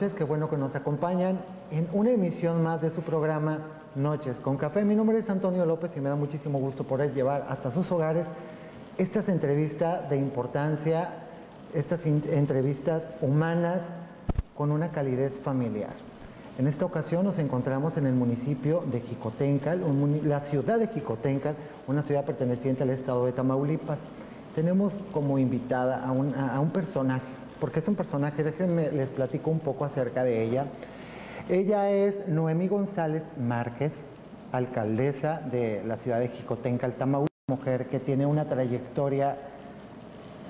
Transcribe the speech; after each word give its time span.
noches, 0.00 0.14
qué 0.14 0.22
bueno 0.22 0.48
que 0.48 0.56
nos 0.56 0.76
acompañan 0.76 1.40
en 1.72 1.88
una 1.92 2.10
emisión 2.10 2.62
más 2.62 2.80
de 2.80 2.90
su 2.90 3.02
programa 3.02 3.58
Noches 3.96 4.38
con 4.38 4.56
Café. 4.56 4.84
Mi 4.84 4.94
nombre 4.94 5.18
es 5.18 5.28
Antonio 5.28 5.66
López 5.66 5.90
y 5.96 6.00
me 6.00 6.08
da 6.08 6.14
muchísimo 6.14 6.60
gusto 6.60 6.84
poder 6.84 7.12
llevar 7.14 7.46
hasta 7.48 7.72
sus 7.72 7.90
hogares 7.90 8.24
estas 8.96 9.28
entrevistas 9.28 10.08
de 10.08 10.16
importancia, 10.16 11.14
estas 11.74 11.98
entrevistas 12.06 13.02
humanas 13.20 13.82
con 14.56 14.70
una 14.70 14.90
calidez 14.90 15.36
familiar. 15.40 15.94
En 16.60 16.68
esta 16.68 16.84
ocasión 16.84 17.24
nos 17.24 17.40
encontramos 17.40 17.96
en 17.96 18.06
el 18.06 18.14
municipio 18.14 18.84
de 18.92 19.00
Jicotencal, 19.00 19.82
la 20.22 20.42
ciudad 20.42 20.78
de 20.78 20.86
Jicotencal, 20.86 21.56
una 21.88 22.04
ciudad 22.04 22.24
perteneciente 22.24 22.84
al 22.84 22.90
estado 22.90 23.26
de 23.26 23.32
Tamaulipas. 23.32 23.98
Tenemos 24.54 24.92
como 25.12 25.40
invitada 25.40 26.06
a 26.06 26.12
un, 26.12 26.36
a 26.36 26.60
un 26.60 26.70
personaje, 26.70 27.26
porque 27.60 27.80
es 27.80 27.88
un 27.88 27.94
personaje, 27.94 28.42
déjenme 28.42 28.90
les 28.90 29.08
platico 29.08 29.50
un 29.50 29.60
poco 29.60 29.84
acerca 29.84 30.24
de 30.24 30.42
ella. 30.42 30.66
Ella 31.48 31.90
es 31.90 32.28
Noemí 32.28 32.68
González 32.68 33.22
Márquez, 33.38 33.92
alcaldesa 34.52 35.40
de 35.40 35.82
la 35.86 35.96
ciudad 35.96 36.20
de 36.20 36.28
Jicotencal, 36.28 36.94
Tamaulipas, 36.94 37.28
mujer 37.48 37.86
que 37.86 38.00
tiene 38.00 38.26
una 38.26 38.44
trayectoria 38.44 39.36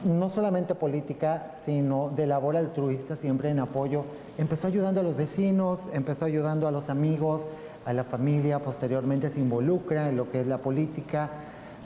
no 0.05 0.31
solamente 0.31 0.75
política, 0.75 1.53
sino 1.65 2.11
de 2.15 2.27
labor 2.27 2.57
altruista, 2.57 3.17
siempre 3.17 3.51
en 3.51 3.61
apoyo. 3.61 4.05
Empezó 4.37 4.69
ayudando 4.69 5.01
a 5.01 5.05
los 5.05 5.17
vecinos, 5.17 5.81
empezó 5.93 6.25
ayudando 6.25 6.69
a 6.69 6.71
los 6.71 6.89
amigos, 6.89 7.43
a 7.85 7.93
la 7.93 8.05
familia, 8.05 8.61
posteriormente 8.61 9.31
se 9.31 9.41
involucra 9.41 10.09
en 10.09 10.17
lo 10.17 10.31
que 10.31 10.41
es 10.41 10.47
la 10.47 10.59
política, 10.59 11.31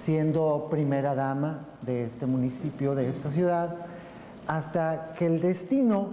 siendo 0.04 0.68
primera 0.70 1.14
dama 1.14 1.66
de 1.82 2.04
este 2.04 2.26
municipio, 2.26 2.94
de 2.94 3.08
esta 3.08 3.30
ciudad, 3.30 3.76
hasta 4.52 5.14
que 5.18 5.24
el 5.24 5.40
destino 5.40 6.10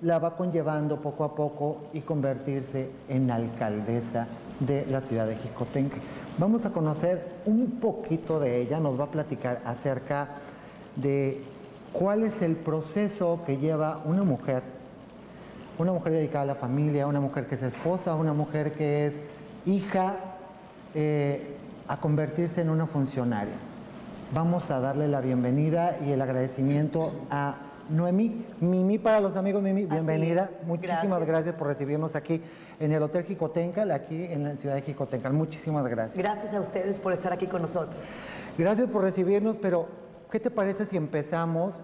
la 0.00 0.18
va 0.18 0.34
conllevando 0.34 1.02
poco 1.02 1.24
a 1.24 1.34
poco 1.34 1.90
y 1.92 2.00
convertirse 2.00 2.88
en 3.06 3.30
alcaldesa 3.30 4.28
de 4.60 4.86
la 4.86 5.02
ciudad 5.02 5.26
de 5.26 5.36
Jicotenque. 5.36 5.98
Vamos 6.38 6.64
a 6.64 6.70
conocer 6.70 7.22
un 7.44 7.72
poquito 7.82 8.40
de 8.40 8.62
ella, 8.62 8.80
nos 8.80 8.98
va 8.98 9.04
a 9.04 9.10
platicar 9.10 9.60
acerca 9.66 10.28
de 10.96 11.42
cuál 11.92 12.22
es 12.22 12.32
el 12.40 12.56
proceso 12.56 13.40
que 13.44 13.58
lleva 13.58 14.00
una 14.06 14.22
mujer, 14.22 14.62
una 15.76 15.92
mujer 15.92 16.12
dedicada 16.12 16.44
a 16.44 16.46
la 16.46 16.54
familia, 16.54 17.06
una 17.06 17.20
mujer 17.20 17.46
que 17.46 17.56
es 17.56 17.62
esposa, 17.62 18.14
una 18.14 18.32
mujer 18.32 18.72
que 18.72 19.08
es 19.08 19.12
hija, 19.66 20.14
eh, 20.94 21.58
a 21.88 21.98
convertirse 21.98 22.62
en 22.62 22.70
una 22.70 22.86
funcionaria. 22.86 23.52
Vamos 24.32 24.70
a 24.70 24.80
darle 24.80 25.08
la 25.08 25.20
bienvenida 25.20 25.98
y 26.02 26.12
el 26.12 26.22
agradecimiento 26.22 27.12
a 27.30 27.56
Noemí, 27.90 28.44
Mimi 28.60 28.98
para 28.98 29.20
los 29.20 29.36
amigos 29.36 29.62
Mimi, 29.62 29.86
bienvenida. 29.86 30.50
Muchísimas 30.66 31.24
gracias. 31.26 31.54
por 31.54 31.66
recibirnos 31.66 32.16
aquí 32.16 32.40
en 32.80 32.92
el 32.92 33.02
Hotel 33.02 33.24
Jicotencal, 33.24 33.90
aquí 33.90 34.24
en 34.24 34.44
la 34.44 34.56
ciudad 34.56 34.74
de 34.76 34.82
Jicotencal. 34.82 35.32
Muchísimas 35.32 35.86
gracias. 35.86 36.16
Gracias 36.24 36.54
a 36.54 36.60
ustedes 36.60 36.98
por 36.98 37.12
estar 37.12 37.32
aquí 37.32 37.46
con 37.46 37.62
nosotros. 37.62 37.96
Gracias 38.56 38.88
por 38.88 39.02
recibirnos, 39.02 39.56
pero 39.60 39.88
¿qué 40.30 40.40
te 40.40 40.50
parece 40.50 40.86
si 40.86 40.96
empezamos 40.96 41.74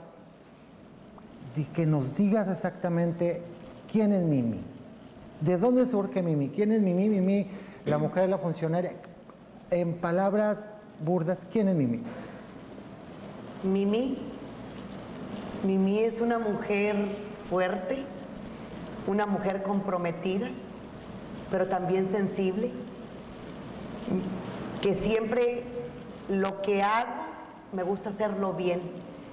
y 1.56 1.64
que 1.64 1.86
nos 1.86 2.14
digas 2.14 2.48
exactamente 2.48 3.42
quién 3.90 4.12
es 4.12 4.22
Mimi? 4.22 4.60
¿De 5.40 5.58
dónde 5.58 5.86
surge 5.86 6.22
Mimi? 6.22 6.48
¿Quién 6.48 6.72
es 6.72 6.80
Mimi? 6.80 7.08
Mimi, 7.08 7.48
la 7.84 7.98
mujer, 7.98 8.28
la 8.28 8.38
funcionaria. 8.38 8.92
En 9.70 9.94
palabras 9.94 10.70
burdas, 11.04 11.38
¿quién 11.50 11.68
es 11.68 11.74
Mimi? 11.74 12.02
Mimi, 13.64 14.18
Mimi 15.64 15.98
es 15.98 16.20
una 16.20 16.38
mujer 16.38 16.94
fuerte, 17.50 18.04
una 19.06 19.26
mujer 19.26 19.62
comprometida, 19.62 20.48
pero 21.50 21.66
también 21.66 22.10
sensible, 22.12 22.70
que 24.82 24.94
siempre 24.94 25.64
lo 26.28 26.62
que 26.62 26.82
hago 26.82 27.10
me 27.72 27.82
gusta 27.82 28.10
hacerlo 28.10 28.52
bien. 28.52 28.80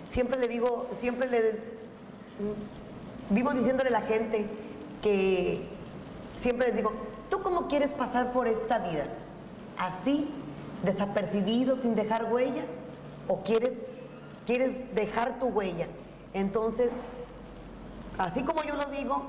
Siempre 0.09 0.39
le 0.39 0.47
digo, 0.47 0.87
siempre 0.99 1.29
le 1.29 1.59
vivo 3.29 3.51
diciéndole 3.51 3.89
a 3.89 3.93
la 3.93 4.01
gente 4.01 4.47
que 5.01 5.67
siempre 6.41 6.67
les 6.67 6.77
digo, 6.77 6.91
¿tú 7.29 7.41
cómo 7.41 7.67
quieres 7.67 7.93
pasar 7.93 8.31
por 8.31 8.47
esta 8.47 8.79
vida? 8.79 9.05
¿Así, 9.77 10.29
desapercibido, 10.83 11.77
sin 11.81 11.95
dejar 11.95 12.33
huella? 12.33 12.63
¿O 13.27 13.41
quieres, 13.43 13.71
quieres 14.45 14.71
dejar 14.95 15.37
tu 15.39 15.47
huella? 15.47 15.87
Entonces, 16.35 16.89
así 18.17 18.43
como 18.43 18.61
yo 18.63 18.75
lo 18.75 18.85
digo, 18.91 19.23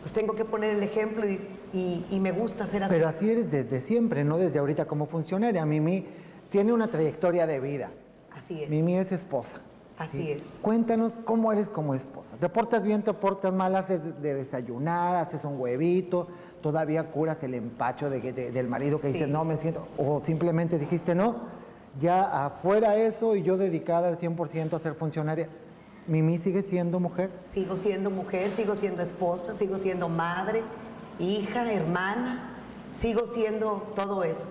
pues 0.00 0.12
tengo 0.12 0.34
que 0.34 0.44
poner 0.44 0.70
el 0.70 0.82
ejemplo 0.82 1.24
y, 1.24 2.18
me 2.20 2.32
gusta 2.32 2.64
hacer 2.64 2.82
así. 2.82 2.92
Pero 2.92 3.06
así 3.06 3.30
eres 3.30 3.50
desde 3.50 3.80
siempre, 3.80 4.24
no 4.24 4.36
desde 4.36 4.58
ahorita 4.58 4.86
como 4.86 5.06
funcionaria. 5.06 5.64
Mimi 5.64 6.04
tiene 6.48 6.72
una 6.72 6.88
trayectoria 6.88 7.46
de 7.46 7.60
vida. 7.60 7.92
Así 8.32 8.64
es. 8.64 8.68
Mimi 8.68 8.96
es 8.96 9.12
esposa. 9.12 9.60
Así 9.98 10.32
es. 10.32 10.42
Cuéntanos 10.62 11.12
cómo 11.24 11.52
eres 11.52 11.68
como 11.68 11.94
esposa. 11.94 12.36
¿Te 12.40 12.48
portas 12.48 12.82
bien, 12.82 13.04
te 13.04 13.14
portas 13.14 13.54
mal, 13.54 13.76
haces 13.76 14.00
de 14.20 14.34
desayunar, 14.34 15.14
haces 15.14 15.44
un 15.44 15.60
huevito, 15.60 16.26
todavía 16.60 17.04
curas 17.12 17.40
el 17.44 17.54
empacho 17.54 18.10
del 18.10 18.68
marido 18.68 19.00
que 19.00 19.08
dice 19.08 19.28
no 19.28 19.44
me 19.44 19.58
siento, 19.58 19.86
o 19.96 20.22
simplemente 20.24 20.78
dijiste 20.78 21.14
no, 21.14 21.36
ya 22.00 22.46
afuera 22.46 22.96
eso 22.96 23.36
y 23.36 23.42
yo 23.42 23.56
dedicada 23.56 24.08
al 24.08 24.18
100% 24.18 24.72
a 24.72 24.78
ser 24.80 24.94
funcionaria. 24.94 25.48
¿Mimi 26.06 26.38
sigue 26.38 26.62
siendo 26.62 26.98
mujer? 26.98 27.30
Sigo 27.52 27.76
siendo 27.76 28.10
mujer, 28.10 28.50
sigo 28.56 28.74
siendo 28.74 29.02
esposa, 29.02 29.54
sigo 29.58 29.78
siendo 29.78 30.08
madre, 30.08 30.62
hija, 31.18 31.70
hermana, 31.70 32.54
sigo 33.00 33.26
siendo 33.28 33.92
todo 33.94 34.24
eso. 34.24 34.44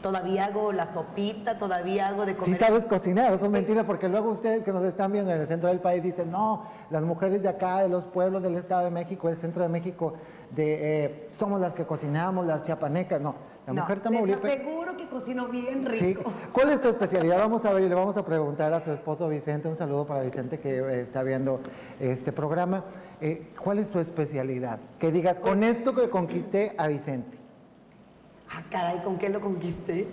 Todavía 0.00 0.46
hago 0.46 0.72
la 0.72 0.92
sopita, 0.92 1.58
todavía 1.58 2.08
hago 2.08 2.26
de 2.26 2.34
comer. 2.34 2.58
Sí 2.58 2.64
sabes 2.64 2.86
cocinar, 2.86 3.32
eso 3.32 3.44
es 3.44 3.50
mentira, 3.50 3.84
porque 3.84 4.08
luego 4.08 4.30
ustedes 4.30 4.64
que 4.64 4.72
nos 4.72 4.84
están 4.84 5.12
viendo 5.12 5.30
en 5.30 5.40
el 5.40 5.46
centro 5.46 5.68
del 5.68 5.78
país 5.78 6.02
dicen, 6.02 6.30
no, 6.30 6.64
las 6.90 7.02
mujeres 7.02 7.40
de 7.42 7.48
acá, 7.48 7.82
de 7.82 7.88
los 7.88 8.04
pueblos 8.04 8.42
del 8.42 8.56
Estado 8.56 8.84
de 8.84 8.90
México, 8.90 9.28
del 9.28 9.36
centro 9.36 9.62
de 9.62 9.68
México, 9.68 10.14
de, 10.50 11.04
eh, 11.04 11.28
somos 11.38 11.60
las 11.60 11.72
que 11.72 11.86
cocinamos, 11.86 12.46
las 12.46 12.62
chiapanecas, 12.62 13.20
no. 13.20 13.51
La 13.66 13.72
mujer 13.74 14.00
tamaulipeca. 14.00 14.48
Les 14.48 14.60
aseguro 14.60 14.96
que 14.96 15.08
cocino 15.08 15.46
bien 15.46 15.86
rico. 15.86 16.24
¿Cuál 16.52 16.70
es 16.70 16.80
tu 16.80 16.88
especialidad? 16.88 17.38
Vamos 17.38 17.64
a 17.64 17.72
ver 17.72 17.84
y 17.84 17.88
le 17.88 17.94
vamos 17.94 18.16
a 18.16 18.24
preguntar 18.24 18.72
a 18.72 18.84
su 18.84 18.90
esposo 18.90 19.28
Vicente. 19.28 19.68
Un 19.68 19.76
saludo 19.76 20.04
para 20.04 20.22
Vicente 20.22 20.58
que 20.58 20.78
eh, 20.78 21.02
está 21.02 21.22
viendo 21.22 21.60
este 22.00 22.32
programa. 22.32 22.84
Eh, 23.20 23.52
¿Cuál 23.62 23.78
es 23.78 23.88
tu 23.88 24.00
especialidad? 24.00 24.80
Que 24.98 25.12
digas, 25.12 25.38
con 25.38 25.62
esto 25.62 25.94
que 25.94 26.10
conquisté 26.10 26.74
a 26.76 26.88
Vicente. 26.88 27.38
Ah, 28.50 28.62
caray, 28.68 28.98
¿con 29.04 29.16
qué 29.16 29.28
lo 29.28 29.40
conquisté? 29.40 30.08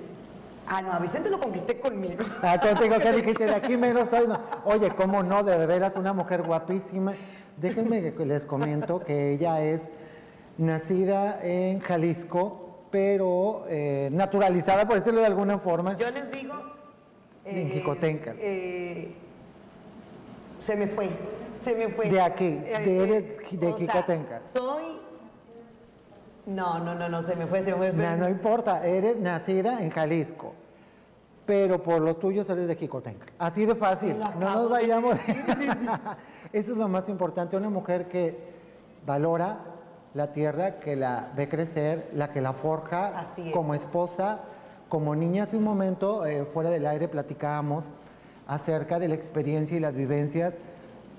Ah, 0.67 0.83
no, 0.83 0.93
a 0.93 0.99
Vicente 0.99 1.31
lo 1.31 1.39
conquisté 1.39 1.79
conmigo. 1.79 2.23
Ah, 2.43 2.59
contigo, 2.59 2.95
¿qué 3.01 3.11
dijiste? 3.15 3.45
De 3.45 3.55
aquí 3.55 3.75
menos 3.77 4.09
soy. 4.09 4.27
Oye, 4.65 4.91
¿cómo 4.91 5.23
no? 5.23 5.43
De 5.43 5.65
veras, 5.65 5.95
una 5.95 6.13
mujer 6.13 6.43
guapísima. 6.43 7.13
Déjenme 7.57 8.13
que 8.13 8.25
les 8.25 8.45
comento 8.45 8.99
que 8.99 9.33
ella 9.33 9.61
es 9.61 9.81
nacida 10.59 11.39
en 11.41 11.79
Jalisco, 11.79 12.68
pero 12.91 13.65
eh, 13.67 14.09
naturalizada, 14.11 14.87
por 14.87 14.97
decirlo 14.97 15.21
de 15.21 15.27
alguna 15.27 15.59
forma. 15.59 15.95
Yo 15.97 16.09
les 16.11 16.31
digo... 16.31 16.53
en 17.45 17.57
eh. 17.57 17.83
Eh, 18.39 19.13
se 20.59 20.75
me 20.75 20.87
fue, 20.87 21.09
se 21.63 21.75
me 21.75 21.89
fue. 21.89 22.09
De 22.09 22.21
aquí, 22.21 22.49
de, 22.49 23.37
de 23.51 23.73
Jicotenca. 23.73 24.41
soy... 24.53 24.99
No, 26.45 26.79
no, 26.79 26.95
no, 26.95 27.07
no, 27.07 27.23
se 27.27 27.35
me 27.35 27.45
fue, 27.45 27.63
se 27.63 27.71
me 27.71 27.77
fue. 27.77 27.93
No, 27.93 28.17
no 28.17 28.29
importa, 28.29 28.85
eres 28.85 29.17
nacida 29.17 29.83
en 29.83 29.91
Jalisco, 29.91 30.55
pero 31.45 31.83
por 31.83 32.01
lo 32.01 32.15
tuyo 32.15 32.41
eres 32.41 32.67
de 32.67 32.75
Jicotenca. 32.75 33.27
Así 33.37 33.65
de 33.67 33.75
fácil, 33.75 34.17
no 34.39 34.49
nos 34.55 34.69
vayamos. 34.69 35.15
Eso 36.51 36.71
es 36.71 36.77
lo 36.77 36.87
más 36.87 37.07
importante, 37.07 37.55
una 37.55 37.69
mujer 37.69 38.07
que 38.07 38.35
valora 39.05 39.68
la 40.13 40.33
tierra 40.33 40.79
que 40.79 40.95
la 40.95 41.31
ve 41.35 41.47
crecer, 41.47 42.09
la 42.13 42.31
que 42.31 42.41
la 42.41 42.53
forja 42.53 43.33
como 43.53 43.73
esposa, 43.73 44.39
como 44.87 45.15
niña. 45.15 45.43
Hace 45.43 45.57
un 45.57 45.63
momento, 45.63 46.25
eh, 46.25 46.45
fuera 46.45 46.69
del 46.69 46.87
aire, 46.87 47.07
platicábamos 47.07 47.85
acerca 48.47 48.99
de 48.99 49.07
la 49.07 49.15
experiencia 49.15 49.77
y 49.77 49.79
las 49.79 49.95
vivencias 49.95 50.55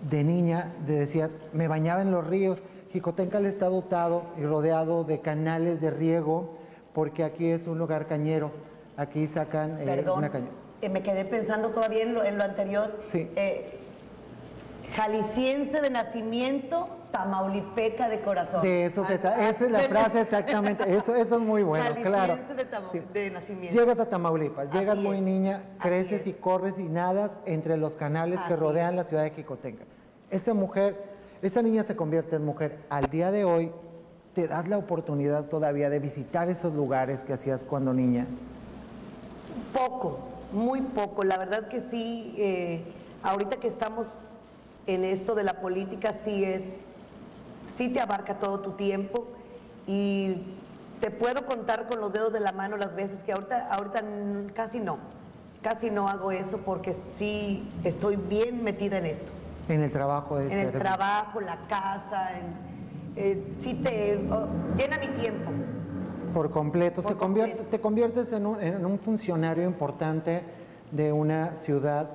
de 0.09 0.25
niña, 0.25 0.73
de 0.87 0.99
decías, 0.99 1.31
me 1.53 1.69
bañaba 1.69 2.03
en 2.03 2.11
los 2.11 2.27
ríos. 2.27 2.59
Jicotencal 2.93 3.47
está 3.47 3.69
dotado 3.69 4.25
y 4.37 4.43
rodeado 4.43 5.05
de 5.05 5.21
canales 5.21 5.81
de 5.81 5.91
riego, 5.91 6.57
porque 6.93 7.23
aquí 7.23 7.49
es 7.51 7.69
un 7.69 7.79
lugar 7.79 8.09
cañero. 8.09 8.51
Aquí 8.97 9.29
sacan 9.29 9.79
eh, 9.81 10.05
una 10.15 10.31
cañera. 10.31 10.53
Eh, 10.83 10.89
me 10.89 11.03
quedé 11.03 11.25
pensando 11.25 11.71
todavía 11.71 12.03
en 12.03 12.15
lo, 12.15 12.25
en 12.25 12.39
lo 12.39 12.45
anterior. 12.45 12.99
Sí. 13.13 13.31
jalisciense 14.93 15.81
de 15.81 15.91
nacimiento, 15.91 16.89
Tamaulipeca 17.13 18.09
de 18.09 18.21
corazón. 18.21 18.63
De 18.63 18.87
eso 18.87 19.07
se 19.07 19.19
trata, 19.19 19.49
esa 19.49 19.65
es 19.65 19.71
la 19.71 19.81
frase 19.81 20.21
exactamente, 20.21 20.95
eso, 20.95 21.15
eso 21.15 21.37
es 21.37 21.43
muy 21.43 21.63
bueno, 21.63 21.85
claro. 22.03 22.37
De, 22.37 23.21
de, 23.21 23.31
nacimiento. 23.31 23.77
Llegas 23.79 23.99
a 23.99 24.09
Tamaulipas, 24.09 24.73
llegas 24.73 24.97
muy 24.97 25.21
niña, 25.21 25.63
creces 25.81 26.27
y 26.27 26.33
corres 26.33 26.79
y 26.79 26.85
nadas 26.85 27.39
entre 27.47 27.77
los 27.77 27.97
canales 27.97 28.41
que 28.47 28.57
rodean 28.57 28.97
la 28.97 29.05
ciudad 29.05 29.25
de 29.25 29.31
Jicotenca. 29.31 29.85
Esa 30.31 30.55
mujer 30.55 31.11
esa 31.43 31.63
niña 31.63 31.85
se 31.85 31.97
convierte 31.97 32.37
en 32.37 32.45
mujer. 32.45 32.81
Al 32.91 33.09
día 33.09 33.31
de 33.31 33.45
hoy, 33.47 33.73
¿te 34.35 34.47
das 34.47 34.69
la 34.69 34.77
oportunidad 34.77 35.47
todavía 35.47 35.89
de 35.89 35.99
visitar 35.99 36.51
esos 36.51 36.75
lugares 36.75 37.21
que 37.21 37.33
hacías 37.33 37.65
cuando 37.65 37.95
niña? 37.95 38.27
Poco, 39.73 40.19
muy 40.53 40.83
poco. 40.83 41.25
La 41.25 41.39
verdad 41.39 41.69
que 41.69 41.83
sí, 41.91 42.35
eh, 42.37 42.83
ahorita 43.23 43.57
que 43.57 43.69
estamos 43.69 44.09
en 44.87 45.05
esto 45.05 45.35
de 45.35 45.45
la 45.45 45.55
política, 45.55 46.17
sí 46.25 46.45
es, 46.45 46.63
sí 47.81 47.89
te 47.89 47.99
abarca 47.99 48.39
todo 48.39 48.61
tu 48.61 48.73
tiempo 48.73 49.27
y 49.87 50.37
te 51.01 51.11
puedo 51.11 51.47
contar 51.47 51.89
con 51.89 51.99
los 51.99 52.13
dedos 52.13 52.31
de 52.31 52.41
la 52.41 52.53
mano 52.53 52.77
las 52.77 52.95
veces 52.95 53.17
que 53.25 53.33
ahorita, 53.33 53.69
ahorita 53.71 54.03
casi 54.55 54.81
no, 54.81 54.99
casi 55.63 55.91
no 55.91 56.07
hago 56.07 56.31
eso 56.31 56.59
porque 56.59 56.95
sí 57.17 57.67
estoy 57.83 58.17
bien 58.17 58.63
metida 58.63 58.99
en 58.99 59.07
esto. 59.07 59.33
En 59.71 59.83
el 59.83 59.91
trabajo 59.91 60.37
de 60.37 60.53
En 60.53 60.59
el 60.59 60.73
trabajo, 60.73 61.41
la 61.41 61.57
casa, 61.69 62.33
eh, 63.17 63.43
sí 63.63 63.73
te 63.83 64.29
oh, 64.31 64.47
llena 64.77 64.99
mi 64.99 65.09
tiempo. 65.19 65.51
Por 66.35 66.51
completo, 66.51 67.01
se 67.01 67.15
Convierte, 67.15 67.63
te 67.63 67.81
conviertes 67.81 68.31
en 68.31 68.45
un, 68.45 68.61
en 68.61 68.85
un 68.85 68.99
funcionario 68.99 69.65
importante 69.65 70.43
de 70.91 71.15
una 71.15 71.55
ciudad 71.63 72.11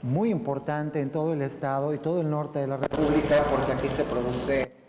muy 0.00 0.30
importante 0.30 1.02
en 1.02 1.10
todo 1.10 1.34
el 1.34 1.42
estado 1.42 1.92
y 1.92 1.98
todo 1.98 2.22
el 2.22 2.30
norte 2.30 2.60
de 2.60 2.66
la 2.66 2.78
República, 2.78 3.44
porque 3.50 3.72
aquí 3.72 3.88
se 3.88 4.02
produce 4.04 4.85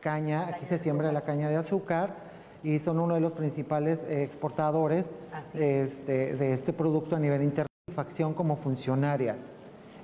caña, 0.00 0.42
eh, 0.42 0.54
aquí 0.54 0.66
se 0.66 0.78
siembra 0.78 1.12
la 1.12 1.22
caña 1.22 1.48
de 1.48 1.56
azúcar 1.56 2.14
y 2.62 2.78
son 2.78 2.98
uno 2.98 3.14
de 3.14 3.20
los 3.20 3.32
principales 3.32 4.00
eh, 4.06 4.22
exportadores 4.22 5.06
este, 5.54 6.34
de 6.34 6.52
este 6.52 6.72
producto 6.72 7.16
a 7.16 7.18
nivel 7.18 7.42
internacional 7.42 7.70
como 8.36 8.56
funcionaria. 8.56 9.36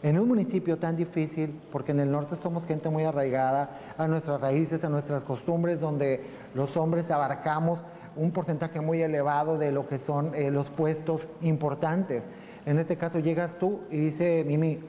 En 0.02 0.18
un 0.18 0.28
municipio 0.28 0.76
tan 0.76 0.96
difícil, 0.96 1.58
porque 1.72 1.92
en 1.92 2.00
el 2.00 2.10
norte 2.10 2.36
somos 2.42 2.66
gente 2.66 2.88
muy 2.90 3.04
arraigada 3.04 3.70
a 3.96 4.06
nuestras 4.06 4.40
raíces, 4.40 4.84
a 4.84 4.88
nuestras 4.88 5.24
costumbres, 5.24 5.80
donde 5.80 6.20
los 6.54 6.76
hombres 6.76 7.10
abarcamos 7.10 7.80
un 8.14 8.30
porcentaje 8.30 8.80
muy 8.80 9.02
elevado 9.02 9.58
de 9.58 9.72
lo 9.72 9.88
que 9.88 9.98
son 9.98 10.34
eh, 10.34 10.50
los 10.50 10.70
puestos 10.70 11.22
importantes. 11.42 12.28
En 12.66 12.78
este 12.78 12.96
caso 12.96 13.18
llegas 13.18 13.56
tú 13.56 13.80
y 13.90 13.96
dice 13.96 14.44
Mimi, 14.46 14.80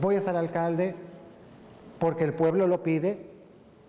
voy 0.00 0.16
a 0.16 0.22
ser 0.22 0.36
alcalde 0.36 0.94
porque 2.02 2.24
el 2.24 2.34
pueblo 2.34 2.66
lo 2.66 2.82
pide, 2.82 3.30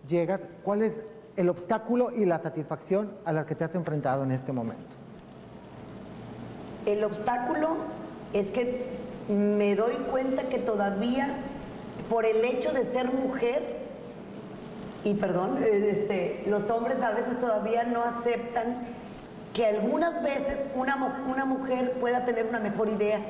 llegas, 0.08 0.40
¿cuál 0.62 0.84
es 0.84 0.94
el 1.36 1.50
obstáculo 1.50 2.12
y 2.12 2.26
la 2.26 2.38
satisfacción 2.38 3.12
a 3.26 3.34
la 3.34 3.48
que 3.48 3.56
te 3.56 3.64
has 3.64 3.74
enfrentado 3.74 4.24
en 4.24 4.30
este 4.30 4.52
momento? 4.52 4.86
El 6.86 7.04
obstáculo 7.06 7.70
es 8.32 8.46
que 8.50 8.86
me 9.30 9.76
doy 9.76 9.94
cuenta 10.12 10.44
que 10.44 10.60
todavía, 10.60 11.38
por 12.08 12.26
el 12.26 12.46
hecho 12.46 12.72
de 12.72 12.86
ser 12.92 13.12
mujer, 13.12 13.80
y 15.04 15.16
perdón, 15.16 15.58
este, 15.64 16.44
los 16.46 16.70
hombres 16.70 17.02
a 17.02 17.14
veces 17.14 17.40
todavía 17.40 17.84
no 17.84 18.04
aceptan 18.04 18.90
que 19.56 19.66
algunas 19.66 20.22
veces 20.22 20.60
una, 20.76 21.26
una 21.32 21.46
mujer 21.46 21.94
pueda 22.00 22.26
tener 22.26 22.46
una 22.46 22.60
mejor 22.60 22.90
idea. 22.90 23.22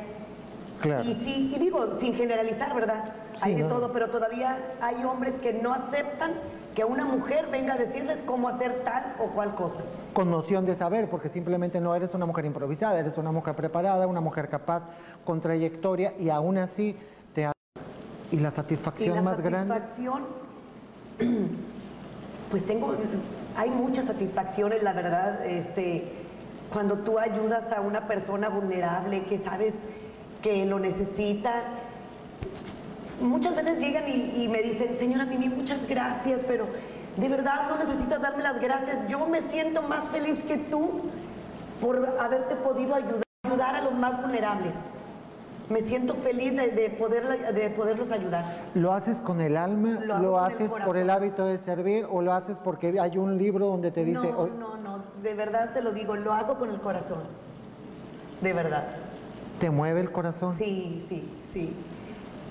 Claro. 0.82 1.04
Y, 1.04 1.16
sí, 1.24 1.54
y 1.56 1.60
digo, 1.60 1.98
sin 2.02 2.16
generalizar, 2.16 2.76
¿verdad? 2.76 3.23
Hay 3.42 3.56
de 3.56 3.64
todo, 3.64 3.92
pero 3.92 4.10
todavía 4.10 4.58
hay 4.82 5.04
hombres 5.04 5.34
que 5.42 5.54
no 5.54 5.74
aceptan 5.74 6.34
que 6.76 6.84
una 6.84 7.06
mujer 7.06 7.48
venga 7.52 7.74
a 7.74 7.78
decirles 7.78 8.18
cómo 8.26 8.50
hacer 8.50 8.82
tal 8.84 9.16
o 9.20 9.28
cual 9.28 9.56
cosa. 9.56 9.80
Con 10.14 10.32
noción 10.32 10.66
de 10.66 10.76
saber, 10.76 11.10
porque 11.10 11.30
simplemente 11.30 11.80
no 11.80 11.96
eres 11.96 12.14
una 12.14 12.26
mujer 12.26 12.46
improvisada, 12.46 13.00
eres 13.00 13.18
una 13.18 13.32
mujer 13.32 13.56
preparada, 13.56 14.08
una 14.08 14.22
mujer 14.22 14.50
capaz, 14.50 14.84
con 15.24 15.40
trayectoria 15.40 16.14
y 16.20 16.30
aún 16.30 16.58
así 16.58 16.96
te 17.34 17.52
y 18.32 18.38
la 18.38 18.52
satisfacción 18.52 19.14
y 19.14 19.16
la 19.16 19.22
más 19.22 19.38
satisfacción, 19.38 20.24
pues 22.52 22.66
tengo, 22.66 22.96
hay 23.56 23.70
muchas 23.70 24.06
satisfacciones, 24.06 24.82
la 24.82 24.94
verdad, 24.94 25.46
este, 25.46 26.14
cuando 26.72 26.98
tú 27.00 27.20
ayudas 27.20 27.72
a 27.72 27.82
una 27.82 28.08
persona 28.08 28.50
vulnerable 28.50 29.26
que 29.26 29.38
sabes 29.40 29.76
que 30.42 30.66
lo 30.66 30.80
necesita, 30.80 31.62
muchas 33.22 33.56
veces 33.56 33.80
llegan 33.80 34.04
y, 34.08 34.48
me 34.48 34.62
dicen, 34.62 34.98
señora 34.98 35.26
Mimi, 35.26 35.50
muchas 35.50 35.88
gracias, 35.88 36.40
pero 36.48 36.68
de 37.18 37.30
verdad 37.30 37.68
no 37.70 37.78
necesitas 37.78 38.22
darme 38.22 38.44
las 38.44 38.60
gracias. 38.60 39.08
Yo 39.08 39.26
me 39.28 39.42
siento 39.50 39.82
más 39.84 40.10
feliz 40.10 40.44
que 40.44 40.58
tú 40.58 41.02
por 41.82 41.98
haberte 42.20 42.56
podido 42.56 42.96
ayudar, 42.96 43.24
ayudar 43.44 43.76
a 43.76 43.82
los 43.82 43.94
más 43.94 44.22
vulnerables. 44.22 44.74
Me 45.70 45.82
siento 45.82 46.16
feliz 46.16 46.56
de, 46.56 46.90
poder, 47.00 47.54
de 47.54 47.70
poderlos 47.70 48.12
ayudar. 48.12 48.64
¿Lo 48.74 48.92
haces 48.94 49.18
con 49.18 49.40
el 49.40 49.56
alma? 49.56 50.00
¿Lo, 50.02 50.40
haces 50.40 50.70
por 50.70 50.98
el 50.98 51.10
hábito 51.10 51.46
de 51.46 51.58
servir? 51.58 52.06
¿O 52.12 52.22
lo 52.22 52.34
haces 52.34 52.58
porque 52.64 53.00
hay 53.00 53.18
un 53.18 53.38
libro 53.38 53.68
donde 53.68 53.92
te 53.92 54.04
dice... 54.04 54.30
No, 54.30 54.48
no, 54.48 54.78
no, 54.78 55.04
de 55.22 55.34
verdad 55.34 55.72
te 55.74 55.82
lo 55.82 55.92
digo, 55.92 56.16
lo 56.16 56.34
hago 56.34 56.58
con 56.58 56.70
el 56.70 56.82
corazón. 56.82 57.24
De 58.42 58.52
verdad. 58.52 58.88
¿Te 59.60 59.70
mueve 59.70 60.02
el 60.02 60.12
corazón? 60.12 60.58
Sí, 60.58 61.06
sí, 61.08 61.30
sí. 61.54 61.74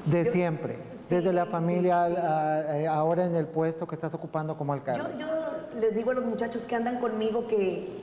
De 0.06 0.31
siempre, 0.31 0.78
desde 1.08 1.32
la 1.32 1.46
familia 1.46 2.08
eh, 2.08 2.87
ahora 2.88 3.25
en 3.25 3.37
el 3.37 3.46
puesto 3.46 3.87
que 3.87 3.94
estás 3.94 4.12
ocupando 4.14 4.56
como 4.56 4.72
alcalde. 4.72 5.04
Yo, 5.19 5.19
yo, 5.19 5.81
les 5.81 5.94
digo 5.94 6.10
a 6.10 6.14
los 6.14 6.25
muchachos 6.25 6.62
que 6.62 6.75
andan 6.75 6.99
conmigo 6.99 7.46
que, 7.46 8.02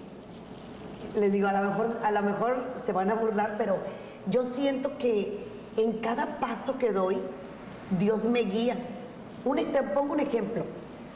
les 1.16 1.32
digo, 1.32 1.48
a 1.48 1.54
lo, 1.54 1.70
mejor, 1.70 1.98
a 2.04 2.12
lo 2.12 2.22
mejor 2.22 2.64
se 2.86 2.94
van 2.94 3.10
a 3.10 3.16
burlar, 3.16 3.56
pero 3.58 3.78
yo 4.28 4.46
siento 4.54 4.98
que 4.98 5.46
en 5.78 6.00
cada 6.00 6.40
paso 6.40 6.78
que 6.78 6.92
doy, 6.92 7.18
Dios 7.98 8.24
me 8.26 8.42
guía. 8.42 8.78
Un, 9.46 9.58
te 9.72 9.84
pongo 9.84 10.14
un 10.14 10.20
ejemplo. 10.20 10.64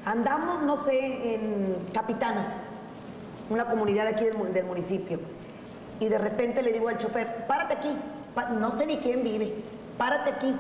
Andamos, 0.06 0.64
no 0.64 0.84
sé, 0.84 1.36
en 1.36 1.78
Capitanas, 1.94 2.48
una 3.50 3.66
comunidad 3.66 4.08
aquí 4.08 4.26
del, 4.26 4.54
del 4.54 4.66
municipio, 4.66 5.20
y 6.00 6.08
de 6.08 6.18
repente 6.18 6.62
le 6.62 6.74
digo 6.74 6.90
al 6.90 6.98
chofer, 6.98 7.46
párate 7.48 7.76
aquí, 7.76 7.96
no 8.60 8.72
sé 8.78 8.86
ni 8.86 8.98
quién 8.98 9.24
vive, 9.24 9.54
párate 9.98 10.32
aquí. 10.32 10.56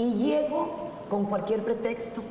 Y 0.00 0.14
llego 0.14 0.88
con 1.10 1.26
cualquier 1.26 1.62
pretexto 1.62 2.22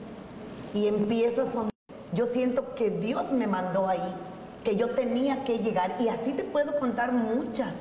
y 0.73 0.87
empiezo 0.87 1.43
a 1.43 1.51
sonar. 1.51 1.69
Yo 2.13 2.25
siento 2.25 2.73
que 2.73 2.89
Dios 2.89 3.31
me 3.31 3.45
mandó 3.45 3.87
ahí, 3.87 4.15
que 4.63 4.75
yo 4.75 4.95
tenía 4.95 5.43
que 5.43 5.59
llegar. 5.59 5.97
Y 5.99 6.07
así 6.09 6.33
te 6.33 6.43
puedo 6.43 6.79
contar 6.79 7.11
muchas. 7.11 7.71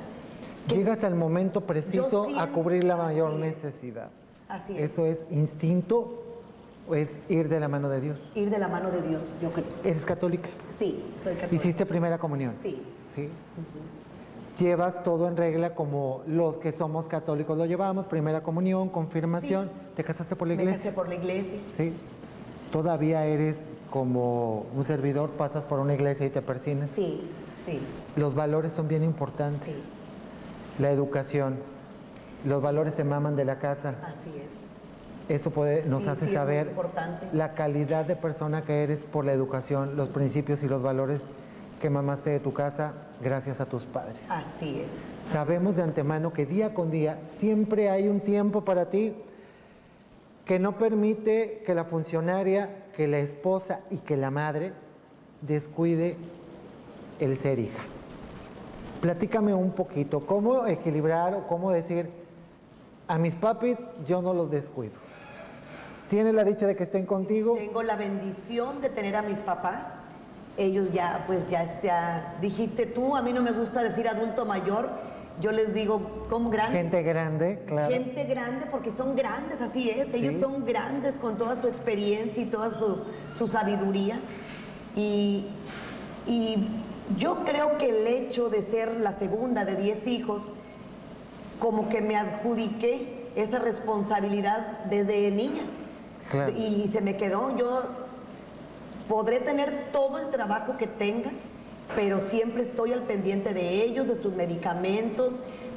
Llegas 0.67 1.03
al 1.03 1.15
momento 1.15 1.61
preciso 1.61 2.27
a 2.37 2.47
cubrir 2.49 2.83
la 2.83 2.97
mayor 2.97 3.31
necesidad. 3.33 4.09
Así 4.47 4.77
es. 4.77 4.91
Eso 4.91 5.07
es 5.07 5.17
instinto 5.31 6.23
o 6.87 6.93
es 6.93 7.09
ir 7.27 7.49
de 7.49 7.59
la 7.59 7.67
mano 7.67 7.89
de 7.89 8.01
Dios. 8.01 8.19
Ir 8.35 8.51
de 8.51 8.59
la 8.59 8.67
mano 8.67 8.91
de 8.91 9.01
Dios, 9.01 9.23
yo 9.41 9.51
creo. 9.51 9.65
¿Eres 9.83 10.05
católica? 10.05 10.49
Sí, 10.77 11.03
soy 11.23 11.33
católica. 11.33 11.55
¿Hiciste 11.55 11.87
primera 11.87 12.19
comunión? 12.19 12.53
Sí. 12.61 12.79
¿Sí? 13.07 13.27
Llevas 14.59 15.03
todo 15.03 15.27
en 15.27 15.37
regla 15.37 15.73
como 15.73 16.21
los 16.27 16.57
que 16.57 16.71
somos 16.71 17.07
católicos 17.07 17.57
lo 17.57 17.65
llevamos, 17.65 18.05
primera 18.05 18.41
comunión, 18.41 18.89
confirmación. 18.89 19.69
¿Te 19.95 20.03
casaste 20.03 20.35
por 20.35 20.47
la 20.47 20.55
iglesia? 20.55 20.71
Me 20.71 20.77
casé 20.77 20.91
por 20.91 21.07
la 21.07 21.15
iglesia. 21.15 21.59
Sí. 21.71 21.93
Todavía 22.71 23.25
eres 23.25 23.55
como 23.89 24.65
un 24.75 24.85
servidor, 24.85 25.31
pasas 25.31 25.63
por 25.63 25.79
una 25.79 25.93
iglesia 25.93 26.25
y 26.25 26.29
te 26.29 26.41
persinas. 26.41 26.91
Sí, 26.91 27.21
sí. 27.65 27.79
Los 28.15 28.35
valores 28.35 28.73
son 28.73 28.87
bien 28.87 29.03
importantes. 29.03 29.75
Sí. 29.75 29.83
La 30.79 30.91
educación. 30.91 31.57
Los 32.45 32.61
valores 32.61 32.93
se 32.95 33.03
maman 33.03 33.35
de 33.35 33.45
la 33.45 33.59
casa. 33.59 33.95
Así 34.03 34.37
es. 34.37 35.39
Eso 35.41 35.51
puede, 35.51 35.85
nos 35.85 36.07
hace 36.07 36.27
saber 36.33 36.73
la 37.33 37.53
calidad 37.53 38.05
de 38.05 38.15
persona 38.15 38.63
que 38.63 38.83
eres 38.83 39.01
por 39.01 39.25
la 39.25 39.33
educación, 39.33 39.95
los 39.95 40.09
principios 40.09 40.63
y 40.63 40.67
los 40.67 40.81
valores 40.81 41.21
que 41.79 41.91
mamaste 41.91 42.31
de 42.31 42.39
tu 42.39 42.51
casa 42.51 42.93
gracias 43.21 43.59
a 43.59 43.65
tus 43.65 43.85
padres. 43.85 44.17
Así 44.29 44.81
es. 44.81 45.31
Sabemos 45.31 45.75
de 45.75 45.83
antemano 45.83 46.33
que 46.33 46.45
día 46.45 46.73
con 46.73 46.89
día 46.89 47.19
siempre 47.39 47.89
hay 47.89 48.07
un 48.07 48.21
tiempo 48.21 48.63
para 48.63 48.89
ti 48.89 49.15
que 50.45 50.57
no 50.57 50.77
permite 50.77 51.61
que 51.65 51.75
la 51.75 51.83
funcionaria, 51.83 52.85
que 52.95 53.07
la 53.07 53.19
esposa 53.19 53.81
y 53.91 53.97
que 53.97 54.17
la 54.17 54.31
madre 54.31 54.73
descuide 55.41 56.15
el 57.19 57.37
ser 57.37 57.59
hija. 57.59 57.83
Platícame 59.01 59.53
un 59.53 59.71
poquito, 59.71 60.25
¿cómo 60.25 60.65
equilibrar 60.65 61.35
o 61.35 61.47
cómo 61.47 61.71
decir, 61.71 62.09
a 63.07 63.17
mis 63.17 63.35
papis 63.35 63.77
yo 64.07 64.21
no 64.21 64.33
los 64.33 64.49
descuido? 64.49 64.93
¿Tienes 66.09 66.33
la 66.33 66.43
dicha 66.43 66.65
de 66.65 66.75
que 66.75 66.83
estén 66.83 67.05
contigo? 67.05 67.53
Tengo 67.55 67.83
la 67.83 67.95
bendición 67.95 68.81
de 68.81 68.89
tener 68.89 69.15
a 69.15 69.21
mis 69.21 69.37
papás 69.39 69.85
ellos 70.59 70.91
ya, 70.91 71.23
pues 71.25 71.39
ya, 71.49 72.35
dijiste 72.41 72.85
tú, 72.85 73.15
a 73.15 73.21
mí 73.21 73.31
no 73.31 73.41
me 73.41 73.51
gusta 73.51 73.81
decir 73.81 74.07
adulto 74.07 74.45
mayor, 74.45 74.89
yo 75.39 75.53
les 75.53 75.73
digo, 75.73 76.25
como 76.29 76.49
grande. 76.49 76.79
Gente 76.79 77.01
grande, 77.01 77.59
claro. 77.65 77.93
Gente 77.93 78.25
grande, 78.25 78.65
porque 78.69 78.91
son 78.97 79.15
grandes, 79.15 79.61
así 79.61 79.89
es. 79.89 80.13
Ellos 80.13 80.35
son 80.41 80.65
grandes 80.65 81.15
con 81.15 81.37
toda 81.37 81.61
su 81.61 81.67
experiencia 81.67 82.43
y 82.43 82.47
toda 82.47 82.71
su, 82.73 83.47
sabiduría. 83.47 84.19
Y, 84.97 85.47
y, 86.27 86.67
yo 87.17 87.37
creo 87.45 87.77
que 87.77 87.89
el 87.89 88.05
hecho 88.05 88.49
de 88.49 88.63
ser 88.63 88.99
la 88.99 89.17
segunda 89.17 89.65
de 89.65 89.75
10 89.75 90.05
hijos, 90.07 90.43
como 91.57 91.89
que 91.89 92.01
me 92.01 92.15
adjudiqué 92.17 93.29
esa 93.35 93.59
responsabilidad 93.59 94.83
desde 94.89 95.31
niña. 95.31 95.63
Y 96.55 96.89
se 96.91 97.01
me 97.01 97.17
quedó, 97.17 97.57
yo 97.57 97.81
podré 99.09 99.39
tener 99.39 99.89
todo 99.91 100.19
el 100.19 100.29
trabajo 100.29 100.77
que 100.77 100.87
tenga, 100.87 101.31
pero 101.95 102.21
siempre 102.29 102.63
estoy 102.63 102.93
al 102.93 103.01
pendiente 103.01 103.53
de 103.53 103.83
ellos, 103.83 104.07
de 104.07 104.21
sus 104.21 104.33
medicamentos, 104.33 105.33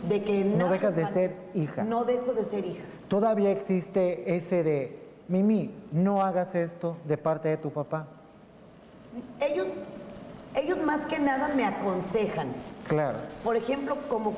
de 0.09 0.23
que 0.23 0.45
no 0.45 0.69
dejas 0.69 0.95
de 0.95 1.07
ser 1.09 1.37
hija. 1.55 1.83
No 1.83 2.05
dejo 2.05 2.35
de 2.35 2.45
ser 2.45 2.67
hija. 2.67 2.83
Todavía 3.09 3.51
existe 3.51 4.37
ese 4.37 4.63
de, 4.63 4.99
Mimi, 5.29 5.71
no 5.93 6.23
hagas 6.23 6.55
esto 6.55 6.99
de 7.07 7.17
parte 7.17 7.49
de 7.49 7.57
tu 7.57 7.71
papá. 7.71 8.07
Ellos, 9.41 9.69
ellos 10.55 10.79
más 10.83 11.01
que 11.07 11.19
nada 11.19 11.49
me 11.57 11.65
aconsejan. 11.65 12.49
Claro. 12.87 13.19
Por 13.43 13.57
ejemplo, 13.57 13.97
como 14.11 14.35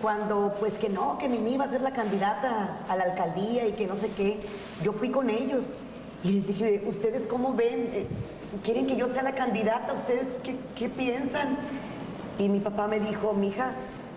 cuando, 0.00 0.54
pues 0.58 0.72
que 0.74 0.88
no, 0.88 1.18
que 1.18 1.28
Mimi 1.28 1.58
va 1.58 1.66
a 1.66 1.70
ser 1.70 1.82
la 1.82 1.92
candidata 1.92 2.78
a 2.88 2.96
la 2.96 3.04
alcaldía 3.04 3.66
y 3.66 3.72
que 3.72 3.86
no 3.86 3.96
sé 3.96 4.08
qué, 4.16 4.40
yo 4.82 4.92
fui 4.92 5.10
con 5.10 5.28
ellos 5.28 5.64
y 6.24 6.32
les 6.32 6.46
dije, 6.46 6.84
¿ustedes 6.86 7.26
cómo 7.26 7.52
ven? 7.52 8.06
¿Quieren 8.64 8.86
que 8.86 8.96
yo 8.96 9.08
sea 9.08 9.22
la 9.22 9.34
candidata? 9.34 9.92
¿Ustedes 9.92 10.26
qué, 10.76 10.88
piensan? 10.88 11.58
Y 12.38 12.48
mi 12.48 12.60
papá 12.60 12.86
me 12.86 12.98
dijo, 12.98 13.34
mija, 13.34 13.72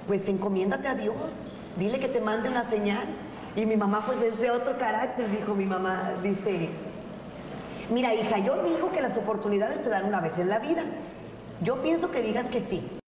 pues 0.08 0.28
encomiéndate 0.28 0.88
a 0.88 0.96
Dios, 0.96 1.16
dile 1.78 2.00
que 2.00 2.08
te 2.08 2.22
mande 2.22 2.50
una 2.50 2.70
señal. 2.70 3.06
Y 3.56 3.66
mi 3.66 3.76
mamá 3.76 4.06
pues 4.06 4.22
es 4.22 4.40
de 4.40 4.50
otro 4.50 4.78
carácter, 4.78 5.30
dijo 5.30 5.54
mi 5.54 5.66
mamá, 5.66 6.14
dice, 6.24 6.70
mira 7.90 8.14
hija, 8.14 8.38
yo 8.40 8.64
digo 8.64 8.92
que 8.94 9.02
las 9.02 9.18
oportunidades 9.18 9.84
se 9.84 9.90
dan 9.90 10.06
una 10.06 10.22
vez 10.22 10.38
en 10.38 10.48
la 10.48 10.60
vida. 10.60 10.84
Yo 11.62 11.82
pienso 11.82 12.10
que 12.10 12.22
digas 12.22 12.48
que 12.48 12.62
sí. 12.62 13.01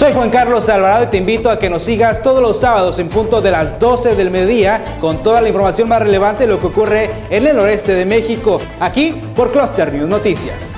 Soy 0.00 0.14
Juan 0.14 0.30
Carlos 0.30 0.66
Alvarado 0.70 1.04
y 1.04 1.08
te 1.08 1.18
invito 1.18 1.50
a 1.50 1.58
que 1.58 1.68
nos 1.68 1.82
sigas 1.82 2.22
todos 2.22 2.40
los 2.40 2.58
sábados 2.58 2.98
en 2.98 3.10
punto 3.10 3.42
de 3.42 3.50
las 3.50 3.78
12 3.78 4.14
del 4.14 4.30
mediodía 4.30 4.96
con 4.98 5.22
toda 5.22 5.42
la 5.42 5.48
información 5.48 5.90
más 5.90 6.00
relevante 6.00 6.46
de 6.46 6.54
lo 6.54 6.58
que 6.58 6.68
ocurre 6.68 7.10
en 7.28 7.46
el 7.46 7.54
noreste 7.54 7.92
de 7.92 8.06
México, 8.06 8.62
aquí 8.80 9.20
por 9.36 9.52
Cluster 9.52 9.92
News 9.92 10.08
Noticias. 10.08 10.74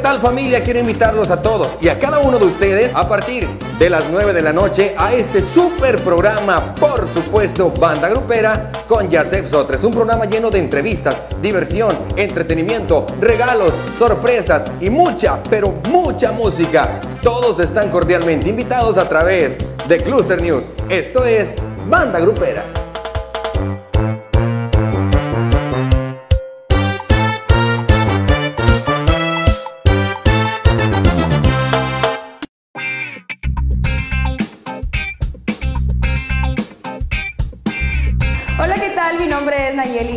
Tal 0.00 0.18
familia? 0.18 0.62
Quiero 0.62 0.80
invitarlos 0.80 1.30
a 1.30 1.42
todos 1.42 1.68
y 1.80 1.88
a 1.88 1.98
cada 1.98 2.18
uno 2.20 2.38
de 2.38 2.46
ustedes 2.46 2.94
a 2.94 3.08
partir 3.08 3.46
de 3.78 3.90
las 3.90 4.04
9 4.10 4.32
de 4.32 4.42
la 4.42 4.52
noche 4.52 4.94
a 4.96 5.12
este 5.12 5.42
super 5.54 5.96
programa, 6.02 6.74
por 6.74 7.06
supuesto, 7.08 7.70
Banda 7.78 8.08
Grupera 8.08 8.72
con 8.88 9.10
Yasef 9.10 9.50
Sotres. 9.50 9.82
Un 9.82 9.92
programa 9.92 10.24
lleno 10.24 10.50
de 10.50 10.58
entrevistas, 10.58 11.16
diversión, 11.42 11.96
entretenimiento, 12.16 13.06
regalos, 13.20 13.72
sorpresas 13.98 14.64
y 14.80 14.90
mucha, 14.90 15.42
pero 15.48 15.74
mucha 15.88 16.32
música. 16.32 17.00
Todos 17.22 17.58
están 17.60 17.90
cordialmente 17.90 18.48
invitados 18.48 18.96
a 18.96 19.08
través 19.08 19.58
de 19.86 19.96
Cluster 19.98 20.40
News. 20.40 20.64
Esto 20.88 21.24
es 21.24 21.54
Banda 21.88 22.20
Grupera. 22.20 22.79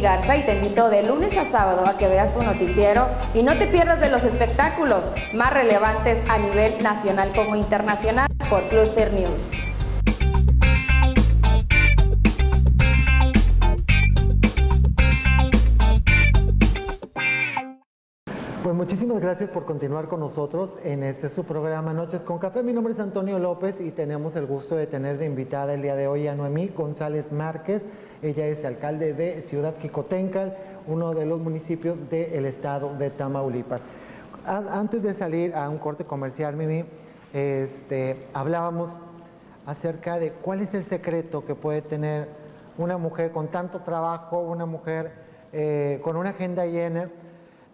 Garza 0.04 0.36
y 0.36 0.42
te 0.42 0.56
invito 0.56 0.90
de 0.90 1.02
lunes 1.02 1.36
a 1.38 1.50
sábado 1.50 1.88
a 1.88 1.98
que 1.98 2.10
veas 2.10 2.34
tu 2.34 2.44
noticiero 2.44 3.08
y 3.34 3.42
no 3.42 3.58
te 3.58 3.68
pierdas 3.68 4.02
de 4.02 4.10
los 4.10 4.22
espectáculos 4.24 5.06
más 5.34 5.54
relevantes 5.54 6.20
a 6.30 6.38
nivel 6.38 6.84
nacional 6.84 7.32
como 7.34 7.56
internacional 7.56 8.28
por 8.50 8.64
Cluster 8.64 9.14
News. 9.14 9.50
Muchísimas 18.74 19.22
gracias 19.22 19.52
por 19.52 19.66
continuar 19.66 20.08
con 20.08 20.20
nosotros 20.20 20.72
en 20.84 21.04
este 21.04 21.30
su 21.30 21.44
programa 21.44 21.94
Noches 21.94 22.22
con 22.22 22.40
Café. 22.40 22.64
Mi 22.64 22.74
nombre 22.74 22.94
es 22.94 23.00
Antonio 23.00 23.38
López 23.38 23.80
y 23.80 23.92
tenemos 23.92 24.36
el 24.36 24.48
gusto 24.48 24.76
de 24.76 24.88
tener 24.88 25.20
de 25.20 25.28
invitada 25.28 25.76
el 25.76 25.84
día 25.84 25.96
de 25.96 26.08
hoy 26.08 26.28
a 26.28 26.34
Noemí 26.34 26.70
González 26.70 27.32
Márquez. 27.32 27.84
Ella 28.24 28.48
es 28.48 28.66
alcalde 28.66 29.14
de 29.14 29.44
Ciudad 29.44 29.76
Quicotencal, 29.76 30.58
uno 30.88 31.14
de 31.14 31.28
los 31.28 31.40
municipios 31.40 31.98
del 32.10 32.48
estado 32.48 32.96
de 32.98 33.12
Tamaulipas. 33.12 33.84
Antes 34.44 35.04
de 35.04 35.14
salir 35.14 35.54
a 35.54 35.70
un 35.70 35.78
corte 35.78 36.06
comercial, 36.06 36.56
Mimi, 36.56 36.84
este, 37.32 38.26
hablábamos 38.34 38.90
acerca 39.68 40.18
de 40.18 40.32
cuál 40.32 40.62
es 40.62 40.74
el 40.74 40.84
secreto 40.84 41.46
que 41.46 41.54
puede 41.54 41.84
tener 41.84 42.28
una 42.80 42.98
mujer 42.98 43.32
con 43.32 43.50
tanto 43.50 43.82
trabajo, 43.82 44.40
una 44.40 44.66
mujer 44.66 45.12
eh, 45.52 46.00
con 46.04 46.18
una 46.18 46.32
agenda 46.32 46.66
llena, 46.66 47.12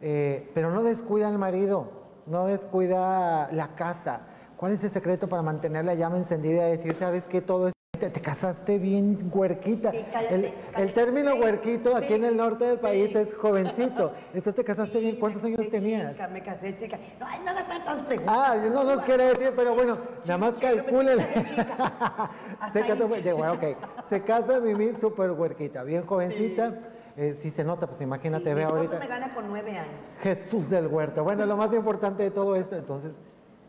eh, 0.02 0.50
pero 0.54 0.72
no 0.72 0.84
descuida 0.84 1.28
al 1.28 1.38
marido, 1.38 1.92
no 2.26 2.46
descuida 2.48 3.50
la 3.52 3.76
casa. 3.76 4.22
¿Cuál 4.58 4.74
es 4.74 4.84
el 4.84 4.92
secreto 4.92 5.30
para 5.30 5.42
mantener 5.42 5.86
la 5.86 5.96
llama 5.96 6.18
encendida 6.18 6.68
y 6.68 6.72
decir, 6.72 6.94
sabes 6.94 7.26
que 7.26 7.42
todo 7.42 7.70
es 7.70 7.74
te, 8.08 8.22
casaste 8.22 8.78
bien 8.78 9.30
huerquita. 9.32 9.92
el, 9.92 10.94
término 10.94 11.36
huerquito 11.36 11.96
aquí 11.96 12.14
en 12.14 12.24
el 12.24 12.38
norte 12.38 12.66
del 12.66 12.80
país 12.80 13.14
es 13.16 13.34
jovencito. 13.36 14.14
Entonces 14.28 14.56
te 14.56 14.64
casaste 14.64 15.00
bien. 15.00 15.18
¿Cuántos 15.18 15.44
años 15.44 15.70
tenías? 15.70 16.16
Me 16.32 16.42
casé 16.42 16.78
chica. 16.78 16.98
No, 17.20 17.28
hay 17.28 17.40
nada 17.40 17.66
tantas 17.68 18.02
preguntas. 18.04 18.36
Ah, 18.38 18.56
yo 18.64 18.70
no 18.70 18.84
nos 18.84 19.04
quiero 19.04 19.26
decir, 19.26 19.52
pero 19.56 19.76
bueno, 19.76 19.98
nada 20.26 20.38
más 20.38 20.60
calculen. 20.60 21.20
se, 22.74 22.82
casa, 22.82 23.06
bueno, 23.06 23.54
okay. 23.54 23.76
se 24.08 24.22
casa 24.22 24.60
Mimi 24.60 24.94
súper 25.00 25.32
huerquita, 25.32 25.84
bien 25.84 26.06
jovencita. 26.06 26.74
Eh, 27.22 27.36
si 27.42 27.50
se 27.50 27.66
nota, 27.66 27.86
pues 27.86 28.00
imagínate, 28.00 28.54
ve 28.54 28.64
ahorita. 28.64 28.98
me 28.98 29.08
gana 29.08 29.30
con 29.30 29.46
nueve 29.50 29.78
años. 29.78 30.08
Jesús 30.22 30.70
del 30.70 30.88
huerto. 30.88 31.22
Bueno, 31.22 31.46
lo 31.46 31.58
más 31.58 31.74
importante 31.74 32.24
de 32.24 32.32
todo 32.32 32.56
esto, 32.56 32.78
entonces, 32.78 33.12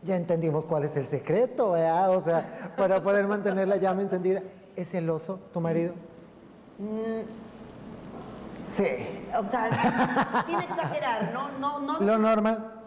ya 0.03 0.15
entendimos 0.15 0.63
cuál 0.63 0.85
es 0.85 0.95
el 0.95 1.05
secreto, 1.07 1.71
¿verdad? 1.71 2.15
O 2.15 2.23
sea, 2.23 2.71
para 2.77 3.03
poder 3.03 3.27
mantener 3.27 3.67
la 3.67 3.75
llama 3.75 4.03
encendida. 4.03 4.41
¿Es 4.77 4.87
celoso 4.87 5.37
tu 5.51 5.59
marido? 5.59 5.93
Mm, 6.79 7.23
sí. 8.73 8.85
O 9.37 9.43
sea, 9.51 10.45
sin 10.47 10.59
exagerar, 10.61 11.31
no, 11.33 11.51
no, 11.59 11.79
no. 11.81 11.99
¿Lo 11.99 12.17
normal? 12.17 12.80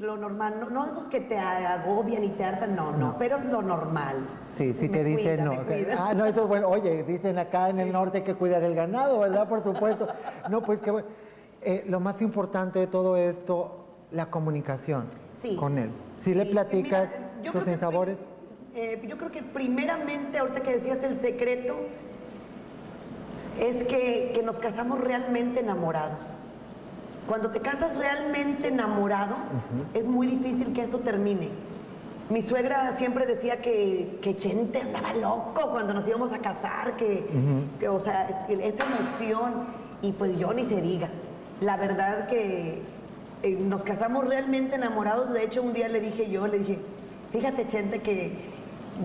Lo 0.00 0.16
normal. 0.16 0.56
No, 0.58 0.70
no 0.70 0.86
esos 0.86 1.08
que 1.08 1.20
te 1.20 1.38
agobian 1.38 2.24
y 2.24 2.30
te 2.30 2.44
hartan, 2.44 2.74
no, 2.74 2.92
no, 2.92 3.16
pero 3.18 3.38
lo 3.38 3.60
normal. 3.60 4.26
Sí, 4.50 4.72
sí 4.72 4.88
te 4.88 5.04
dicen 5.04 5.44
no. 5.44 5.52
Ah, 5.98 6.14
no, 6.14 6.24
eso 6.24 6.42
es 6.42 6.48
bueno. 6.48 6.68
Oye, 6.68 7.04
dicen 7.04 7.38
acá 7.38 7.68
en 7.68 7.80
el 7.80 7.92
norte 7.92 8.24
que 8.24 8.34
cuidar 8.34 8.62
el 8.62 8.74
ganado, 8.74 9.20
¿verdad? 9.20 9.48
Por 9.48 9.62
supuesto. 9.62 10.08
No, 10.48 10.62
pues 10.62 10.80
que 10.80 10.90
bueno. 10.90 11.08
Eh, 11.62 11.84
lo 11.86 12.00
más 12.00 12.22
importante 12.22 12.78
de 12.78 12.86
todo 12.86 13.18
esto, 13.18 13.84
la 14.12 14.30
comunicación 14.30 15.04
con 15.58 15.78
él. 15.78 15.90
Si 16.20 16.32
le 16.32 16.46
platicas 16.46 17.10
tus 17.52 17.62
sabores 17.78 18.16
eh, 18.74 19.02
yo 19.06 19.18
creo 19.18 19.32
que 19.32 19.42
primeramente, 19.42 20.38
ahorita 20.38 20.60
que 20.60 20.76
decías 20.76 21.02
el 21.02 21.20
secreto, 21.20 21.76
es 23.58 23.82
que, 23.84 24.40
nos 24.44 24.58
casamos 24.58 25.00
realmente 25.00 25.60
enamorados. 25.60 26.32
Cuando 27.30 27.52
te 27.52 27.60
casas 27.60 27.96
realmente 27.96 28.66
enamorado, 28.66 29.36
es 29.94 30.04
muy 30.04 30.26
difícil 30.26 30.72
que 30.72 30.82
eso 30.82 30.98
termine. 30.98 31.48
Mi 32.28 32.42
suegra 32.42 32.96
siempre 32.96 33.24
decía 33.24 33.62
que, 33.62 34.18
que 34.20 34.36
Chente 34.36 34.80
andaba 34.80 35.14
loco 35.14 35.70
cuando 35.70 35.94
nos 35.94 36.08
íbamos 36.08 36.32
a 36.32 36.38
casar, 36.38 36.96
que, 36.96 37.24
o 37.88 38.00
sea, 38.00 38.46
esa 38.48 38.84
emoción, 38.84 39.64
y 40.02 40.10
pues 40.10 40.36
yo 40.40 40.52
ni 40.52 40.66
se 40.66 40.80
diga. 40.80 41.08
La 41.60 41.76
verdad 41.76 42.26
que 42.26 42.82
eh, 43.44 43.56
nos 43.60 43.84
casamos 43.84 44.26
realmente 44.26 44.74
enamorados. 44.74 45.32
De 45.32 45.44
hecho, 45.44 45.62
un 45.62 45.72
día 45.72 45.86
le 45.86 46.00
dije 46.00 46.28
yo, 46.28 46.48
le 46.48 46.58
dije, 46.58 46.80
fíjate, 47.30 47.68
Chente, 47.68 48.00
que 48.00 48.38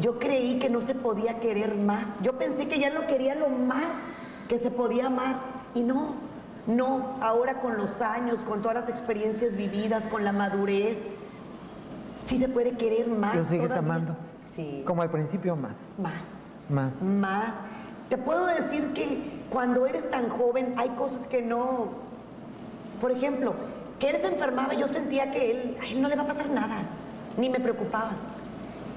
yo 0.02 0.18
creí 0.18 0.58
que 0.58 0.72
no 0.72 0.82
se 0.82 0.96
podía 0.96 1.40
querer 1.40 1.76
más. 1.76 2.06
Yo 2.24 2.40
pensé 2.40 2.68
que 2.68 2.80
ya 2.80 2.90
lo 2.90 3.06
quería 3.06 3.36
lo 3.36 3.50
más 3.50 3.86
que 4.50 4.58
se 4.58 4.72
podía 4.72 5.06
amar. 5.06 5.42
Y 5.76 5.82
no, 5.82 6.25
no. 6.68 7.18
Ahora 7.22 7.62
con 7.62 7.78
los 7.78 8.02
años, 8.02 8.38
con 8.48 8.62
todas 8.62 8.76
las 8.76 8.90
experiencias 8.90 9.56
vividas, 9.56 10.04
con 10.04 10.24
la 10.24 10.32
madurez, 10.32 10.98
sí 12.26 12.38
se 12.38 12.48
puede 12.48 12.72
querer 12.72 13.08
más. 13.08 13.36
¿Lo 13.36 13.46
sigues 13.46 13.72
amando? 13.72 14.16
Sí. 14.56 14.84
Como 14.86 15.02
al 15.02 15.10
principio, 15.10 15.56
más. 15.56 15.90
Más. 15.98 16.14
Más. 16.70 17.02
Más. 17.02 17.54
Te 18.10 18.18
puedo 18.18 18.46
decir 18.46 18.94
que 18.94 19.44
cuando 19.50 19.86
eres 19.86 20.10
tan 20.10 20.30
joven 20.30 20.76
hay 20.78 20.90
cosas 20.90 21.26
que 21.28 21.42
no... 21.42 21.90
Por 23.02 23.12
ejemplo, 23.12 23.54
que 24.00 24.10
él 24.10 24.18
se 24.22 24.28
enfermaba, 24.28 24.74
yo 24.74 24.88
sentía 24.88 25.32
que 25.32 25.52
él, 25.52 25.78
a 25.82 25.86
él 25.86 26.02
no 26.02 26.08
le 26.08 26.16
va 26.16 26.24
a 26.24 26.28
pasar 26.28 26.50
nada, 26.50 26.78
ni 27.38 27.50
me 27.50 27.60
preocupaba. 27.60 28.12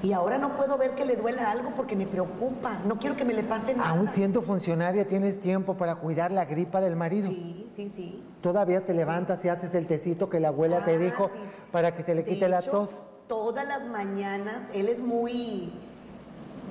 Y 0.03 0.13
ahora 0.13 0.39
no 0.39 0.57
puedo 0.57 0.79
ver 0.79 0.93
que 0.95 1.05
le 1.05 1.17
duela 1.17 1.51
algo 1.51 1.71
porque 1.77 1.97
me 1.97 2.07
preocupa. 2.07 2.79
No 2.87 2.99
quiero 2.99 3.17
que 3.17 3.25
me 3.25 3.35
le 3.35 3.43
pase 3.43 3.75
nada. 3.75 3.91
Aún 3.91 4.09
siendo 4.13 4.43
funcionaria 4.43 5.07
tienes 5.09 5.41
tiempo 5.41 5.75
para 5.75 5.97
cuidar 5.97 6.31
la 6.31 6.45
gripa 6.45 6.81
del 6.81 6.95
marido. 6.95 7.29
Sí, 7.29 7.67
sí, 7.75 7.93
sí. 7.97 8.23
Todavía 8.41 8.87
te 8.87 8.95
levantas 8.95 9.45
y 9.45 9.49
haces 9.49 9.75
el 9.75 9.87
tecito 9.89 10.31
que 10.31 10.39
la 10.39 10.49
abuela 10.49 10.85
te 10.85 10.95
Ah, 10.95 10.99
dijo 10.99 11.31
sí. 11.35 11.41
para 11.73 11.95
que 11.97 12.05
se 12.05 12.15
le 12.15 12.23
De 12.23 12.31
quite 12.31 12.49
la 12.49 12.61
hecho, 12.61 12.71
tos. 12.71 12.89
Todas 13.27 13.67
las 13.67 13.85
mañanas, 13.89 14.63
él 14.73 14.89
es 14.89 15.01
muy, 15.01 15.73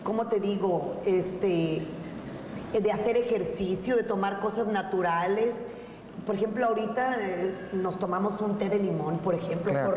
¿cómo 0.05 0.27
te 0.27 0.39
digo? 0.39 0.95
Este, 1.05 1.85
de 2.81 2.91
hacer 2.91 3.17
ejercicio, 3.17 3.97
de 3.97 4.03
tomar 4.03 4.39
cosas 4.39 4.67
naturales. 4.67 5.53
Por 6.25 6.35
ejemplo, 6.35 6.65
ahorita 6.65 7.15
eh, 7.19 7.53
nos 7.73 7.99
tomamos 7.99 8.39
un 8.41 8.57
té 8.57 8.69
de 8.69 8.79
limón, 8.79 9.17
por 9.19 9.35
ejemplo, 9.35 9.71
Claro. 9.71 9.91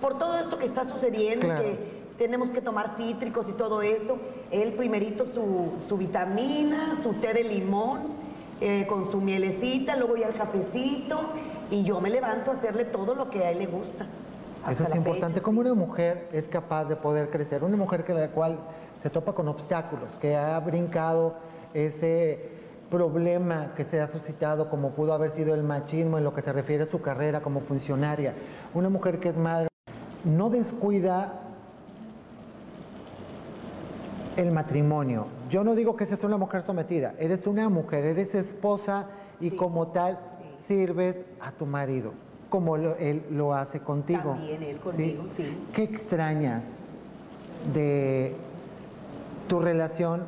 por, 0.00 0.10
por 0.12 0.18
todo 0.18 0.36
esto 0.38 0.58
que 0.58 0.66
está 0.66 0.86
sucediendo, 0.86 1.46
Claro. 1.46 1.62
que 1.62 2.03
tenemos 2.18 2.50
que 2.50 2.60
tomar 2.60 2.96
cítricos 2.96 3.48
y 3.48 3.52
todo 3.52 3.82
eso. 3.82 4.18
Él 4.50 4.72
primerito 4.74 5.26
su, 5.26 5.72
su 5.88 5.96
vitamina, 5.96 6.98
su 7.02 7.14
té 7.14 7.34
de 7.34 7.44
limón, 7.44 8.02
eh, 8.60 8.86
con 8.86 9.10
su 9.10 9.20
mielecita, 9.20 9.96
luego 9.96 10.16
ya 10.16 10.28
el 10.28 10.34
cafecito, 10.34 11.20
y 11.70 11.82
yo 11.82 12.00
me 12.00 12.10
levanto 12.10 12.52
a 12.52 12.54
hacerle 12.54 12.84
todo 12.84 13.14
lo 13.14 13.30
que 13.30 13.44
a 13.44 13.50
él 13.50 13.58
le 13.58 13.66
gusta. 13.66 14.06
Eso 14.70 14.84
es 14.84 14.94
importante. 14.94 15.34
fecha, 15.34 15.44
¿Cómo 15.44 15.62
sí. 15.62 15.68
una 15.68 15.74
mujer 15.74 16.28
es 16.32 16.48
capaz 16.48 16.84
de 16.86 16.96
poder 16.96 17.30
crecer? 17.30 17.64
Una 17.64 17.76
mujer 17.76 18.04
que 18.04 18.14
la 18.14 18.28
cual 18.28 18.58
se 19.02 19.10
topa 19.10 19.34
con 19.34 19.48
obstáculos, 19.48 20.14
que 20.20 20.36
ha 20.36 20.58
brincado 20.60 21.34
ese 21.74 22.52
problema 22.90 23.72
que 23.76 23.84
se 23.84 24.00
ha 24.00 24.10
suscitado, 24.10 24.70
como 24.70 24.90
pudo 24.90 25.12
haber 25.12 25.32
sido 25.32 25.54
el 25.54 25.64
machismo 25.64 26.16
en 26.16 26.24
lo 26.24 26.32
que 26.32 26.42
se 26.42 26.52
refiere 26.52 26.84
a 26.84 26.86
su 26.86 27.02
carrera 27.02 27.40
como 27.40 27.60
funcionaria. 27.60 28.34
Una 28.72 28.88
mujer 28.88 29.18
que 29.18 29.30
es 29.30 29.36
madre 29.36 29.68
no 30.24 30.48
descuida 30.48 31.43
el 34.36 34.50
matrimonio. 34.52 35.26
Yo 35.50 35.64
no 35.64 35.74
digo 35.74 35.96
que 35.96 36.06
seas 36.06 36.22
una 36.24 36.36
mujer 36.36 36.62
sometida, 36.66 37.14
eres 37.18 37.46
una 37.46 37.68
mujer, 37.68 38.04
eres 38.04 38.34
esposa 38.34 39.06
y 39.40 39.50
Sí, 39.50 39.56
como 39.56 39.88
tal 39.88 40.18
sirves 40.66 41.24
a 41.40 41.52
tu 41.52 41.66
marido, 41.66 42.12
como 42.48 42.76
lo- 42.76 42.96
él 42.96 43.22
lo 43.30 43.54
hace 43.54 43.80
contigo. 43.80 44.32
También 44.32 44.62
él 44.62 44.78
conmigo, 44.78 45.24
sí. 45.36 45.56
¿Qué 45.72 45.82
extrañas 45.84 46.78
de 47.72 48.34
tu 49.48 49.60
relación 49.60 50.22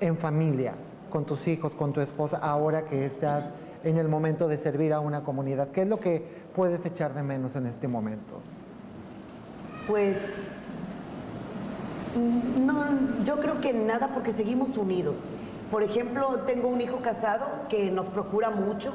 en 0.00 0.16
familia, 0.16 0.74
con 1.10 1.24
tus 1.24 1.46
hijos, 1.48 1.72
con 1.74 1.92
tu 1.92 2.00
esposa, 2.00 2.36
ahora 2.38 2.84
que 2.84 3.06
estás 3.06 3.48
en 3.82 3.96
el 3.98 4.08
momento 4.08 4.46
de 4.48 4.58
servir 4.58 4.92
a 4.92 5.00
una 5.00 5.22
comunidad? 5.24 5.68
¿Qué 5.70 5.82
es 5.82 5.88
lo 5.88 6.00
que 6.00 6.22
puedes 6.54 6.84
echar 6.84 7.14
de 7.14 7.22
menos 7.22 7.56
en 7.56 7.66
este 7.66 7.88
momento? 7.88 8.40
Pues 9.86 10.16
no, 12.16 12.84
yo 13.24 13.36
creo 13.40 13.60
que 13.60 13.72
nada 13.72 14.08
porque 14.14 14.32
seguimos 14.32 14.76
unidos. 14.76 15.16
Por 15.70 15.82
ejemplo, 15.82 16.40
tengo 16.46 16.68
un 16.68 16.80
hijo 16.80 16.98
casado 16.98 17.46
que 17.68 17.90
nos 17.90 18.06
procura 18.06 18.50
mucho, 18.50 18.94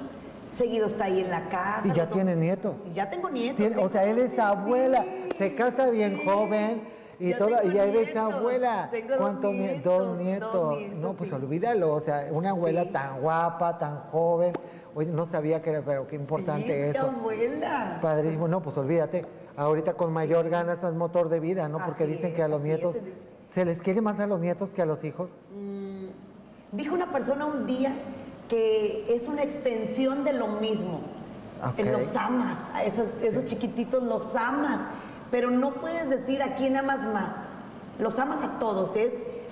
seguido 0.58 0.88
está 0.88 1.06
ahí 1.06 1.20
en 1.22 1.30
la 1.30 1.50
casa. 1.50 1.82
Y 1.86 1.91
ya 1.91 2.06
no- 2.06 2.12
tienes 2.12 2.38
nietos. 2.38 2.76
Ya 2.94 3.10
tengo 3.10 3.30
nietos. 3.30 3.58
Tiene- 3.58 3.78
o 3.78 3.89
sea, 3.89 4.06
él 4.06 4.20
es 4.20 4.32
sí, 4.34 4.39
abuela, 4.39 5.04
se 5.38 5.56
casa 5.56 5.89
bien 5.89 6.17
sí. 6.17 6.26
joven 6.26 6.82
y 7.20 7.30
Ya 7.32 7.38
toda 7.38 7.63
y 7.65 7.74
ya 7.74 7.84
eres 7.86 8.13
nietos, 8.13 8.34
abuela. 8.34 8.88
tengo 8.91 9.17
¿Cuántos 9.17 9.52
nie- 9.54 9.58
nietos, 9.60 9.84
Dos 9.84 10.08
dos 10.08 10.17
nietos. 10.17 10.78
no, 11.02 11.13
pues 11.13 11.30
sí. 11.30 11.36
olvídalo. 11.36 11.94
O 11.94 12.00
sea, 12.02 12.28
una 12.32 12.52
abuela 12.52 12.86
tan 12.91 13.20
guapa, 13.22 13.78
tan 13.78 14.00
joven. 14.12 14.54
Oye, 14.96 15.08
no 15.12 15.26
sabía 15.28 15.62
que 15.62 15.70
era, 15.72 15.82
pero 15.82 16.08
qué 16.08 16.15
importante 16.15 16.89
eso. 16.91 17.02
abuela. 17.08 18.00
Padrísimo, 18.02 18.48
no, 18.48 18.62
pues 18.62 18.76
olvídate. 18.78 19.26
Ahorita 19.60 19.95
con 19.95 20.13
mayor 20.13 20.48
ganas 20.48 20.82
es 20.86 20.93
motor 20.93 21.28
de 21.28 21.41
vida, 21.41 21.67
¿no? 21.67 21.80
Porque 21.84 22.08
dicen 22.08 22.34
que 22.34 22.41
a 22.41 22.48
los 22.48 22.62
nietos 22.62 22.95
es. 22.95 23.02
se 23.54 23.65
les 23.65 23.82
quiere 23.82 24.00
más 24.00 24.17
a 24.22 24.26
los 24.26 24.39
nietos 24.39 24.69
que 24.69 24.82
a 24.82 24.86
los 24.86 25.04
hijos. 25.04 25.30
Dijo 26.72 26.95
una 26.95 27.12
persona 27.12 27.45
un 27.45 27.67
día 27.67 27.91
que 28.48 29.13
es 29.13 29.28
una 29.28 29.43
extensión 29.43 30.24
de 30.24 30.32
lo 30.32 30.48
mismo. 30.48 31.02
Los 31.78 32.15
amas, 32.15 32.58
a 32.74 32.86
esos, 32.86 33.08
esos 33.22 33.43
chiquititos 33.43 34.02
los 34.02 34.34
amas, 34.34 34.80
pero 35.30 35.52
no 35.52 35.74
puedes 35.74 36.10
decir 36.10 36.41
a 36.41 36.56
quién 36.56 36.78
amas 36.78 37.04
más. 37.13 37.30
Los 38.00 38.17
amas 38.17 38.41
a 38.41 38.60
todos, 38.60 38.95
es, 38.95 39.12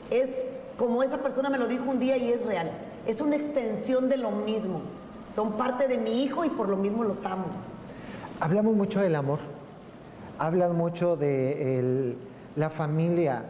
es 0.09 0.29
como 0.77 1.03
esa 1.03 1.17
persona 1.17 1.49
me 1.49 1.57
lo 1.57 1.67
dijo 1.67 1.83
un 1.83 1.99
día 1.99 2.15
y 2.15 2.31
es 2.31 2.45
real. 2.45 2.71
Es 3.05 3.19
una 3.19 3.35
extensión 3.35 4.07
de 4.07 4.15
lo 4.15 4.31
mismo. 4.31 4.79
Son 5.35 5.57
parte 5.57 5.89
de 5.89 5.97
mi 5.97 6.23
hijo 6.23 6.45
y 6.45 6.49
por 6.49 6.69
lo 6.69 6.77
mismo 6.77 7.03
los 7.03 7.25
amo. 7.25 7.47
Hablamos 8.39 8.73
mucho 8.73 9.01
del 9.01 9.15
amor, 9.17 9.39
hablan 10.39 10.75
mucho 10.75 11.15
de 11.17 11.79
el- 11.79 12.17
la 12.55 12.69
familia. 12.69 13.43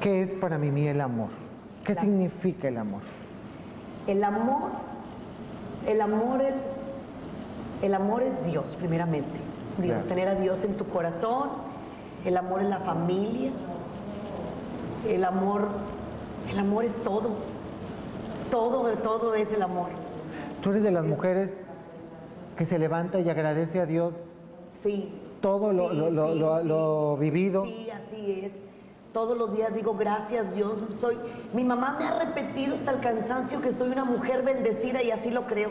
¿Qué 0.00 0.22
es 0.22 0.34
para 0.34 0.58
Mimi 0.58 0.88
el 0.88 1.00
amor? 1.00 1.28
¿Qué 1.84 1.94
significa 1.94 2.68
el 2.68 2.76
amor? 2.76 3.00
El 4.06 4.22
amor, 4.24 4.70
el 5.86 6.00
amor 6.00 6.40
es, 6.42 6.54
el 7.82 7.94
amor 7.94 8.22
es 8.22 8.46
Dios, 8.46 8.76
primeramente. 8.76 9.40
Dios, 9.78 9.94
Claro. 9.94 10.08
tener 10.08 10.28
a 10.28 10.34
Dios 10.34 10.58
en 10.64 10.76
tu 10.76 10.86
corazón. 10.86 11.48
El 12.24 12.36
amor 12.36 12.60
es 12.62 12.68
la 12.68 12.78
familia. 12.78 13.50
El 15.08 15.24
amor, 15.24 15.68
el 16.50 16.58
amor 16.58 16.84
es 16.84 16.94
todo. 17.02 17.30
Todo, 18.50 18.82
todo 18.98 19.34
es 19.34 19.50
el 19.52 19.62
amor. 19.62 19.88
Tú 20.62 20.70
eres 20.70 20.82
de 20.82 20.90
las 20.92 21.04
mujeres 21.04 21.50
que 22.56 22.66
se 22.66 22.78
levanta 22.78 23.18
y 23.18 23.28
agradece 23.30 23.80
a 23.80 23.86
Dios 23.86 24.14
Sí. 24.82 25.12
todo 25.40 25.72
lo, 25.72 25.90
Sí, 25.90 25.96
lo- 25.96 26.10
lo- 26.10 26.32
sí, 26.32 26.38
lo- 26.38 26.60
sí. 26.60 26.66
lo 26.68 27.16
vivido. 27.16 27.64
Sí, 27.66 27.88
así 27.90 28.40
es. 28.46 28.52
Todos 29.12 29.36
los 29.36 29.54
días 29.54 29.74
digo 29.74 29.94
gracias 29.94 30.54
Dios. 30.54 30.74
Soy, 31.00 31.16
mi 31.52 31.64
mamá 31.64 31.96
me 31.98 32.06
ha 32.06 32.18
repetido 32.24 32.74
hasta 32.74 32.92
el 32.92 33.00
cansancio 33.00 33.60
que 33.60 33.72
soy 33.74 33.90
una 33.90 34.04
mujer 34.04 34.42
bendecida 34.42 35.02
y 35.02 35.10
así 35.10 35.30
lo 35.30 35.46
creo. 35.46 35.70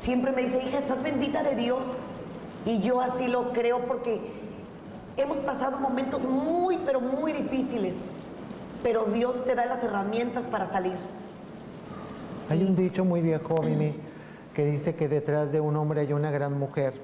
Siempre 0.00 0.30
me 0.32 0.42
dice, 0.42 0.62
hija, 0.66 0.78
estás 0.78 1.02
bendita 1.02 1.42
de 1.42 1.56
Dios. 1.56 1.80
Y 2.64 2.80
yo 2.82 3.00
así 3.00 3.26
lo 3.28 3.52
creo 3.52 3.80
porque 3.86 4.20
hemos 5.16 5.38
pasado 5.38 5.78
momentos 5.78 6.22
muy, 6.22 6.78
pero 6.84 7.00
muy 7.00 7.32
difíciles. 7.32 7.94
Pero 8.82 9.04
Dios 9.06 9.42
te 9.44 9.54
da 9.54 9.66
las 9.66 9.82
herramientas 9.82 10.46
para 10.46 10.70
salir. 10.70 10.94
Hay 12.48 12.62
un 12.62 12.76
dicho 12.76 13.04
muy 13.04 13.20
viejo, 13.22 13.60
Mimi, 13.62 13.94
que 14.54 14.64
dice 14.66 14.94
que 14.94 15.08
detrás 15.08 15.50
de 15.50 15.60
un 15.60 15.76
hombre 15.76 16.02
hay 16.02 16.12
una 16.12 16.30
gran 16.30 16.56
mujer. 16.58 16.94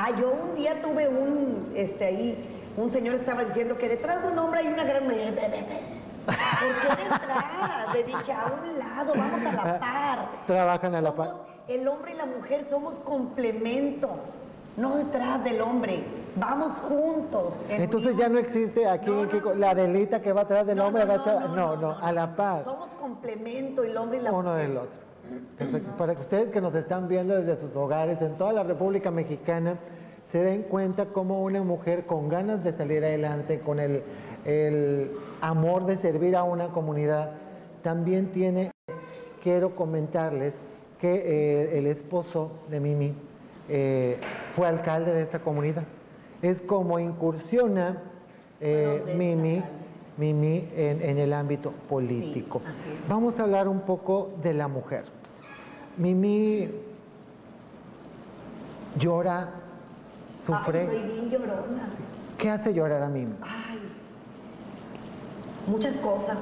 Ah, 0.00 0.10
yo 0.16 0.30
un 0.30 0.54
día 0.54 0.80
tuve 0.80 1.08
un, 1.08 1.72
este, 1.74 2.04
ahí, 2.04 2.72
un 2.76 2.88
señor 2.88 3.16
estaba 3.16 3.42
diciendo 3.44 3.76
que 3.76 3.88
detrás 3.88 4.22
de 4.22 4.28
un 4.28 4.38
hombre 4.38 4.60
hay 4.60 4.68
una 4.68 4.84
gran 4.84 5.02
mujer. 5.04 5.34
¿Por 6.24 6.34
qué 6.96 7.02
detrás? 7.02 7.92
Le 7.94 8.02
dije, 8.04 8.32
a 8.32 8.46
un 8.62 8.78
lado, 8.78 9.12
vamos 9.16 9.40
a 9.44 9.52
la 9.52 9.78
par. 9.80 10.28
Trabajan 10.46 10.94
a 10.94 11.00
la 11.00 11.12
par. 11.14 11.28
Somos- 11.30 11.46
El 11.66 11.88
hombre 11.88 12.12
y 12.12 12.14
la 12.14 12.26
mujer 12.26 12.64
somos 12.70 12.94
complemento, 13.00 14.08
no 14.76 14.96
detrás 14.98 15.42
del 15.42 15.60
hombre. 15.62 16.04
Vamos 16.36 16.76
juntos. 16.88 17.54
en 17.68 17.82
Entonces 17.82 18.12
unión. 18.12 18.20
ya 18.28 18.32
no 18.32 18.38
existe 18.38 18.86
aquí 18.88 19.10
No, 19.10 19.24
no, 19.24 19.54
la 19.54 19.74
delita 19.74 20.22
que 20.22 20.32
va 20.32 20.42
atrás 20.42 20.64
del 20.64 20.78
hombre, 20.78 21.04
no, 21.06 21.48
no, 21.56 21.76
no, 21.76 21.98
a 21.98 22.12
la 22.12 22.36
par. 22.36 22.62
Somos 22.62 22.90
complemento, 23.00 23.82
el 23.82 23.96
hombre 23.96 24.18
y 24.18 24.20
la 24.20 24.30
uno 24.30 24.50
mujer. 24.52 24.68
del 24.68 24.76
otro. 24.76 25.07
Perfecto. 25.56 25.96
Para 25.96 26.14
que 26.14 26.22
ustedes 26.22 26.50
que 26.50 26.60
nos 26.60 26.74
están 26.74 27.08
viendo 27.08 27.34
desde 27.34 27.60
sus 27.60 27.74
hogares 27.76 28.20
en 28.22 28.36
toda 28.36 28.52
la 28.52 28.62
República 28.62 29.10
Mexicana 29.10 29.78
se 30.30 30.42
den 30.42 30.62
cuenta 30.62 31.06
cómo 31.06 31.42
una 31.42 31.62
mujer 31.62 32.04
con 32.06 32.28
ganas 32.28 32.62
de 32.62 32.72
salir 32.72 33.04
adelante, 33.04 33.60
con 33.60 33.80
el, 33.80 34.02
el 34.44 35.12
amor 35.40 35.86
de 35.86 35.96
servir 35.96 36.36
a 36.36 36.42
una 36.42 36.68
comunidad, 36.68 37.30
también 37.82 38.30
tiene, 38.30 38.70
quiero 39.42 39.74
comentarles 39.74 40.52
que 41.00 41.14
eh, 41.14 41.78
el 41.78 41.86
esposo 41.86 42.50
de 42.68 42.80
Mimi 42.80 43.14
eh, 43.68 44.18
fue 44.52 44.66
alcalde 44.66 45.12
de 45.12 45.22
esa 45.22 45.38
comunidad. 45.38 45.84
Es 46.42 46.60
como 46.60 46.98
incursiona 46.98 48.02
eh, 48.60 49.00
Bueno, 49.04 49.18
Mimi. 49.18 49.62
Mimi 50.18 50.68
en, 50.76 51.00
en 51.00 51.18
el 51.18 51.32
ámbito 51.32 51.70
político. 51.88 52.60
Vamos 53.08 53.38
a 53.38 53.44
hablar 53.44 53.68
un 53.68 53.82
poco 53.82 54.32
de 54.42 54.52
la 54.52 54.66
mujer. 54.66 55.04
Mimi 55.98 56.70
llora, 58.98 59.50
sufre. 60.46 60.80
Ay, 60.80 60.86
soy 60.98 61.02
bien 61.12 61.30
llorona. 61.30 61.88
¿Qué 62.38 62.50
hace 62.50 62.72
llorar 62.72 63.02
a 63.02 63.08
Mimi? 63.08 63.34
Ay, 63.42 63.78
muchas 65.66 65.96
cosas, 65.96 66.38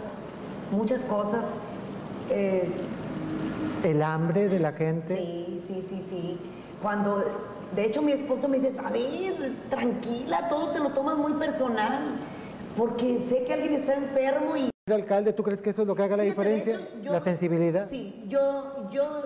muchas 0.71 1.03
cosas. 1.05 1.45
Eh, 2.31 2.69
El 3.85 4.03
hambre 4.03 4.49
de 4.49 4.59
la 4.61 4.73
gente. 4.73 5.17
sí, 5.17 5.63
sí, 5.67 5.85
sí, 5.89 6.05
sí. 6.11 6.39
Cuando, 6.83 7.23
de 7.75 7.85
hecho, 7.87 8.03
mi 8.03 8.13
esposo 8.13 8.49
me 8.49 8.59
dice, 8.61 8.77
a 8.85 8.91
ver, 8.91 9.55
tranquila, 9.71 10.49
todo 10.49 10.73
te 10.73 10.81
lo 10.81 10.91
tomas 10.91 11.17
muy 11.17 11.33
personal, 11.35 12.19
porque 12.77 13.21
sé 13.29 13.45
que 13.45 13.55
alguien 13.55 13.73
está 13.75 13.95
enfermo 13.95 14.57
y... 14.57 14.71
¿El 14.87 14.93
alcalde, 14.93 15.33
tú 15.33 15.43
crees 15.43 15.63
que 15.63 15.71
eso 15.71 15.83
es 15.83 15.89
lo 15.89 15.97
que 15.97 16.03
haga 16.03 16.17
la 16.17 16.23
diferencia? 16.25 16.75
hecho, 16.75 16.89
yo- 17.03 17.13
la 17.13 17.21
sensibilidad. 17.23 17.89
Sí, 17.89 18.25
yo, 18.29 18.89
yo 18.93 19.23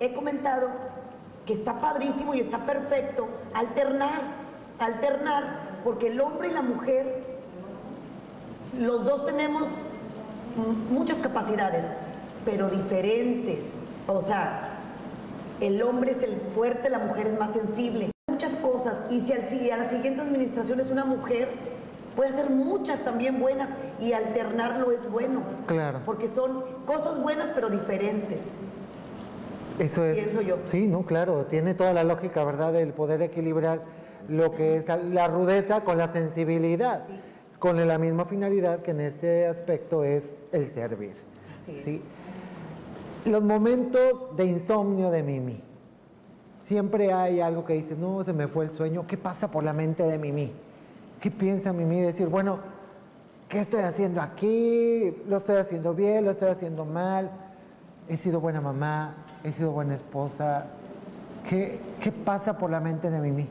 he 0.00 0.12
comentado 0.12 0.68
que 1.46 1.52
está 1.54 1.80
padrísimo 1.80 2.34
y 2.34 2.40
está 2.40 2.58
perfecto 2.66 3.28
alternar, 3.54 4.20
alternar 4.78 5.66
porque 5.84 6.08
el 6.08 6.20
hombre 6.20 6.48
y 6.48 6.52
la 6.52 6.62
mujer, 6.62 7.24
los 8.78 9.04
dos 9.04 9.24
tenemos 9.26 9.64
muchas 10.90 11.18
capacidades, 11.18 11.84
pero 12.44 12.68
diferentes. 12.68 13.60
O 14.08 14.22
sea, 14.22 14.70
el 15.60 15.82
hombre 15.82 16.12
es 16.12 16.22
el 16.22 16.40
fuerte, 16.54 16.90
la 16.90 16.98
mujer 16.98 17.28
es 17.28 17.38
más 17.38 17.52
sensible. 17.52 18.10
Muchas 18.28 18.52
cosas. 18.56 18.94
Y 19.10 19.20
si, 19.22 19.32
al- 19.32 19.48
si 19.48 19.70
a 19.70 19.76
la 19.76 19.88
siguiente 19.90 20.20
administración 20.22 20.80
es 20.80 20.90
una 20.90 21.04
mujer, 21.04 21.48
puede 22.16 22.30
hacer 22.30 22.50
muchas 22.50 22.98
también 23.04 23.38
buenas 23.40 23.68
y 24.00 24.12
alternarlo 24.12 24.90
es 24.92 25.08
bueno. 25.10 25.42
Claro. 25.66 26.00
Porque 26.04 26.28
son 26.30 26.64
cosas 26.84 27.22
buenas 27.22 27.50
pero 27.54 27.68
diferentes. 27.70 28.40
Eso 29.78 30.04
es. 30.04 30.14
Pienso 30.14 30.42
yo. 30.42 30.58
Sí, 30.66 30.86
no, 30.86 31.02
claro, 31.02 31.46
tiene 31.46 31.74
toda 31.74 31.92
la 31.92 32.04
lógica, 32.04 32.44
¿verdad? 32.44 32.74
El 32.76 32.92
poder 32.92 33.22
equilibrar 33.22 33.82
lo 34.28 34.52
que 34.52 34.78
es 34.78 34.84
la 34.86 35.28
rudeza 35.28 35.82
con 35.82 35.98
la 35.98 36.12
sensibilidad, 36.12 37.04
con 37.58 37.86
la 37.86 37.98
misma 37.98 38.24
finalidad 38.24 38.80
que 38.80 38.90
en 38.92 39.00
este 39.00 39.46
aspecto 39.46 40.04
es 40.04 40.34
el 40.52 40.68
servir. 40.68 41.14
¿sí? 41.66 42.02
Los 43.24 43.42
momentos 43.42 44.36
de 44.36 44.46
insomnio 44.46 45.10
de 45.10 45.22
Mimi. 45.22 45.60
Siempre 46.64 47.12
hay 47.12 47.40
algo 47.40 47.64
que 47.64 47.74
dice, 47.74 47.94
no, 47.94 48.24
se 48.24 48.32
me 48.32 48.48
fue 48.48 48.64
el 48.64 48.70
sueño. 48.72 49.06
¿Qué 49.06 49.16
pasa 49.16 49.50
por 49.50 49.62
la 49.62 49.72
mente 49.72 50.02
de 50.02 50.18
Mimi? 50.18 50.52
¿Qué 51.20 51.30
piensa 51.30 51.72
Mimi? 51.72 52.00
Decir, 52.00 52.26
bueno, 52.28 52.58
¿qué 53.48 53.60
estoy 53.60 53.82
haciendo 53.82 54.20
aquí? 54.20 55.14
¿Lo 55.28 55.36
estoy 55.36 55.56
haciendo 55.56 55.94
bien? 55.94 56.24
¿Lo 56.24 56.32
estoy 56.32 56.48
haciendo 56.48 56.84
mal? 56.84 57.30
¿He 58.08 58.16
sido 58.16 58.40
buena 58.40 58.60
mamá? 58.60 59.25
¿He 59.46 59.52
sido 59.52 59.70
buena 59.70 59.94
esposa? 59.94 60.64
¿Qué, 61.48 61.78
qué 62.00 62.10
pasa 62.10 62.58
por 62.58 62.68
la 62.68 62.80
mente 62.80 63.10
de 63.10 63.20
Mimi? 63.20 63.46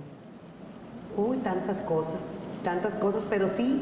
Uy, 1.15 1.37
tantas 1.37 1.77
cosas, 1.83 2.19
tantas 2.65 2.95
cosas, 2.95 3.23
pero 3.29 3.47
sí, 3.55 3.81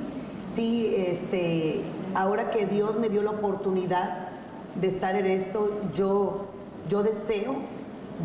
sí, 0.56 0.93
este, 0.95 1.82
ahora 2.13 2.52
que 2.52 2.67
Dios 2.67 2.99
me 2.99 3.10
dio 3.10 3.23
la 3.23 3.32
oportunidad 3.32 4.28
de 4.80 4.89
estar 4.89 5.15
en 5.15 5.26
esto, 5.26 5.71
yo, 5.95 6.45
yo 6.88 7.02
deseo 7.02 7.56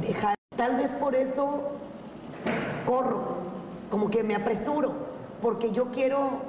dejar, 0.02 0.34
tal 0.54 0.76
vez 0.76 0.90
por 0.92 1.14
eso 1.14 1.70
corro, 2.84 3.38
como 3.90 4.10
que 4.10 4.22
me 4.22 4.34
apresuro, 4.34 4.92
porque 5.40 5.72
yo 5.72 5.86
quiero, 5.92 6.42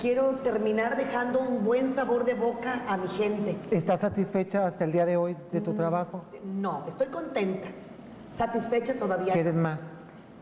quiero 0.00 0.36
terminar 0.42 0.96
dejando 0.96 1.40
un 1.40 1.64
buen 1.64 1.94
sabor 1.94 2.24
de 2.24 2.34
boca 2.34 2.84
a 2.88 2.96
mi 2.96 3.08
gente. 3.08 3.56
¿Estás 3.70 4.00
satisfecha 4.00 4.66
hasta 4.66 4.84
el 4.84 4.92
día 4.92 5.04
de 5.06 5.16
hoy 5.16 5.36
de 5.52 5.60
Mm. 5.60 5.64
tu 5.64 5.74
trabajo? 5.74 6.24
No, 6.44 6.84
estoy 6.88 7.08
contenta, 7.08 7.68
satisfecha 8.36 8.94
todavía, 8.94 9.32
¿Quieres 9.32 9.54
más? 9.54 9.78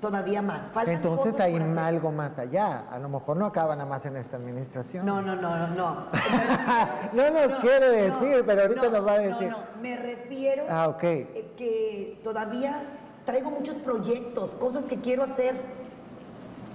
todavía 0.00 0.40
más. 0.42 0.70
Faltan 0.70 0.94
Entonces 0.94 1.32
cosas 1.32 1.46
hay 1.46 1.56
algo 1.56 2.12
más 2.12 2.38
allá. 2.38 2.84
A 2.88 2.98
lo 3.00 3.08
mejor 3.08 3.36
no 3.36 3.46
acaba 3.46 3.74
nada 3.74 3.88
más 3.90 4.06
en 4.06 4.16
esta 4.16 4.36
administración. 4.36 5.04
No, 5.04 5.20
no, 5.20 5.34
no, 5.34 5.56
no, 5.56 5.66
no. 5.74 5.96
No 7.12 7.30
nos 7.30 7.58
quiere 7.58 7.88
decir, 7.88 8.36
no, 8.38 8.46
pero 8.46 8.62
ahorita 8.62 8.82
no, 8.84 8.90
nos 8.90 9.06
va 9.08 9.14
a 9.14 9.18
no, 9.18 9.22
decir. 9.28 9.50
No, 9.50 9.58
me 9.82 9.96
refiero 9.96 10.64
Ah, 10.70 10.86
ok. 10.88 11.02
eh, 11.02 11.52
que 11.56 12.20
todavía 12.22 12.84
traigo 13.24 13.50
muchos 13.50 13.76
proyectos, 13.78 14.52
cosas 14.54 14.84
que 14.84 15.00
quiero 15.00 15.24
hacer. 15.24 15.56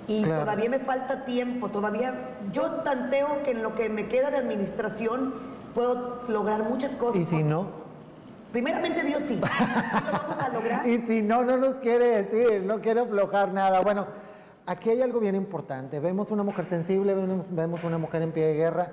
Y 0.07 0.23
Claro. 0.23 0.41
todavía 0.43 0.69
me 0.69 0.79
falta 0.79 1.25
tiempo, 1.25 1.69
todavía 1.69 2.13
yo 2.51 2.63
tanteo 2.83 3.41
que 3.43 3.51
en 3.51 3.63
lo 3.63 3.73
que 3.75 3.87
me 3.89 4.07
queda 4.07 4.31
de 4.31 4.37
administración 4.37 5.33
puedo 5.73 6.21
lograr 6.27 6.63
muchas 6.63 6.91
cosas. 6.91 7.21
¿Y 7.21 7.25
si 7.25 7.41
no? 7.43 7.67
Primeramente 8.51 9.03
Dios 9.03 9.23
sí. 9.27 9.35
Sí 9.35 9.41
lo 9.41 10.11
vamos 10.11 10.43
a 10.43 10.49
lograr. 10.49 10.87
Y 10.87 10.99
si 11.07 11.21
no, 11.21 11.43
no 11.43 11.57
nos 11.57 11.75
quiere 11.75 12.23
decir, 12.23 12.63
no 12.63 12.79
quiere 12.81 12.99
aflojar 12.99 13.51
nada. 13.53 13.79
Bueno, 13.81 14.05
aquí 14.65 14.89
hay 14.91 15.01
algo 15.01 15.19
bien 15.19 15.35
importante. 15.35 15.99
Vemos 15.99 16.29
una 16.31 16.43
mujer 16.43 16.65
sensible, 16.65 17.13
vemos- 17.15 17.45
vemos 17.49 17.83
una 17.83 17.97
mujer 17.97 18.21
en 18.21 18.31
pie 18.31 18.45
de 18.47 18.53
guerra, 18.55 18.91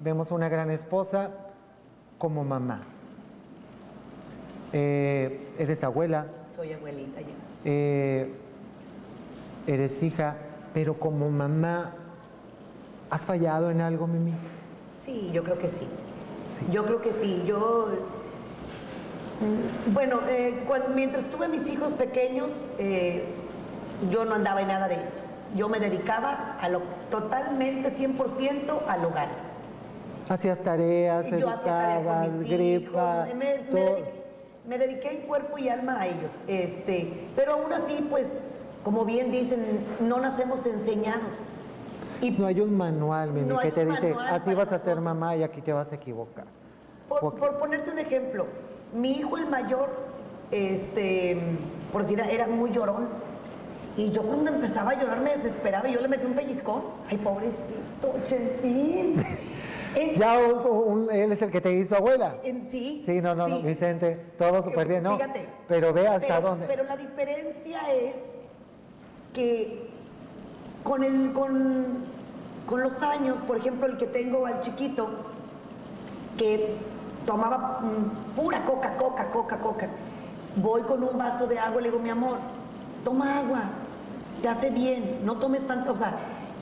vemos 0.00 0.30
una 0.32 0.48
gran 0.48 0.70
esposa 0.70 1.30
como 2.18 2.42
mamá. 2.42 2.80
Eh, 4.72 5.48
eres 5.58 5.82
abuela, 5.84 6.26
Soy 6.54 6.72
abuelita 6.72 7.20
ya. 7.20 7.26
eh, 7.64 8.34
eres 9.68 10.02
hija, 10.02 10.36
pero 10.74 10.98
como 10.98 11.30
mamá, 11.30 11.94
¿has 13.10 13.24
fallado 13.24 13.70
en 13.70 13.80
algo, 13.80 14.06
Mimi? 14.06 14.32
Sí, 15.04 15.30
yo 15.32 15.44
creo 15.44 15.58
que 15.58 15.68
sí. 15.68 15.86
Sí. 16.58 16.66
Yo 16.72 16.84
creo 16.86 17.02
que 17.02 17.12
sí. 17.20 17.42
Yo, 17.46 17.88
mm, 19.40 19.92
bueno, 19.92 20.20
eh, 20.28 20.54
mientras 20.94 21.26
tuve 21.26 21.48
mis 21.48 21.68
hijos 21.68 21.92
pequeños, 21.92 22.48
eh, 22.78 23.24
yo 24.10 24.24
no 24.24 24.34
andaba 24.34 24.62
en 24.62 24.68
nada 24.68 24.88
de 24.88 24.94
esto. 24.94 25.22
Yo 25.54 25.68
me 25.68 25.80
dedicaba 25.80 26.56
a 26.60 26.68
lo 26.68 26.80
totalmente 27.10 27.90
100% 27.90 28.82
al 28.86 29.04
hogar. 29.04 29.28
Hacías 30.28 30.58
tareas, 30.62 31.24
educabas, 31.26 32.26
con 32.28 32.38
mis 32.40 32.50
gripa, 32.50 33.26
hijos, 33.26 33.34
me, 33.34 33.44
me 33.72 33.80
dediqué, 33.80 34.12
me 34.66 34.78
dediqué 34.78 35.10
en 35.10 35.26
cuerpo 35.26 35.56
y 35.56 35.70
alma 35.70 36.00
a 36.00 36.06
ellos. 36.06 36.30
Este, 36.46 37.30
pero 37.34 37.54
aún 37.54 37.72
así, 37.72 38.06
pues, 38.10 38.26
como 38.88 39.04
bien 39.04 39.30
dicen, 39.30 39.84
no 40.00 40.18
nacemos 40.18 40.64
enseñados. 40.64 41.20
Y 42.22 42.30
No 42.30 42.46
hay 42.46 42.58
un 42.62 42.74
manual, 42.74 43.32
Mimi, 43.32 43.46
No 43.46 43.58
que 43.58 43.70
te 43.70 43.84
dice, 43.84 44.14
así 44.30 44.54
vas 44.54 44.72
a 44.72 44.78
ser 44.78 44.98
mamá 45.02 45.36
y 45.36 45.42
aquí 45.42 45.60
te 45.60 45.74
vas 45.74 45.92
a 45.92 45.96
equivocar. 45.96 46.46
Por, 47.06 47.34
ponerte 47.58 47.90
un 47.90 47.98
ejemplo, 47.98 48.46
mi 48.94 49.12
hijo 49.12 49.36
el 49.36 49.46
mayor, 49.46 49.90
este, 50.50 51.36
por 51.92 52.00
decir, 52.04 52.18
era 52.30 52.46
muy 52.46 52.70
llorón. 52.72 53.08
Y 53.98 54.10
yo 54.10 54.22
cuando 54.22 54.52
empezaba 54.52 54.92
a 54.92 54.98
llorar 54.98 55.20
me 55.20 55.36
desesperaba 55.36 55.86
y 55.86 55.92
yo 55.92 56.00
le 56.00 56.08
metí 56.08 56.24
un 56.24 56.32
pellizcón. 56.32 56.80
Ay, 57.10 57.18
pobrecito, 57.18 58.14
Chentín. 58.24 59.22
En- 59.94 60.14
Ya 60.18 60.38
un- 60.38 61.02
un- 61.02 61.10
él 61.10 61.32
es 61.32 61.42
el 61.42 61.50
que 61.50 61.60
te 61.60 61.74
hizo 61.74 61.94
abuela. 61.94 62.36
en 62.42 62.70
sí. 62.70 63.02
Sí, 63.04 63.20
no, 63.20 63.34
no. 63.34 63.60
Vicente, 63.60 64.18
todo 64.38 64.62
súper 64.64 64.88
bien, 64.88 65.02
¿no? 65.02 65.18
Fíjate. 65.18 65.46
Pero 65.68 65.92
ve 65.92 66.08
hasta 66.08 66.26
Pero- 66.26 66.40
dónde. 66.40 66.66
Pero 66.66 66.84
la 66.84 66.96
diferencia 66.96 67.80
es 67.92 68.14
que 69.38 69.88
con, 70.82 71.04
el, 71.04 71.32
con, 71.32 71.98
con 72.66 72.82
los 72.82 73.00
años, 73.02 73.36
por 73.46 73.56
ejemplo, 73.56 73.86
el 73.86 73.96
que 73.96 74.06
tengo 74.08 74.46
al 74.46 74.60
chiquito, 74.62 75.08
que 76.36 76.74
tomaba 77.24 77.80
mm, 77.82 78.34
pura 78.36 78.64
coca, 78.64 78.96
coca, 78.96 79.30
coca, 79.30 79.58
coca, 79.58 79.88
voy 80.56 80.82
con 80.82 81.04
un 81.04 81.16
vaso 81.16 81.46
de 81.46 81.56
agua 81.56 81.80
y 81.80 81.84
le 81.84 81.90
digo, 81.90 82.02
mi 82.02 82.10
amor, 82.10 82.38
toma 83.04 83.38
agua, 83.38 83.62
te 84.42 84.48
hace 84.48 84.70
bien, 84.70 85.20
no 85.24 85.36
tomes 85.36 85.64
tanto, 85.68 85.92
o 85.92 85.96
sea, 85.96 86.16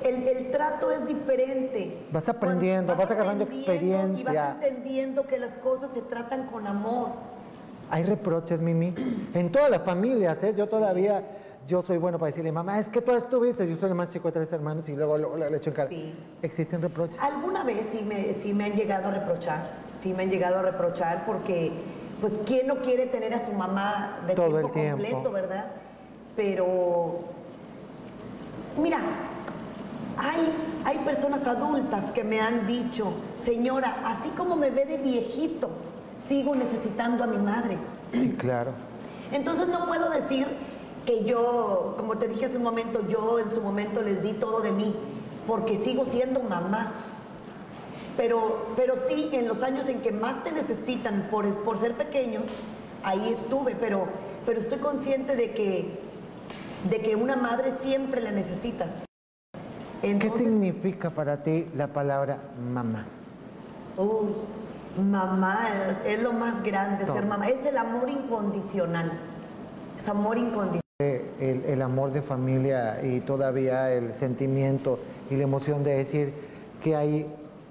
el, 0.05 0.29
el 0.29 0.51
trato 0.51 0.93
es 0.93 1.07
diferente. 1.07 2.07
Vas 2.13 2.29
aprendiendo, 2.29 2.95
Cuando 2.95 3.03
vas 3.05 3.11
agarrando 3.11 3.45
aprendiendo 3.45 3.57
Y 3.57 4.21
experiencia. 4.21 4.55
vas 4.55 4.65
entendiendo 4.65 5.27
que 5.27 5.39
las 5.39 5.57
cosas 5.59 5.91
se 5.95 6.03
tratan 6.03 6.45
con 6.47 6.67
amor. 6.67 7.09
Hay 7.91 8.03
reproches, 8.03 8.61
Mimi, 8.61 8.95
en 9.33 9.51
todas 9.51 9.71
las 9.71 9.81
familias, 9.83 10.43
¿eh? 10.43 10.53
Yo 10.57 10.69
todavía, 10.69 11.23
yo 11.67 11.83
soy 11.83 11.99
bueno 11.99 12.19
para 12.19 12.31
decirle, 12.31 12.53
mamá, 12.53 12.79
es 12.79 12.89
que 12.89 13.01
tú 13.01 13.13
estuviste, 13.13 13.69
yo 13.69 13.77
soy 13.77 13.89
el 13.91 13.95
más 13.95 14.09
chico 14.09 14.29
de 14.29 14.33
tres 14.33 14.53
hermanos 14.53 14.89
y 14.89 14.95
luego, 14.95 15.17
luego 15.19 15.37
le 15.37 15.57
echo 15.57 15.71
en 15.71 15.77
cara. 15.77 15.89
Sí. 15.89 16.15
¿Existen 16.43 16.81
reproches? 16.81 17.19
Alguna 17.19 17.65
vez 17.65 17.87
sí 17.93 18.03
me, 18.03 18.35
sí 18.41 18.55
me 18.55 18.67
han 18.67 18.73
llegado 18.73 19.09
a 19.09 19.11
reprochar, 19.11 19.71
sí 20.03 20.15
me 20.15 20.25
han 20.25 20.31
llegado 20.31 20.59
a 20.59 20.63
reprochar 20.63 21.25
porque, 21.27 21.73
pues, 22.21 22.35
¿quién 22.47 22.67
no 22.67 22.77
quiere 22.77 23.07
tener 23.07 23.35
a 23.35 23.45
su 23.45 23.53
mamá 23.53 24.19
de 24.27 24.35
Todo 24.35 24.49
tiempo, 24.49 24.67
el 24.69 24.73
tiempo. 24.75 24.97
completo, 25.05 25.33
verdad? 25.33 25.67
Pero, 26.37 27.21
mira, 28.81 28.99
hay, 30.19 30.53
hay 30.85 30.99
personas 31.05 31.47
adultas 31.47 32.11
que 32.13 32.23
me 32.23 32.41
han 32.41 32.67
dicho, 32.67 33.13
señora, 33.45 33.97
así 34.05 34.29
como 34.31 34.55
me 34.57 34.71
ve 34.71 34.85
de 34.87 34.99
viejito, 34.99 35.71
sigo 36.29 36.55
necesitando 36.55 37.25
a 37.25 37.27
mi 37.27 37.39
madre. 37.39 37.77
Sí, 38.13 38.35
claro. 38.39 38.71
Entonces 39.33 39.67
no 39.69 39.87
puedo 39.87 40.09
decir 40.11 40.47
que 41.07 41.25
yo, 41.25 41.95
como 41.97 42.19
te 42.19 42.29
dije 42.29 42.47
hace 42.47 42.57
un 42.57 42.65
momento, 42.65 43.07
yo 43.09 43.39
en 43.39 43.51
su 43.51 43.63
momento 43.63 44.03
les 44.03 44.23
di 44.23 44.35
todo 44.35 44.61
de 44.61 44.73
mí, 44.73 44.95
porque 45.47 45.79
sigo 45.79 46.05
siendo 46.07 46.43
mamá. 46.43 46.93
Pero, 48.17 48.67
pero 48.77 48.95
sí, 49.09 49.31
en 49.33 49.47
los 49.47 49.63
años 49.63 49.89
en 49.89 50.01
que 50.01 50.11
más 50.11 50.43
te 50.43 50.53
necesitan 50.53 51.29
por, 51.31 51.47
por 51.63 51.81
ser 51.81 51.95
pequeños, 51.95 52.43
ahí 53.03 53.37
estuve, 53.39 53.77
pero, 53.79 54.07
pero 54.45 54.61
estoy 54.61 54.79
consciente 54.79 55.37
de 55.37 55.53
que, 55.53 55.99
de 56.91 57.01
que 57.01 57.15
una 57.15 57.37
madre 57.37 57.75
siempre 57.81 58.21
la 58.21 58.33
necesitas. 58.33 58.89
¿Qué 60.03 60.33
significa 60.37 61.11
para 61.11 61.43
ti 61.43 61.67
la 61.75 61.89
palabra 61.89 62.39
mamá? 62.73 63.07
uy, 63.97 64.29
mamá 65.03 65.59
es, 66.05 66.17
es 66.17 66.23
lo 66.23 66.33
más 66.33 66.63
grande, 66.63 67.05
Todo. 67.05 67.17
ser 67.17 67.27
mamá. 67.27 67.49
Es 67.49 67.65
el 67.65 67.77
amor 67.79 68.09
incondicional. 68.09 69.13
Es 69.99 70.09
amor 70.09 70.39
incondicional. 70.39 70.81
El, 70.99 71.63
el 71.69 71.83
amor 71.83 72.11
de 72.11 72.23
familia 72.23 73.01
y 73.05 73.21
todavía 73.21 73.93
el 73.93 74.15
sentimiento 74.15 74.99
y 75.31 75.37
la 75.37 75.43
emoción 75.43 75.85
de 75.85 75.95
decir 75.95 76.33
que 76.83 76.97
hay 76.97 77.27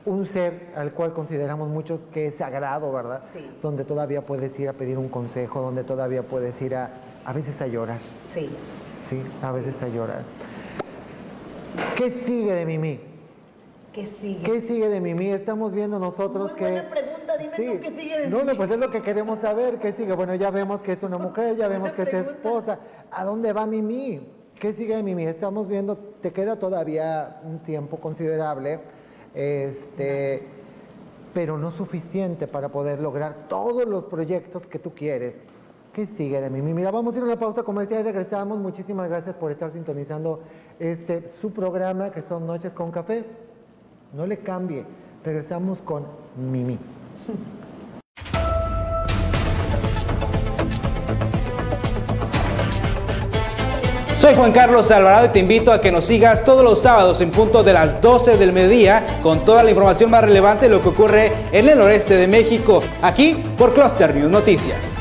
un 0.05 0.27
ser 0.27 0.67
al 0.75 0.91
cual 0.91 1.11
consideramos 1.13 1.67
muchos 1.69 2.01
que 2.13 2.27
es 2.27 2.35
sagrado, 2.35 2.93
¿verdad? 2.93 3.23
Sí. 3.33 3.39
Donde 3.63 3.83
todavía 3.83 4.21
puedes 4.21 4.59
ir 4.59 4.69
a 4.69 4.73
pedir 4.73 4.99
un 4.99 5.09
consejo, 5.09 5.59
donde 5.59 5.83
todavía 5.83 6.21
puedes 6.21 6.61
ir 6.61 6.75
a, 6.75 6.91
a 7.25 7.33
veces 7.33 7.59
a 7.63 7.65
llorar, 7.65 7.97
Sí. 8.31 8.47
¿sí? 9.09 9.23
A 9.41 9.51
veces 9.51 9.81
a 9.81 9.87
llorar. 9.87 10.21
¿Qué 11.97 12.11
sigue 12.11 12.53
de 12.53 12.63
Mimi? 12.67 12.99
¿Qué 13.91 14.05
sigue? 14.21 14.43
¿Qué 14.43 14.61
sigue 14.61 14.87
de 14.87 15.01
Mimi? 15.01 15.31
Estamos 15.31 15.73
viendo 15.73 15.97
nosotros 15.97 16.51
Muy 16.51 16.59
que... 16.59 16.83
pregunta, 17.37 17.61
dime 17.61 17.75
tú, 17.75 17.81
¿qué 17.81 18.01
sigue 18.01 18.19
de 18.19 18.29
no? 18.29 18.43
No, 18.43 18.55
pues 18.55 18.71
es 18.71 18.77
lo 18.77 18.91
que 18.91 19.01
queremos 19.01 19.39
saber, 19.39 19.79
¿qué 19.79 19.93
sigue? 19.93 20.13
Bueno, 20.13 20.35
ya 20.35 20.51
vemos 20.51 20.81
que 20.81 20.93
es 20.93 21.03
una 21.03 21.17
mujer, 21.19 21.55
ya 21.55 21.67
vemos 21.67 21.91
que 21.91 22.03
es 22.03 22.13
esposa. 22.13 22.79
¿A 23.11 23.23
dónde 23.23 23.53
va 23.53 23.65
Mimi? 23.65 24.21
¿Qué 24.59 24.73
sigue 24.73 24.95
de 24.95 25.03
Mimi? 25.03 25.25
Estamos 25.25 25.67
viendo, 25.67 25.97
te 25.97 26.31
queda 26.31 26.57
todavía 26.57 27.41
un 27.43 27.59
tiempo 27.59 27.97
considerable, 27.97 28.79
este, 29.33 30.43
pero 31.33 31.57
no 31.57 31.71
suficiente 31.71 32.47
para 32.47 32.69
poder 32.69 33.01
lograr 33.01 33.47
todos 33.49 33.85
los 33.85 34.05
proyectos 34.05 34.65
que 34.67 34.79
tú 34.79 34.93
quieres. 34.93 35.35
¿Qué 35.91 36.05
sigue 36.05 36.41
de 36.41 36.49
Mimi? 36.49 36.73
Mira, 36.73 36.91
vamos 36.91 37.13
a 37.13 37.17
ir 37.17 37.23
a 37.23 37.25
una 37.25 37.39
pausa 37.39 37.63
comercial 37.63 38.01
y 38.01 38.03
regresamos. 38.03 38.57
Muchísimas 38.57 39.09
gracias 39.09 39.35
por 39.35 39.51
estar 39.51 39.71
sintonizando 39.71 40.41
este 40.79 41.31
su 41.41 41.51
programa 41.51 42.11
que 42.11 42.21
son 42.21 42.45
Noches 42.45 42.73
con 42.73 42.91
Café. 42.91 43.23
No 44.13 44.25
le 44.25 44.39
cambie. 44.39 44.85
Regresamos 45.23 45.81
con 45.81 46.05
Mimi. 46.37 46.77
Soy 54.17 54.33
Juan 54.33 54.53
Carlos 54.53 54.89
Alvarado 54.89 55.27
y 55.27 55.29
te 55.29 55.39
invito 55.39 55.71
a 55.71 55.79
que 55.79 55.91
nos 55.91 56.05
sigas 56.05 56.43
todos 56.45 56.63
los 56.63 56.81
sábados 56.81 57.21
en 57.21 57.29
punto 57.29 57.63
de 57.63 57.73
las 57.73 58.01
12 58.01 58.37
del 58.37 58.53
mediodía 58.53 59.19
con 59.21 59.45
toda 59.45 59.61
la 59.61 59.69
información 59.69 60.09
más 60.09 60.23
relevante 60.23 60.65
de 60.65 60.71
lo 60.71 60.81
que 60.81 60.89
ocurre 60.89 61.31
en 61.51 61.69
el 61.69 61.77
noreste 61.77 62.15
de 62.15 62.25
México, 62.25 62.81
aquí 63.03 63.43
por 63.55 63.75
Cluster 63.75 64.15
News 64.15 64.31
Noticias. 64.31 64.95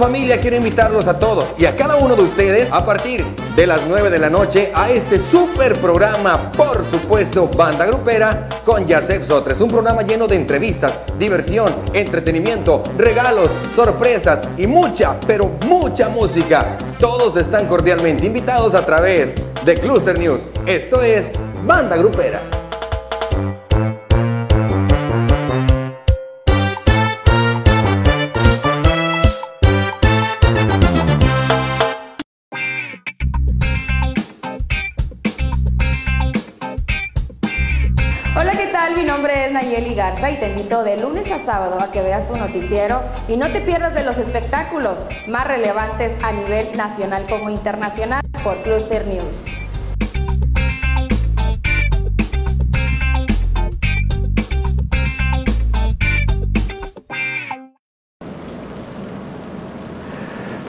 Familia? 0.00 0.40
Quiero 0.40 0.56
invitarlos 0.56 1.06
a 1.06 1.18
todos 1.18 1.44
y 1.58 1.66
a 1.66 1.76
cada 1.76 1.96
uno 1.96 2.16
de 2.16 2.22
ustedes 2.22 2.72
a 2.72 2.86
partir 2.86 3.22
de 3.54 3.66
las 3.66 3.82
9 3.86 4.08
de 4.08 4.18
la 4.18 4.30
noche 4.30 4.72
a 4.74 4.90
este 4.90 5.20
super 5.30 5.76
programa, 5.76 6.50
por 6.52 6.86
supuesto, 6.86 7.46
Banda 7.54 7.84
Grupera 7.84 8.48
con 8.64 8.86
Yasef 8.86 9.28
Sotres. 9.28 9.60
Un 9.60 9.68
programa 9.68 10.00
lleno 10.00 10.26
de 10.26 10.36
entrevistas, 10.36 10.94
diversión, 11.18 11.70
entretenimiento, 11.92 12.82
regalos, 12.96 13.50
sorpresas 13.76 14.40
y 14.56 14.66
mucha, 14.66 15.20
pero 15.26 15.50
mucha 15.66 16.08
música. 16.08 16.78
Todos 16.98 17.36
están 17.36 17.66
cordialmente 17.66 18.24
invitados 18.24 18.74
a 18.74 18.86
través 18.86 19.34
de 19.66 19.74
Cluster 19.74 20.18
News. 20.18 20.40
Esto 20.64 21.02
es 21.02 21.30
Banda 21.66 21.98
Grupera. 21.98 22.40
Y 40.00 40.36
te 40.36 40.48
invito 40.48 40.82
de 40.82 40.96
lunes 40.96 41.30
a 41.30 41.44
sábado 41.44 41.78
a 41.78 41.92
que 41.92 42.00
veas 42.00 42.26
tu 42.26 42.34
noticiero 42.34 43.02
y 43.28 43.36
no 43.36 43.52
te 43.52 43.60
pierdas 43.60 43.92
de 43.92 44.02
los 44.02 44.16
espectáculos 44.16 44.98
más 45.28 45.46
relevantes 45.46 46.12
a 46.24 46.32
nivel 46.32 46.74
nacional 46.74 47.26
como 47.28 47.50
internacional 47.50 48.22
por 48.42 48.56
Cluster 48.62 49.06
News. 49.06 49.44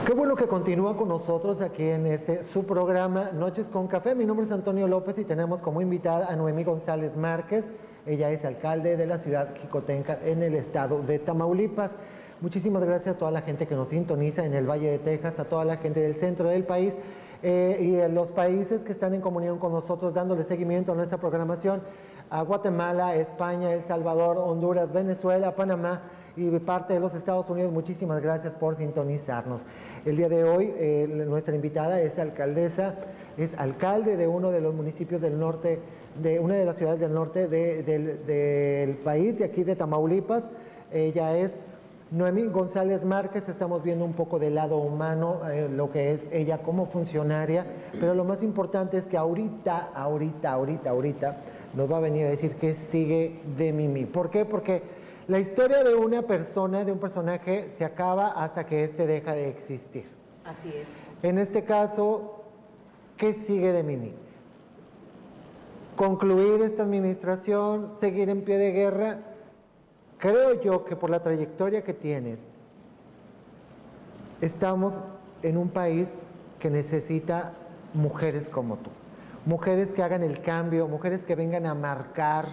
Qué 0.04 0.12
bueno 0.12 0.36
que 0.36 0.46
continúa 0.46 0.94
con 0.98 1.08
nosotros 1.08 1.62
aquí 1.62 1.88
en 1.88 2.06
este 2.06 2.44
su 2.44 2.66
programa 2.66 3.30
Noches 3.32 3.66
con 3.68 3.88
Café. 3.88 4.14
Mi 4.14 4.26
nombre 4.26 4.44
es 4.44 4.52
Antonio 4.52 4.86
López 4.86 5.16
y 5.16 5.24
tenemos 5.24 5.62
como 5.62 5.80
invitada 5.80 6.26
a 6.26 6.36
Noemí 6.36 6.64
González 6.64 7.16
Márquez. 7.16 7.64
Ella 8.04 8.30
es 8.30 8.44
alcalde 8.44 8.96
de 8.96 9.06
la 9.06 9.18
ciudad 9.18 9.54
Jicotenca 9.54 10.18
en 10.24 10.42
el 10.42 10.56
estado 10.56 11.02
de 11.02 11.20
Tamaulipas. 11.20 11.92
Muchísimas 12.40 12.84
gracias 12.84 13.14
a 13.14 13.18
toda 13.18 13.30
la 13.30 13.42
gente 13.42 13.68
que 13.68 13.76
nos 13.76 13.90
sintoniza 13.90 14.44
en 14.44 14.54
el 14.54 14.68
Valle 14.68 14.90
de 14.90 14.98
Texas, 14.98 15.38
a 15.38 15.44
toda 15.44 15.64
la 15.64 15.76
gente 15.76 16.00
del 16.00 16.16
centro 16.16 16.48
del 16.48 16.64
país 16.64 16.94
eh, 17.44 17.78
y 17.80 17.94
en 17.94 18.16
los 18.16 18.32
países 18.32 18.82
que 18.82 18.90
están 18.90 19.14
en 19.14 19.20
comunión 19.20 19.60
con 19.60 19.70
nosotros 19.70 20.12
dándole 20.14 20.42
seguimiento 20.42 20.90
a 20.90 20.94
nuestra 20.96 21.18
programación, 21.18 21.80
a 22.28 22.42
Guatemala, 22.42 23.14
España, 23.14 23.72
El 23.72 23.84
Salvador, 23.84 24.36
Honduras, 24.36 24.92
Venezuela, 24.92 25.54
Panamá 25.54 26.02
y 26.36 26.50
parte 26.58 26.94
de 26.94 27.00
los 27.00 27.14
Estados 27.14 27.48
Unidos. 27.50 27.72
Muchísimas 27.72 28.20
gracias 28.20 28.52
por 28.54 28.74
sintonizarnos. 28.74 29.60
El 30.04 30.16
día 30.16 30.28
de 30.28 30.42
hoy 30.42 30.72
eh, 30.76 31.24
nuestra 31.28 31.54
invitada 31.54 32.00
es 32.00 32.18
alcaldesa, 32.18 32.96
es 33.36 33.56
alcalde 33.56 34.16
de 34.16 34.26
uno 34.26 34.50
de 34.50 34.60
los 34.60 34.74
municipios 34.74 35.20
del 35.20 35.38
norte, 35.38 35.78
de 36.20 36.38
una 36.40 36.54
de 36.56 36.64
las 36.64 36.76
ciudades 36.76 37.00
del 37.00 37.14
norte 37.14 37.48
de- 37.48 37.82
del, 37.82 38.26
del 38.26 38.96
país, 38.98 39.38
de 39.38 39.44
aquí 39.44 39.64
de 39.64 39.76
Tamaulipas. 39.76 40.44
Ella 40.92 41.36
es 41.36 41.56
Noemí 42.10 42.44
González 42.48 43.04
Márquez, 43.04 43.48
estamos 43.48 43.82
viendo 43.82 44.04
un 44.04 44.12
poco 44.12 44.38
del 44.38 44.54
lado 44.56 44.76
humano, 44.76 45.40
eh, 45.50 45.68
lo 45.74 45.90
que 45.90 46.12
es 46.12 46.20
ella 46.30 46.58
como 46.58 46.84
funcionaria, 46.86 47.64
pero 47.98 48.14
lo 48.14 48.24
más 48.24 48.42
importante 48.42 48.98
es 48.98 49.06
que 49.06 49.16
ahorita, 49.16 49.90
ahorita, 49.94 50.52
ahorita, 50.52 50.90
ahorita, 50.90 51.36
nos 51.74 51.90
va 51.90 51.96
a 51.96 52.00
venir 52.00 52.26
a 52.26 52.30
decir 52.30 52.56
qué 52.56 52.74
sigue 52.74 53.40
de 53.56 53.72
Mimi. 53.72 54.04
¿Por 54.04 54.28
qué? 54.28 54.44
Porque 54.44 54.82
la 55.26 55.38
historia 55.38 55.82
de 55.84 55.94
una 55.94 56.20
persona, 56.20 56.84
de 56.84 56.92
un 56.92 56.98
personaje, 56.98 57.70
se 57.78 57.84
acaba 57.86 58.28
hasta 58.32 58.66
que 58.66 58.84
éste 58.84 59.06
deja 59.06 59.32
de 59.34 59.48
existir. 59.48 60.04
Así 60.44 60.68
es. 60.68 60.86
En 61.26 61.38
este 61.38 61.64
caso, 61.64 62.42
¿qué 63.16 63.32
sigue 63.32 63.72
de 63.72 63.82
Mimi? 63.82 64.12
Concluir 65.96 66.62
esta 66.62 66.84
administración, 66.84 67.88
seguir 68.00 68.30
en 68.30 68.42
pie 68.42 68.56
de 68.56 68.72
guerra. 68.72 69.18
Creo 70.18 70.60
yo 70.60 70.84
que 70.84 70.96
por 70.96 71.10
la 71.10 71.22
trayectoria 71.22 71.82
que 71.84 71.92
tienes, 71.92 72.46
estamos 74.40 74.94
en 75.42 75.58
un 75.58 75.68
país 75.68 76.08
que 76.58 76.70
necesita 76.70 77.52
mujeres 77.92 78.48
como 78.48 78.76
tú. 78.76 78.90
Mujeres 79.44 79.92
que 79.92 80.02
hagan 80.02 80.22
el 80.22 80.40
cambio, 80.40 80.88
mujeres 80.88 81.24
que 81.24 81.34
vengan 81.34 81.66
a 81.66 81.74
marcar 81.74 82.46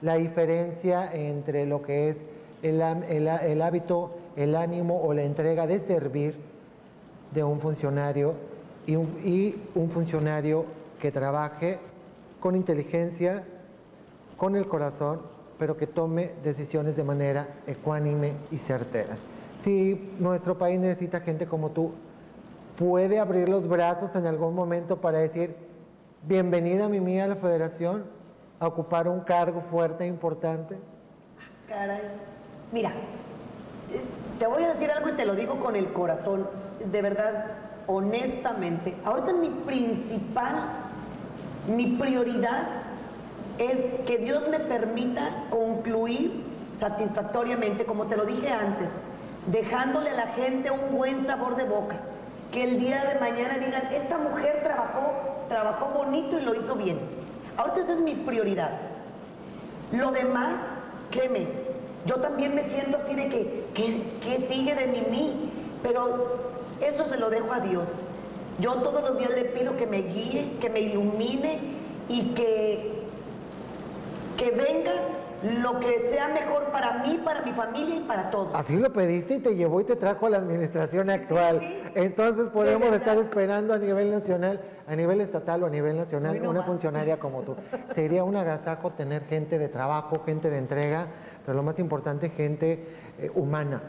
la 0.00 0.14
diferencia 0.14 1.12
entre 1.12 1.66
lo 1.66 1.82
que 1.82 2.08
es 2.08 2.16
el, 2.62 2.80
el 2.80 3.62
hábito, 3.62 4.12
el 4.36 4.56
ánimo 4.56 5.02
o 5.02 5.12
la 5.12 5.22
entrega 5.22 5.66
de 5.66 5.80
servir 5.80 6.36
de 7.32 7.44
un 7.44 7.60
funcionario 7.60 8.34
y 8.86 8.96
un, 8.96 9.20
y 9.24 9.56
un 9.74 9.90
funcionario 9.90 10.64
que 11.00 11.10
trabaje 11.10 11.78
con 12.40 12.56
inteligencia, 12.56 13.44
con 14.36 14.56
el 14.56 14.66
corazón, 14.66 15.20
pero 15.58 15.76
que 15.76 15.86
tome 15.86 16.32
decisiones 16.44 16.96
de 16.96 17.04
manera 17.04 17.48
ecuánime 17.66 18.34
y 18.50 18.58
certeras. 18.58 19.18
Si 19.64 20.12
nuestro 20.18 20.58
país 20.58 20.78
necesita 20.78 21.20
gente 21.20 21.46
como 21.46 21.70
tú, 21.70 21.92
puede 22.78 23.18
abrir 23.18 23.48
los 23.48 23.66
brazos 23.68 24.14
en 24.14 24.26
algún 24.26 24.54
momento 24.54 25.00
para 25.00 25.18
decir, 25.18 25.56
bienvenida 26.22 26.88
Mimi 26.88 27.20
a 27.20 27.26
la 27.26 27.36
federación, 27.36 28.04
a 28.60 28.66
ocupar 28.66 29.08
un 29.08 29.20
cargo 29.20 29.60
fuerte 29.60 30.04
e 30.04 30.06
importante. 30.06 30.76
Caray. 31.66 32.02
Mira, 32.72 32.90
eh, 32.90 34.00
te 34.38 34.46
voy 34.46 34.62
a 34.62 34.74
decir 34.74 34.90
algo 34.90 35.08
y 35.08 35.12
te 35.12 35.24
lo 35.24 35.34
digo 35.34 35.58
con 35.58 35.76
el 35.76 35.92
corazón, 35.92 36.48
de 36.84 37.02
verdad, 37.02 37.46
honestamente. 37.86 38.94
Ahorita 39.04 39.32
mi 39.32 39.48
principal, 39.48 40.54
mi 41.68 41.86
prioridad 41.96 42.66
es 43.58 43.78
que 44.06 44.18
Dios 44.18 44.48
me 44.48 44.60
permita 44.60 45.44
concluir 45.50 46.44
satisfactoriamente, 46.78 47.84
como 47.86 48.06
te 48.06 48.16
lo 48.16 48.24
dije 48.24 48.50
antes, 48.50 48.88
dejándole 49.46 50.10
a 50.10 50.14
la 50.14 50.26
gente 50.28 50.70
un 50.70 50.96
buen 50.96 51.26
sabor 51.26 51.56
de 51.56 51.64
boca. 51.64 51.96
Que 52.52 52.64
el 52.64 52.78
día 52.78 53.04
de 53.04 53.18
mañana 53.18 53.58
digan, 53.58 53.82
esta 53.92 54.18
mujer 54.18 54.60
trabajó, 54.62 55.12
trabajó 55.48 55.86
bonito 55.86 56.38
y 56.38 56.42
lo 56.42 56.54
hizo 56.54 56.76
bien. 56.76 56.98
Ahorita 57.56 57.80
esa 57.80 57.92
es 57.94 58.00
mi 58.00 58.14
prioridad. 58.14 58.70
Lo 59.92 60.10
demás, 60.10 60.54
créeme, 61.10 61.46
yo 62.04 62.16
también 62.16 62.54
me 62.54 62.68
siento 62.68 62.98
así 62.98 63.14
de 63.14 63.28
que, 63.28 63.66
¿qué, 63.74 64.02
qué 64.20 64.46
sigue 64.46 64.74
de 64.74 64.86
Mimi? 64.86 65.50
Pero 65.82 66.38
eso 66.80 67.06
se 67.06 67.16
lo 67.16 67.30
dejo 67.30 67.52
a 67.52 67.60
Dios. 67.60 67.88
Yo 68.60 68.74
todos 68.76 69.02
los 69.02 69.18
días 69.18 69.30
le 69.34 69.44
pido 69.46 69.76
que 69.76 69.86
me 69.86 70.02
guíe, 70.02 70.56
que 70.60 70.70
me 70.70 70.80
ilumine 70.80 71.58
y 72.08 72.34
que, 72.34 73.02
que 74.36 74.50
venga 74.52 74.92
lo 75.42 75.78
que 75.80 76.08
sea 76.10 76.28
mejor 76.28 76.64
para 76.72 77.04
mí, 77.04 77.20
para 77.22 77.42
mi 77.42 77.52
familia 77.52 77.96
y 77.96 78.00
para 78.00 78.30
todos. 78.30 78.54
Así 78.54 78.76
lo 78.76 78.90
pediste 78.92 79.34
y 79.34 79.40
te 79.40 79.54
llevó 79.54 79.80
y 79.80 79.84
te 79.84 79.96
trajo 79.96 80.26
a 80.26 80.30
la 80.30 80.38
administración 80.38 81.10
actual. 81.10 81.60
sí. 81.60 81.82
Entonces 81.94 82.48
podemos 82.48 82.90
De 82.90 82.96
estar 82.96 83.18
esperando 83.18 83.74
a 83.74 83.78
nivel 83.78 84.10
nacional, 84.10 84.60
a 84.86 84.96
nivel 84.96 85.20
estatal 85.20 85.62
o 85.62 85.66
a 85.66 85.70
nivel 85.70 85.96
nacional, 85.96 86.42
no 86.42 86.50
una 86.50 86.60
más. 86.60 86.68
funcionaria 86.68 87.18
como 87.18 87.42
tú. 87.42 87.54
Sería 87.94 88.24
un 88.24 88.36
agasajo 88.36 88.92
tener 88.92 89.24
gente 89.26 89.58
de 89.58 89.68
trabajo, 89.68 90.22
gente 90.24 90.48
de 90.48 90.58
entrega, 90.58 91.06
pero 91.44 91.56
lo 91.56 91.62
más 91.62 91.78
importante, 91.78 92.30
gente 92.30 92.86
eh, 93.18 93.30
humana. 93.34 93.82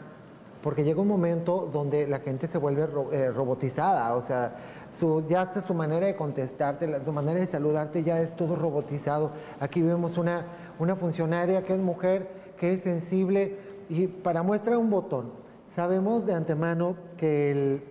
Porque 0.62 0.82
llega 0.84 1.00
un 1.00 1.08
momento 1.08 1.68
donde 1.72 2.06
la 2.06 2.18
gente 2.20 2.46
se 2.48 2.58
vuelve 2.58 2.86
ro- 2.86 3.12
eh, 3.12 3.30
robotizada, 3.30 4.14
o 4.14 4.22
sea, 4.22 4.56
su, 4.98 5.24
ya 5.28 5.42
hasta 5.42 5.62
su 5.66 5.72
manera 5.74 6.06
de 6.06 6.16
contestarte, 6.16 6.86
la- 6.88 7.04
su 7.04 7.12
manera 7.12 7.38
de 7.38 7.46
saludarte 7.46 8.02
ya 8.02 8.20
es 8.20 8.34
todo 8.34 8.56
robotizado. 8.56 9.30
Aquí 9.60 9.82
vemos 9.82 10.18
una, 10.18 10.46
una 10.78 10.96
funcionaria 10.96 11.62
que 11.62 11.74
es 11.74 11.78
mujer, 11.80 12.28
que 12.58 12.74
es 12.74 12.82
sensible 12.82 13.56
y 13.88 14.08
para 14.08 14.42
muestra 14.42 14.76
un 14.78 14.90
botón. 14.90 15.30
Sabemos 15.76 16.26
de 16.26 16.34
antemano 16.34 16.96
que 17.16 17.52
el- 17.52 17.82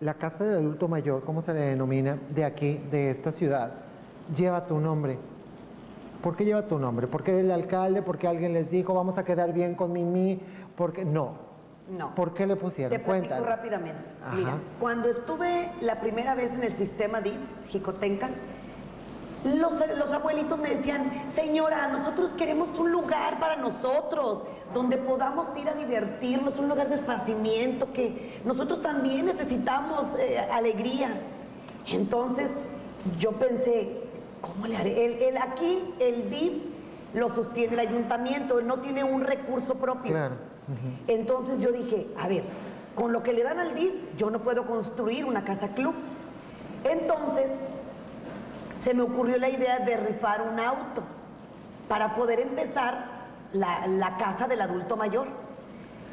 la 0.00 0.14
casa 0.14 0.44
del 0.44 0.58
adulto 0.58 0.88
mayor, 0.88 1.24
como 1.24 1.42
se 1.42 1.52
le 1.52 1.60
denomina, 1.60 2.16
de 2.34 2.44
aquí, 2.44 2.80
de 2.90 3.10
esta 3.10 3.32
ciudad, 3.32 3.72
lleva 4.34 4.66
tu 4.66 4.78
nombre. 4.80 5.18
¿Por 6.22 6.36
qué 6.36 6.44
lleva 6.46 6.62
tu 6.66 6.78
nombre? 6.78 7.06
¿Porque 7.06 7.32
eres 7.32 7.44
el 7.44 7.50
alcalde? 7.50 8.00
¿Porque 8.00 8.26
alguien 8.26 8.52
les 8.54 8.70
dijo 8.70 8.94
vamos 8.94 9.18
a 9.18 9.24
quedar 9.24 9.52
bien 9.52 9.74
con 9.74 9.92
Mimi? 9.92 10.40
Porque 10.76 11.04
no. 11.04 11.47
No. 11.88 12.14
¿Por 12.14 12.34
qué 12.34 12.46
le 12.46 12.56
pusieron? 12.56 12.90
Te 12.90 12.98
platico 13.02 13.28
Cuéntanos. 13.28 13.46
rápidamente. 13.46 14.02
Ajá. 14.22 14.34
Mira, 14.34 14.52
cuando 14.78 15.08
estuve 15.08 15.70
la 15.80 16.00
primera 16.00 16.34
vez 16.34 16.52
en 16.52 16.62
el 16.62 16.76
sistema 16.76 17.20
DIF, 17.20 17.38
Jicotenca, 17.68 18.28
los, 19.44 19.72
los 19.96 20.12
abuelitos 20.12 20.58
me 20.58 20.74
decían, 20.74 21.10
señora, 21.34 21.88
nosotros 21.88 22.32
queremos 22.36 22.76
un 22.78 22.90
lugar 22.92 23.38
para 23.38 23.56
nosotros, 23.56 24.42
donde 24.74 24.98
podamos 24.98 25.46
ir 25.56 25.68
a 25.68 25.74
divertirnos, 25.74 26.58
un 26.58 26.68
lugar 26.68 26.88
de 26.88 26.96
esparcimiento, 26.96 27.92
que 27.92 28.40
nosotros 28.44 28.82
también 28.82 29.26
necesitamos 29.26 30.08
eh, 30.18 30.38
alegría. 30.40 31.10
Entonces, 31.86 32.48
yo 33.18 33.32
pensé, 33.32 34.00
¿cómo 34.42 34.66
le 34.66 34.76
haré? 34.76 35.04
El, 35.06 35.22
el- 35.22 35.36
aquí 35.38 35.94
el 36.00 36.28
DIF 36.28 36.52
lo 37.14 37.30
sostiene 37.34 37.74
el 37.74 37.78
ayuntamiento, 37.80 38.60
no 38.60 38.80
tiene 38.80 39.04
un 39.04 39.22
recurso 39.22 39.76
propio. 39.76 40.10
Claro. 40.12 40.34
Entonces 41.06 41.58
yo 41.60 41.72
dije, 41.72 42.06
a 42.18 42.28
ver, 42.28 42.44
con 42.94 43.12
lo 43.12 43.22
que 43.22 43.32
le 43.32 43.42
dan 43.42 43.58
al 43.58 43.74
DIF, 43.74 43.92
yo 44.16 44.30
no 44.30 44.40
puedo 44.40 44.66
construir 44.66 45.24
una 45.24 45.44
casa 45.44 45.68
club. 45.68 45.94
Entonces, 46.84 47.46
se 48.84 48.94
me 48.94 49.02
ocurrió 49.02 49.38
la 49.38 49.48
idea 49.48 49.78
de 49.80 49.96
rifar 49.96 50.42
un 50.42 50.58
auto 50.60 51.02
para 51.88 52.14
poder 52.14 52.40
empezar 52.40 53.06
la, 53.52 53.86
la 53.86 54.16
casa 54.16 54.46
del 54.46 54.60
adulto 54.60 54.96
mayor. 54.96 55.26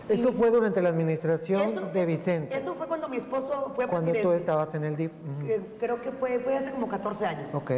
Eso 0.08 0.30
Y- 0.30 0.34
fue 0.34 0.52
durante 0.52 0.82
la 0.82 0.90
administración 0.90 1.62
eso- 1.72 1.82
de 1.94 2.06
Vicente, 2.06 2.58
Eso 2.58 2.76
fue 2.76 2.88
cuando 2.88 3.10
mi 3.10 3.18
esposo 3.18 3.72
fue 3.76 3.88
cuando 3.88 4.08
tú 4.12 4.14
presidente. 4.14 4.38
estabas 4.40 4.76
en 4.76 4.84
el. 4.84 4.94
Ujú. 4.94 5.10
Eh, 5.48 5.62
Creo 5.80 6.00
que 6.02 6.12
fue, 6.12 6.40
fue 6.40 6.56
hace 6.58 6.72
como 6.72 6.88
14 6.88 7.26
años. 7.26 7.54
Ok. 7.54 7.72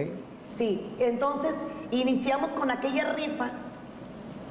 Sí, 0.57 0.93
entonces 0.99 1.53
iniciamos 1.91 2.51
con 2.51 2.69
aquella 2.71 3.13
rifa 3.13 3.51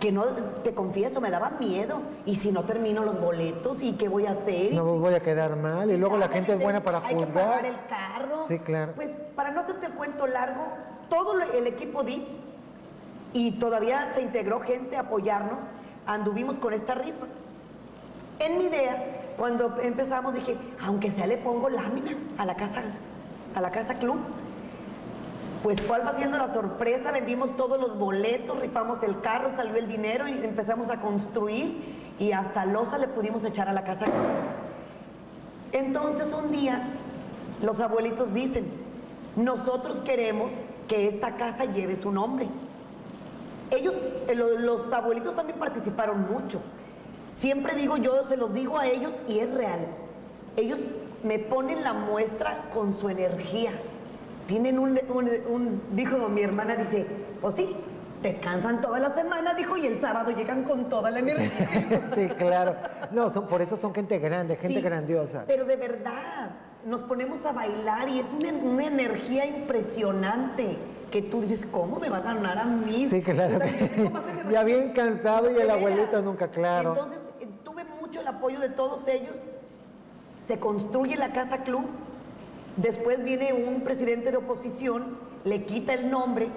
que 0.00 0.12
no, 0.12 0.24
te 0.62 0.74
confieso, 0.74 1.20
me 1.20 1.30
daba 1.30 1.50
miedo. 1.58 2.00
Y 2.26 2.36
si 2.36 2.52
no 2.52 2.64
termino 2.64 3.02
los 3.04 3.20
boletos, 3.20 3.82
¿y 3.82 3.92
qué 3.94 4.08
voy 4.08 4.26
a 4.26 4.32
hacer? 4.32 4.74
No 4.74 4.84
me 4.84 4.98
voy 4.98 5.14
a 5.14 5.20
quedar 5.20 5.56
mal 5.56 5.90
y 5.90 5.96
luego 5.96 6.16
la 6.18 6.28
gente 6.28 6.52
es 6.54 6.60
buena 6.62 6.82
para 6.82 6.98
Hay 6.98 7.16
que 7.16 7.26
pagar 7.26 7.60
juzgar. 7.62 7.66
el 7.66 7.76
carro. 7.88 8.44
Sí, 8.48 8.58
claro. 8.58 8.92
Pues 8.94 9.10
para 9.34 9.50
no 9.52 9.60
hacerte 9.60 9.86
el 9.86 9.92
cuento 9.92 10.26
largo, 10.26 10.62
todo 11.08 11.34
lo- 11.34 11.52
el 11.52 11.66
equipo 11.66 12.02
DIF 12.02 12.22
y 13.32 13.58
todavía 13.58 14.12
se 14.14 14.22
integró 14.22 14.60
gente 14.60 14.96
a 14.96 15.00
apoyarnos, 15.00 15.58
anduvimos 16.06 16.56
con 16.56 16.72
esta 16.74 16.94
rifa. 16.94 17.26
En 18.38 18.58
mi 18.58 18.66
idea, 18.66 19.32
cuando 19.38 19.78
empezamos 19.80 20.34
dije, 20.34 20.56
aunque 20.82 21.10
sea 21.10 21.26
le 21.26 21.38
pongo 21.38 21.68
lámina 21.70 22.12
a 22.38 22.44
la 22.44 22.54
casa, 22.54 22.82
a 23.54 23.60
la 23.62 23.70
casa 23.70 23.94
club. 23.94 24.18
Pues 25.66 25.82
cuál 25.82 26.06
va 26.06 26.14
siendo 26.16 26.38
la 26.38 26.54
sorpresa, 26.54 27.10
vendimos 27.10 27.56
todos 27.56 27.80
los 27.80 27.98
boletos, 27.98 28.60
rifamos 28.60 29.02
el 29.02 29.20
carro, 29.20 29.50
salió 29.56 29.74
el 29.74 29.88
dinero 29.88 30.28
y 30.28 30.34
empezamos 30.44 30.88
a 30.90 31.00
construir 31.00 32.14
y 32.20 32.30
hasta 32.30 32.64
losa 32.66 32.98
le 32.98 33.08
pudimos 33.08 33.42
echar 33.42 33.68
a 33.68 33.72
la 33.72 33.82
casa. 33.82 34.06
Entonces 35.72 36.32
un 36.32 36.52
día 36.52 36.84
los 37.64 37.80
abuelitos 37.80 38.32
dicen, 38.32 38.70
nosotros 39.34 39.96
queremos 40.04 40.52
que 40.86 41.08
esta 41.08 41.34
casa 41.34 41.64
lleve 41.64 42.00
su 42.00 42.12
nombre. 42.12 42.46
Ellos, 43.72 43.94
eh, 44.28 44.36
lo- 44.36 44.60
los 44.60 44.92
abuelitos 44.92 45.34
también 45.34 45.58
participaron 45.58 46.30
mucho. 46.32 46.60
Siempre 47.38 47.74
digo 47.74 47.96
yo, 47.96 48.28
se 48.28 48.36
los 48.36 48.54
digo 48.54 48.78
a 48.78 48.86
ellos 48.86 49.10
y 49.26 49.40
es 49.40 49.52
real. 49.52 49.80
Ellos 50.56 50.78
me 51.24 51.40
ponen 51.40 51.82
la 51.82 51.92
muestra 51.92 52.68
con 52.72 52.94
su 52.94 53.08
energía. 53.08 53.72
Tienen 54.46 54.78
un, 54.78 54.98
un- 55.08 55.30
un- 55.48 55.82
dijo 55.92 56.28
mi 56.28 56.42
hermana, 56.42 56.76
dice, 56.76 57.04
pues 57.40 57.54
sí, 57.56 57.74
descansan 58.22 58.80
toda 58.80 58.98
la 59.00 59.10
semana, 59.10 59.54
dijo, 59.54 59.76
y 59.76 59.86
el 59.86 60.00
sábado 60.00 60.30
llegan 60.30 60.62
con 60.64 60.88
toda 60.88 61.10
la 61.10 61.18
energía. 61.18 62.10
sí, 62.14 62.28
claro. 62.38 62.76
No, 63.10 63.32
son, 63.32 63.46
por 63.48 63.60
eso 63.62 63.76
son 63.76 63.92
gente 63.94 64.18
grande, 64.18 64.56
gente 64.56 64.76
Sí, 64.78 64.82
grandiosa. 64.82 65.44
Pero 65.46 65.64
de 65.64 65.76
verdad, 65.76 66.50
nos 66.84 67.02
ponemos 67.02 67.44
a 67.44 67.52
bailar 67.52 68.08
y 68.08 68.20
es 68.20 68.26
una, 68.38 68.52
una 68.52 68.86
energía 68.86 69.46
impresionante 69.46 70.76
que 71.10 71.22
tú 71.22 71.40
dices, 71.40 71.64
¿cómo 71.70 71.98
me 71.98 72.08
va 72.08 72.18
a 72.18 72.22
ganar 72.22 72.58
a 72.58 72.64
mí? 72.64 73.08
Sí, 73.08 73.22
claro. 73.22 73.56
O 73.56 73.60
sea. 73.60 73.70
Ya 74.50 74.62
bien 74.62 74.92
cansado 74.92 75.50
y 75.50 75.56
el 75.60 75.70
abuelito 75.70 76.22
nunca, 76.22 76.48
claro. 76.48 76.90
Entonces, 76.90 77.18
eh, 77.40 77.48
tuve 77.64 77.84
mucho 78.00 78.20
el 78.20 78.28
apoyo 78.28 78.60
de 78.60 78.68
todos 78.68 79.06
ellos. 79.08 79.34
Se 80.46 80.58
construye 80.60 81.16
la 81.16 81.32
Casa 81.32 81.58
Club. 81.64 81.84
Después 82.76 83.24
viene 83.24 83.52
un 83.52 83.80
presidente 83.80 84.30
de 84.30 84.36
oposición, 84.36 85.18
le 85.44 85.62
quita 85.64 85.94
el 85.94 86.10
nombre. 86.10 86.48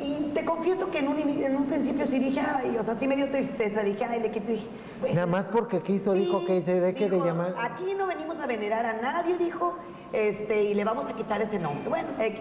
Y 0.00 0.30
te 0.34 0.44
confieso 0.44 0.90
que 0.90 0.98
en 0.98 1.08
un, 1.08 1.18
en 1.18 1.56
un 1.56 1.64
principio 1.66 2.06
sí 2.06 2.18
dije, 2.18 2.40
ay, 2.40 2.76
o 2.78 2.82
sea, 2.82 2.98
sí 2.98 3.08
me 3.08 3.16
dio 3.16 3.30
tristeza. 3.30 3.82
Dije, 3.82 4.04
ay, 4.04 4.20
le 4.20 4.30
quité. 4.30 4.52
Dije, 4.52 4.66
bueno, 5.00 5.14
Nada 5.14 5.26
más 5.26 5.46
porque 5.46 5.80
quiso, 5.80 6.12
dijo 6.12 6.44
que 6.44 6.62
se 6.62 6.80
deje 6.80 7.04
de 7.04 7.10
dijo, 7.10 7.24
llamar. 7.24 7.54
Aquí 7.60 7.94
no 7.96 8.06
venimos 8.06 8.38
a 8.38 8.46
venerar 8.46 8.84
a 8.84 8.94
nadie, 9.00 9.38
dijo, 9.38 9.74
este, 10.12 10.64
y 10.64 10.74
le 10.74 10.84
vamos 10.84 11.10
a 11.10 11.14
quitar 11.14 11.40
ese 11.40 11.58
nombre. 11.58 11.88
Bueno, 11.88 12.08
X. 12.18 12.40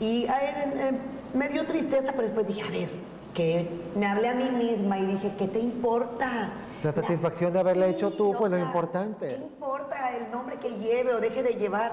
Y 0.00 0.26
a 0.26 0.38
él, 0.38 0.72
eh, 0.74 0.92
me 1.34 1.48
dio 1.48 1.64
tristeza, 1.66 2.12
pero 2.12 2.24
después 2.24 2.46
dije, 2.46 2.62
a 2.62 2.70
ver, 2.70 2.90
que 3.34 3.68
me 3.94 4.06
hablé 4.06 4.28
a 4.28 4.34
mí 4.34 4.48
misma 4.50 4.98
y 4.98 5.06
dije, 5.06 5.32
¿qué 5.38 5.48
te 5.48 5.58
importa? 5.58 6.52
La 6.86 6.92
satisfacción 6.92 7.52
de 7.52 7.58
haberla 7.58 7.88
hecho 7.88 8.12
tú 8.12 8.32
fue 8.34 8.48
lo 8.48 8.56
importante. 8.56 9.26
¿Qué 9.26 9.34
importa 9.42 10.16
el 10.16 10.30
nombre 10.30 10.54
que 10.58 10.70
lleve 10.78 11.14
o 11.14 11.20
deje 11.20 11.42
de 11.42 11.54
llevar? 11.54 11.90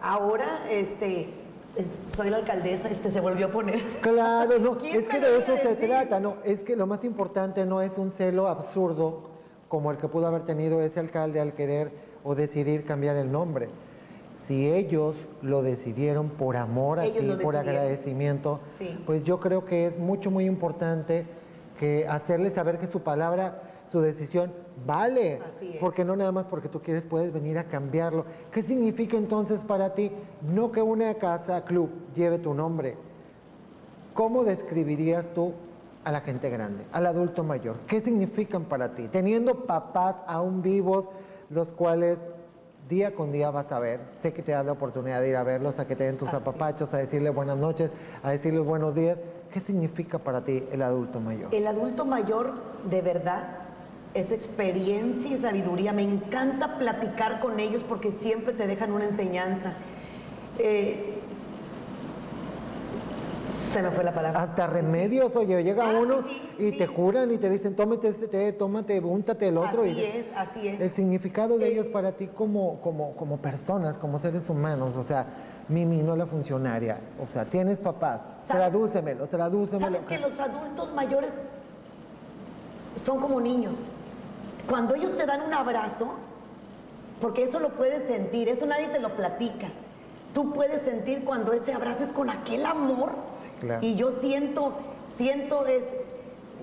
Ahora, 0.00 0.60
este, 0.70 1.30
es- 1.74 2.14
soy 2.16 2.30
la 2.30 2.36
alcaldesa, 2.36 2.88
este 2.88 3.10
se 3.10 3.20
volvió 3.20 3.46
a 3.46 3.50
poner. 3.50 3.80
Claro, 4.02 4.60
no, 4.60 4.78
¿Quién 4.78 5.00
es 5.00 5.08
que 5.08 5.18
de 5.18 5.38
eso 5.38 5.56
se 5.56 5.74
trata, 5.74 6.20
no, 6.20 6.36
es 6.44 6.62
que 6.62 6.76
lo 6.76 6.86
más 6.86 7.02
importante 7.02 7.66
no 7.66 7.82
es 7.82 7.98
un 7.98 8.12
celo 8.12 8.46
absurdo 8.46 9.30
como 9.68 9.90
el 9.90 9.96
que 9.96 10.06
pudo 10.06 10.28
haber 10.28 10.42
tenido 10.42 10.80
ese 10.80 11.00
alcalde 11.00 11.40
al 11.40 11.54
querer 11.54 11.90
o 12.22 12.36
decidir 12.36 12.84
cambiar 12.84 13.16
el 13.16 13.32
nombre. 13.32 13.68
Si 14.46 14.70
ellos 14.70 15.16
lo 15.42 15.64
decidieron 15.64 16.28
por 16.28 16.56
amor 16.56 17.00
a 17.00 17.02
ti, 17.02 17.36
por 17.42 17.56
agradecimiento, 17.56 18.60
Sí. 18.78 18.96
pues 19.06 19.24
yo 19.24 19.40
creo 19.40 19.64
que 19.64 19.88
es 19.88 19.98
mucho, 19.98 20.30
muy 20.30 20.44
importante 20.46 21.26
que 21.80 22.06
hacerles 22.06 22.52
saber 22.54 22.78
que 22.78 22.86
su 22.86 23.00
palabra, 23.00 23.62
su 23.90 24.00
decisión 24.00 24.52
vale. 24.84 25.40
Así. 25.56 25.76
Porque 25.80 26.04
no 26.04 26.16
nada 26.16 26.32
más 26.32 26.46
porque 26.46 26.68
tú 26.68 26.80
quieres 26.80 27.06
puedes 27.06 27.32
venir 27.32 27.58
a 27.58 27.64
cambiarlo. 27.64 28.24
¿Qué 28.50 28.62
significa 28.62 29.16
entonces 29.16 29.60
para 29.60 29.94
ti 29.94 30.12
no 30.42 30.72
que 30.72 30.82
una 30.82 31.14
casa, 31.14 31.64
club, 31.64 31.90
lleve 32.14 32.38
tu 32.38 32.54
nombre? 32.54 32.96
¿Cómo 34.14 34.44
describirías 34.44 35.26
tú 35.34 35.52
a 36.04 36.12
la 36.12 36.20
gente 36.20 36.48
grande, 36.50 36.84
al 36.92 37.06
adulto 37.06 37.44
mayor? 37.44 37.76
¿Qué 37.86 38.00
significan 38.00 38.64
para 38.64 38.94
ti? 38.94 39.08
Teniendo 39.08 39.66
papás 39.66 40.16
aún 40.26 40.62
vivos, 40.62 41.04
los 41.50 41.68
cuales 41.72 42.18
día 42.88 43.14
con 43.14 43.32
día 43.32 43.50
vas 43.50 43.72
a 43.72 43.80
ver, 43.80 44.00
sé 44.22 44.32
que 44.32 44.42
te 44.42 44.52
das 44.52 44.64
la 44.64 44.72
oportunidad 44.72 45.20
de 45.20 45.28
ir 45.28 45.36
a 45.36 45.42
verlos, 45.42 45.78
a 45.78 45.86
que 45.86 45.96
te 45.96 46.04
den 46.04 46.16
tus 46.16 46.32
apapachos, 46.32 46.92
a 46.94 46.98
decirle 46.98 47.30
buenas 47.30 47.58
noches, 47.58 47.90
a 48.22 48.30
decirles 48.30 48.64
buenos 48.64 48.94
días. 48.94 49.18
¿Qué 49.52 49.60
significa 49.60 50.18
para 50.18 50.44
ti 50.44 50.64
el 50.70 50.82
adulto 50.82 51.18
mayor? 51.20 51.54
El 51.54 51.66
adulto 51.66 52.04
mayor, 52.04 52.52
de 52.88 53.02
verdad, 53.02 53.65
es 54.16 54.32
experiencia 54.32 55.36
y 55.36 55.40
sabiduría. 55.40 55.92
Me 55.92 56.02
encanta 56.02 56.78
platicar 56.78 57.40
con 57.40 57.60
ellos 57.60 57.82
porque 57.88 58.12
siempre 58.12 58.54
te 58.54 58.66
dejan 58.66 58.92
una 58.92 59.04
enseñanza. 59.04 59.74
Eh, 60.58 61.14
se 63.72 63.82
me 63.82 63.90
fue 63.90 64.04
la 64.04 64.14
palabra. 64.14 64.42
Hasta 64.42 64.66
remedios, 64.66 65.36
oye, 65.36 65.62
llega 65.62 65.90
Ah, 65.90 65.98
uno 66.00 66.22
sí, 66.26 66.42
y 66.58 66.72
sí. 66.72 66.78
te 66.78 66.86
juran 66.86 67.30
y 67.30 67.36
te 67.36 67.50
dicen, 67.50 67.76
tómate 67.76 68.08
este 68.08 68.26
té, 68.28 68.52
tómate, 68.52 68.98
úntate 69.00 69.48
el 69.48 69.58
otro. 69.58 69.82
Así 69.82 69.90
y 69.92 70.02
es, 70.02 70.26
así 70.34 70.68
es. 70.68 70.80
El 70.80 70.90
significado 70.90 71.58
de 71.58 71.66
Eh, 71.68 71.72
ellos 71.72 71.86
para 71.86 72.12
ti 72.12 72.26
como, 72.28 72.80
como, 72.80 73.12
como 73.16 73.36
personas, 73.36 73.98
como 73.98 74.18
seres 74.18 74.48
humanos, 74.48 74.96
o 74.96 75.04
sea, 75.04 75.26
Mimi, 75.68 75.98
no 75.98 76.16
la 76.16 76.26
funcionaria, 76.26 77.00
o 77.20 77.26
sea, 77.26 77.44
tienes 77.44 77.80
papás, 77.80 78.22
tradúcemelo, 78.46 79.26
tradúcemelo. 79.26 79.96
Sabes 79.98 80.06
que 80.08 80.18
los 80.20 80.38
adultos 80.38 80.94
mayores 80.94 81.32
son 83.04 83.20
como 83.20 83.40
niños. 83.40 83.74
Cuando 84.68 84.94
ellos 84.94 85.16
te 85.16 85.26
dan 85.26 85.42
un 85.42 85.54
abrazo, 85.54 86.08
porque 87.20 87.44
eso 87.44 87.60
lo 87.60 87.70
puedes 87.70 88.06
sentir, 88.08 88.48
eso 88.48 88.66
nadie 88.66 88.88
te 88.88 88.98
lo 88.98 89.10
platica. 89.16 89.68
Tú 90.34 90.52
puedes 90.52 90.82
sentir 90.82 91.24
cuando 91.24 91.52
ese 91.52 91.72
abrazo 91.72 92.04
es 92.04 92.12
con 92.12 92.28
aquel 92.30 92.66
amor. 92.66 93.12
claro. 93.60 93.84
Y 93.84 93.94
yo 93.96 94.12
siento, 94.20 94.74
siento 95.16 95.66
es, 95.66 95.82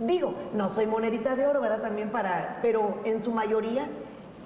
digo, 0.05 0.35
no 0.53 0.69
soy 0.69 0.85
monedita 0.85 1.35
de 1.35 1.47
oro, 1.47 1.61
¿verdad? 1.61 1.81
También 1.81 2.09
para, 2.09 2.59
pero 2.61 2.99
en 3.05 3.23
su 3.23 3.31
mayoría 3.31 3.87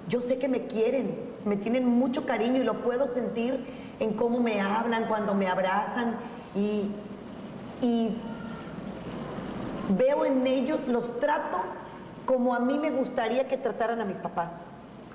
yo 0.08 0.22
sé 0.22 0.38
que 0.38 0.48
me 0.48 0.66
quieren, 0.66 1.18
me 1.44 1.56
tienen 1.56 1.86
mucho 1.86 2.24
cariño 2.24 2.60
y 2.60 2.64
lo 2.64 2.82
puedo 2.82 3.08
sentir 3.08 3.66
en 4.00 4.14
cómo 4.14 4.40
me 4.40 4.60
hablan, 4.60 5.06
cuando 5.06 5.34
me 5.34 5.48
abrazan 5.48 6.16
y, 6.54 6.90
y 7.82 8.16
veo 9.90 10.24
en 10.24 10.46
ellos, 10.46 10.78
los 10.86 11.20
trato 11.20 11.58
como 12.28 12.54
a 12.54 12.58
mí 12.60 12.78
me 12.78 12.90
gustaría 12.90 13.48
que 13.48 13.56
trataran 13.56 14.02
a 14.02 14.04
mis 14.04 14.18
papás. 14.18 14.50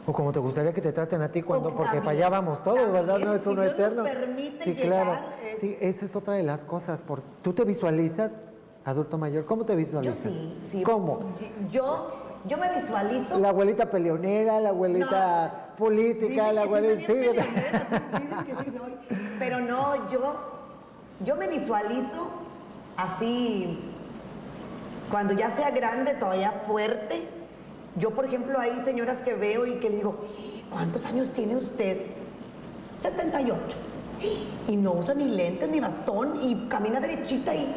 O 0.07 0.11
como 0.11 0.31
te 0.31 0.39
gustaría 0.39 0.73
que 0.73 0.81
te 0.81 0.91
traten 0.91 1.21
a 1.21 1.29
ti 1.29 1.43
cuando, 1.43 1.69
porque 1.69 1.83
también, 1.83 2.03
para 2.03 2.17
allá 2.17 2.29
vamos 2.29 2.63
todos, 2.63 2.91
¿verdad? 2.91 3.19
No 3.19 3.35
es 3.35 3.43
si 3.43 3.49
uno 3.49 3.61
Dios 3.61 3.77
nos 3.77 3.79
eterno. 3.85 4.03
permite 4.03 4.63
sí, 4.63 4.73
llegar, 4.73 5.03
claro. 5.05 5.19
eh. 5.43 5.57
Sí, 5.61 5.77
esa 5.79 6.05
es 6.07 6.15
otra 6.15 6.33
de 6.33 6.41
las 6.41 6.63
cosas. 6.63 7.01
Por, 7.01 7.21
¿Tú 7.43 7.53
te 7.53 7.63
visualizas 7.65 8.31
adulto 8.83 9.19
mayor? 9.19 9.45
¿Cómo 9.45 9.63
te 9.63 9.73
Yo 9.73 9.77
visualizas? 9.77 10.17
sí, 10.23 10.57
sí. 10.71 10.81
¿Cómo? 10.81 11.19
Yo, 11.71 12.15
yo 12.47 12.57
me 12.57 12.81
visualizo. 12.81 13.37
La 13.37 13.49
abuelita 13.49 13.91
peleonera, 13.91 14.59
la 14.59 14.69
abuelita 14.69 15.75
política, 15.77 16.51
la 16.51 16.61
sí 16.63 16.67
abuelita... 16.67 16.99
sí, 16.99 17.05
peleonera, 17.13 17.87
dicen 18.19 18.45
que 18.57 18.63
sí 18.63 18.71
soy. 18.75 19.17
Pero 19.37 19.59
no, 19.59 20.09
yo, 20.09 20.35
yo 21.23 21.35
me 21.35 21.47
visualizo 21.47 22.27
así, 22.97 23.79
cuando 25.11 25.33
ya 25.33 25.55
sea 25.55 25.69
grande, 25.71 26.13
todavía 26.15 26.63
fuerte. 26.67 27.27
Yo, 27.95 28.11
por 28.11 28.25
ejemplo, 28.25 28.59
hay 28.59 28.81
señoras 28.83 29.19
que 29.19 29.33
veo 29.35 29.65
y 29.67 29.75
que 29.75 29.89
digo, 29.89 30.25
¿cuántos 30.71 31.05
años 31.05 31.29
tiene 31.31 31.55
usted? 31.55 31.97
78. 33.01 33.55
Y 34.67 34.75
no 34.77 34.93
usa 34.93 35.13
ni 35.13 35.25
lentes 35.25 35.69
ni 35.69 35.79
bastón 35.79 36.39
y 36.41 36.67
camina 36.69 36.99
derechita 36.99 37.53
y... 37.53 37.67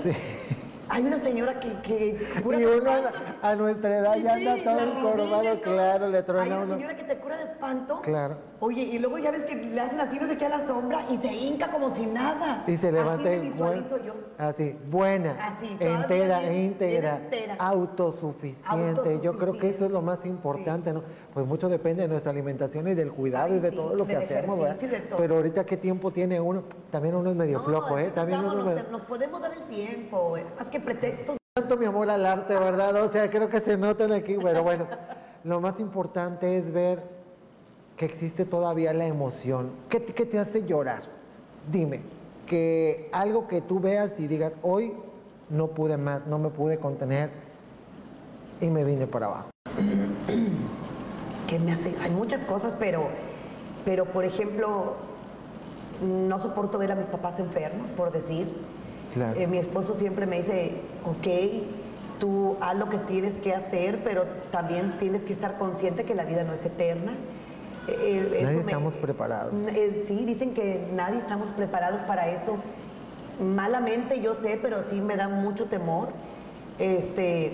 Hay 0.88 1.02
una 1.04 1.20
señora 1.20 1.58
que... 1.58 1.72
que 1.82 2.16
cura 2.44 2.58
Y 2.58 2.60
de 2.60 2.78
uno 2.78 2.90
a, 2.92 2.98
espanto. 2.98 3.18
a 3.42 3.54
nuestra 3.56 3.98
edad 3.98 4.16
ya 4.18 4.36
Sí, 4.36 4.46
anda 4.46 4.62
todo 4.72 4.80
encorvado, 4.80 5.60
claro, 5.60 6.08
le 6.08 6.18
Hay 6.18 6.24
truena 6.24 6.54
una 6.56 6.64
uno. 6.64 6.74
señora 6.74 6.96
que 6.96 7.02
te 7.02 7.16
cura 7.18 7.36
de 7.38 7.42
espanto. 7.44 8.00
Claro. 8.02 8.36
Oye, 8.59 8.82
y 8.84 8.98
luego 8.98 9.18
ya 9.18 9.30
ves 9.30 9.42
que 9.44 9.54
le 9.54 9.78
hacen 9.80 10.00
así, 10.00 10.18
no 10.18 10.26
sé 10.26 10.38
qué 10.38 10.46
a 10.46 10.48
la 10.48 10.66
sombra 10.66 11.00
y 11.11 11.18
se 11.18 11.32
hinca 11.32 11.70
como 11.70 11.94
si 11.94 12.07
nada. 12.07 12.64
Y 12.66 12.76
se 12.78 12.90
levanta 12.90 13.28
Así 13.28 13.38
me 13.38 13.50
visualizo 13.50 14.02
yo. 14.02 14.14
Así, 14.38 14.76
buena, 14.90 15.32
Así, 15.40 15.76
entera, 15.78 16.38
bien- 16.40 16.54
íntegra, 16.54 17.16
entera. 17.18 17.57
autosuficiente. 17.59 19.20
Yo 19.22 19.36
creo 19.38 19.59
que 19.59 19.70
eso 19.70 19.86
es 19.86 19.90
lo 19.90 20.02
más 20.02 20.24
importante, 20.24 20.92
¿no? 20.92 21.02
Pues 21.34 21.46
mucho 21.46 21.68
depende 21.68 22.02
de 22.02 22.09
nuestra 22.09 22.30
alimentación 22.32 22.88
y 22.88 22.94
del 22.94 23.12
cuidado 23.12 23.52
Ay, 23.52 23.59
y 23.59 23.61
de 23.61 23.70
sí, 23.70 23.76
todo 23.76 23.94
lo 23.94 24.07
que 24.07 24.16
hacemos, 24.16 24.59
¿verdad? 24.59 24.76
de 24.80 25.00
todo. 25.00 25.18
Pero 25.18 25.36
ahorita 25.36 25.64
qué 25.66 25.76
tiempo 25.76 26.11
tiene 26.11 26.40
uno, 26.40 26.64
también 26.90 27.14
uno 27.14 27.30
es 27.30 27.36
medio 27.36 27.59
No, 27.59 27.64
flojo, 27.64 27.98
¿eh? 27.98 28.11
También 28.14 28.40
nos, 28.42 28.54
uno 28.54 28.64
damos- 28.64 28.74
medio- 28.82 28.90
nos 28.92 29.02
podemos 29.02 29.40
dar 29.40 29.52
el 29.52 29.62
tiempo, 29.64 30.36
eh, 30.36 30.46
más 30.59 30.68
que 30.68 30.80
pretextos. 30.80 31.36
tanto 31.54 31.76
mi 31.76 31.86
amor 31.86 32.09
al 32.11 32.24
arte, 32.26 32.54
¿verdad? 32.54 32.94
O 33.02 33.11
sea, 33.11 33.30
creo 33.30 33.48
que 33.48 33.61
se 33.61 33.76
notan 33.78 34.12
aquí, 34.12 34.36
pero 34.42 34.62
bueno, 34.62 34.86
lo 35.44 35.61
más 35.61 35.78
importante 35.80 36.57
es 36.59 36.70
ver 36.72 37.15
que 37.97 38.05
existe 38.05 38.44
todavía 38.44 38.92
la 38.92 39.07
emoción. 39.07 39.70
¿Qué, 39.88 40.01
te- 40.01 40.12
qué 40.12 40.26
te 40.26 40.38
hace 40.38 40.64
llorar? 40.64 41.03
Dime, 41.70 42.01
que 42.47 43.09
algo 43.12 43.49
que 43.49 43.61
tú 43.61 43.80
veas 43.80 44.18
y 44.20 44.26
digas, 44.26 44.53
hoy 44.62 44.92
no 45.51 45.68
pude 45.68 45.97
más, 45.97 46.26
no 46.26 46.38
me 46.38 46.51
pude 46.51 46.78
contener 46.78 47.30
y 48.61 48.68
me 48.68 48.84
vine 48.84 49.07
para 49.07 49.26
abajo. 49.26 49.49
que 51.49 51.59
me 51.59 51.72
hace, 51.72 51.94
hay 52.01 52.11
muchas 52.11 52.44
cosas, 52.44 52.74
pero, 52.78 53.09
pero 53.84 54.05
por 54.07 54.24
ejemplo, 54.24 54.94
no 56.03 56.38
soporto 56.40 56.78
ver 56.78 56.92
a 56.92 56.97
mis 56.97 57.07
papás 57.07 57.38
enfermos, 57.38 57.90
por 57.97 58.12
decir. 58.12 58.49
Claro. 59.14 59.40
Eh, 59.40 59.47
mi 59.47 59.59
esposo 59.59 59.94
siempre 59.94 60.26
me 60.26 60.38
dice, 60.42 60.80
ok, 61.05 62.18
tú 62.20 62.57
haz 62.61 62.76
lo 62.76 62.88
que 62.90 62.99
tienes 62.99 63.38
que 63.38 63.55
hacer, 63.55 64.01
pero 64.05 64.24
también 64.51 64.97
tienes 64.99 65.22
que 65.22 65.32
estar 65.32 65.57
consciente 65.59 66.05
que 66.05 66.14
la 66.14 66.24
vida 66.24 66.44
no 66.44 66.53
es 66.53 66.64
eterna. 66.64 67.12
Eh, 67.89 68.41
Nadie 68.43 68.57
me- 68.57 68.61
estamos 68.62 68.95
preparados. 68.95 69.53
Eh, 69.68 70.05
sí, 70.09 70.24
dicen 70.24 70.55
que 70.55 70.89
nadie 70.95 71.18
estamos 71.18 71.49
preparados 71.51 72.03
para 72.03 72.28
eso. 72.28 72.57
Malamente 73.41 74.20
yo 74.20 74.34
sé, 74.43 74.59
pero 74.61 74.82
sí 74.89 75.01
me 75.01 75.16
da 75.16 75.28
mucho 75.28 75.66
temor. 75.66 76.09
Este, 76.78 77.53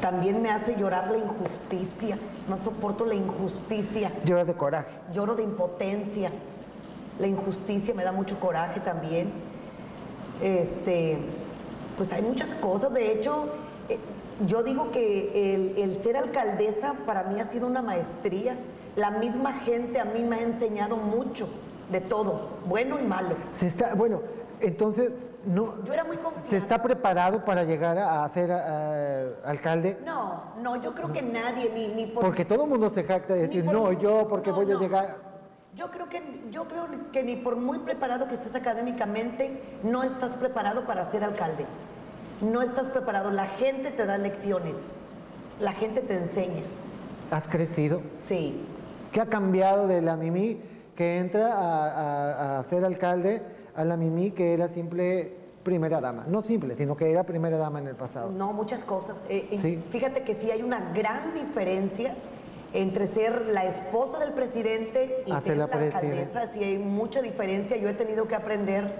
también 0.00 0.40
me 0.42 0.50
hace 0.50 0.76
llorar 0.76 1.10
la 1.10 1.18
injusticia. 1.18 2.18
No 2.48 2.56
soporto 2.58 3.04
la 3.04 3.14
injusticia. 3.14 4.12
Lloras 4.24 4.46
de 4.46 4.54
coraje. 4.54 4.90
Lloro 5.12 5.34
de 5.34 5.42
impotencia. 5.42 6.30
La 7.18 7.26
injusticia 7.26 7.92
me 7.94 8.04
da 8.04 8.12
mucho 8.12 8.38
coraje 8.40 8.80
también. 8.80 9.30
Este, 10.42 11.18
pues 11.96 12.12
hay 12.12 12.22
muchas 12.22 12.48
cosas. 12.56 12.92
De 12.94 13.12
hecho, 13.12 13.46
eh, 13.88 13.98
yo 14.46 14.62
digo 14.62 14.90
que 14.90 15.54
el, 15.54 15.76
el 15.78 16.02
ser 16.02 16.16
alcaldesa 16.16 16.94
para 17.06 17.24
mí 17.24 17.40
ha 17.40 17.48
sido 17.50 17.66
una 17.66 17.82
maestría. 17.82 18.56
La 18.96 19.10
misma 19.10 19.52
gente 19.60 20.00
a 20.00 20.04
mí 20.04 20.22
me 20.24 20.36
ha 20.36 20.42
enseñado 20.42 20.96
mucho 20.96 21.48
de 21.90 22.00
todo, 22.00 22.48
bueno 22.66 22.98
y 22.98 23.02
malo. 23.04 23.36
Se 23.52 23.66
está, 23.66 23.94
bueno, 23.94 24.20
entonces, 24.60 25.10
no, 25.44 25.82
Yo 25.84 25.92
era 25.94 26.04
muy. 26.04 26.18
¿se 26.48 26.56
está 26.56 26.82
preparado 26.82 27.44
para 27.44 27.64
llegar 27.64 27.96
a, 27.98 28.24
a 28.24 28.28
ser 28.30 28.50
alcalde? 29.44 29.96
No, 30.04 30.42
no, 30.60 30.76
yo 30.82 30.94
creo 30.94 31.12
que 31.12 31.22
nadie, 31.22 31.70
ni, 31.74 31.88
ni 31.88 32.06
por... 32.06 32.24
Porque 32.24 32.44
todo 32.44 32.64
el 32.64 32.70
mundo 32.70 32.90
se 32.90 33.04
jacta 33.04 33.34
de 33.34 33.42
decir, 33.46 33.64
por- 33.64 33.74
no, 33.74 33.92
yo, 33.92 34.26
porque 34.28 34.50
no, 34.50 34.56
voy 34.56 34.70
a 34.72 34.78
llegar. 34.78 35.16
Yo 35.76 35.90
creo, 35.90 36.08
que, 36.08 36.20
yo 36.50 36.64
creo 36.66 36.86
que 37.12 37.22
ni 37.22 37.36
por 37.36 37.56
muy 37.56 37.78
preparado 37.78 38.26
que 38.26 38.34
estés 38.34 38.54
académicamente, 38.54 39.78
no 39.84 40.02
estás 40.02 40.34
preparado 40.34 40.84
para 40.84 41.10
ser 41.12 41.22
alcalde. 41.24 41.64
No 42.40 42.62
estás 42.62 42.88
preparado. 42.88 43.30
La 43.30 43.46
gente 43.46 43.90
te 43.90 44.06
da 44.06 44.18
lecciones. 44.18 44.74
La 45.60 45.72
gente 45.72 46.00
te 46.00 46.16
enseña. 46.16 46.62
¿Has 47.30 47.48
crecido? 47.48 48.00
Sí. 48.20 48.64
¿Qué 49.12 49.20
ha 49.20 49.26
cambiado 49.26 49.86
de 49.86 50.00
la 50.02 50.16
Mimi 50.16 50.58
que 50.96 51.18
entra 51.18 51.52
a, 51.52 52.56
a- 52.56 52.58
a 52.60 52.64
ser 52.64 52.84
alcalde 52.84 53.42
a 53.74 53.84
la 53.84 53.96
Mimi 53.96 54.30
que 54.30 54.54
era 54.54 54.68
simple 54.68 55.32
primera 55.62 56.00
dama? 56.00 56.24
No 56.28 56.42
simple, 56.42 56.76
sino 56.76 56.96
que 56.96 57.10
era 57.10 57.24
primera 57.24 57.56
dama 57.58 57.78
en 57.80 57.88
el 57.88 57.94
pasado. 57.96 58.30
No, 58.30 58.52
muchas 58.52 58.80
cosas. 58.84 59.16
Eh, 59.28 59.48
y 59.50 59.58
Sí. 59.58 59.82
Fíjate 59.90 60.22
que 60.22 60.34
sí 60.36 60.50
hay 60.50 60.62
una 60.62 60.92
gran 60.94 61.34
diferencia 61.34 62.14
entre 62.72 63.08
ser 63.08 63.46
la 63.48 63.64
esposa 63.66 64.18
del 64.20 64.32
presidente 64.32 65.24
y 65.26 65.32
A 65.32 65.40
ser 65.40 65.56
la, 65.58 65.66
la 65.66 65.76
alcaldesa. 65.76 66.52
Sí 66.52 66.62
hay 66.64 66.78
mucha 66.78 67.20
diferencia. 67.20 67.76
Yo 67.76 67.88
he 67.88 67.94
tenido 67.94 68.26
que 68.28 68.36
aprender, 68.36 68.92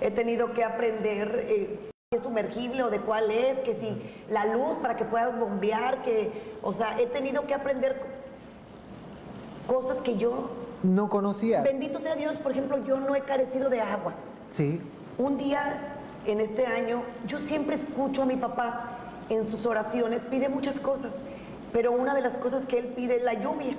he 0.00 0.10
tenido 0.12 0.54
que 0.54 0.62
aprender 0.64 1.44
eh, 1.48 1.87
es 2.10 2.22
sumergible 2.22 2.82
o 2.84 2.88
de 2.88 3.00
cuál 3.00 3.30
es, 3.30 3.58
que 3.58 3.74
si 3.74 4.32
la 4.32 4.46
luz 4.46 4.78
para 4.80 4.96
que 4.96 5.04
puedas 5.04 5.38
bombear, 5.38 6.00
que, 6.00 6.54
o 6.62 6.72
sea, 6.72 6.98
he 6.98 7.04
tenido 7.04 7.46
que 7.46 7.52
aprender 7.52 8.00
cosas 9.66 9.98
que 9.98 10.16
yo, 10.16 10.48
No 10.82 11.10
conocía. 11.10 11.60
bendito 11.60 12.00
sea 12.00 12.14
Dios, 12.16 12.32
por 12.36 12.52
ejemplo, 12.52 12.82
yo 12.86 12.98
no 12.98 13.14
he 13.14 13.20
carecido 13.20 13.68
de 13.68 13.82
agua. 13.82 14.14
Sí. 14.50 14.80
Un 15.18 15.36
día 15.36 15.96
en 16.24 16.40
este 16.40 16.64
año, 16.64 17.02
yo 17.26 17.40
siempre 17.40 17.76
escucho 17.76 18.22
a 18.22 18.24
mi 18.24 18.36
papá 18.36 18.96
en 19.28 19.46
sus 19.46 19.66
oraciones, 19.66 20.22
pide 20.30 20.48
muchas 20.48 20.80
cosas, 20.80 21.12
pero 21.74 21.92
una 21.92 22.14
de 22.14 22.22
las 22.22 22.38
cosas 22.38 22.64
que 22.64 22.78
él 22.78 22.86
pide 22.86 23.16
es 23.16 23.22
la 23.22 23.34
lluvia. 23.34 23.76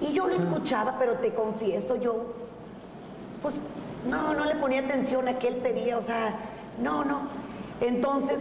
Y 0.00 0.14
yo 0.14 0.26
lo 0.26 0.34
escuchaba, 0.34 0.96
pero 0.98 1.12
te 1.18 1.32
confieso, 1.32 1.94
yo, 1.94 2.32
pues, 3.40 3.54
no, 4.10 4.34
no 4.34 4.44
le 4.46 4.56
ponía 4.56 4.80
atención 4.80 5.28
a 5.28 5.38
que 5.38 5.46
él 5.46 5.56
pedía, 5.58 5.96
o 5.96 6.02
sea, 6.02 6.34
no, 6.80 7.04
no. 7.04 7.22
Entonces, 7.80 8.38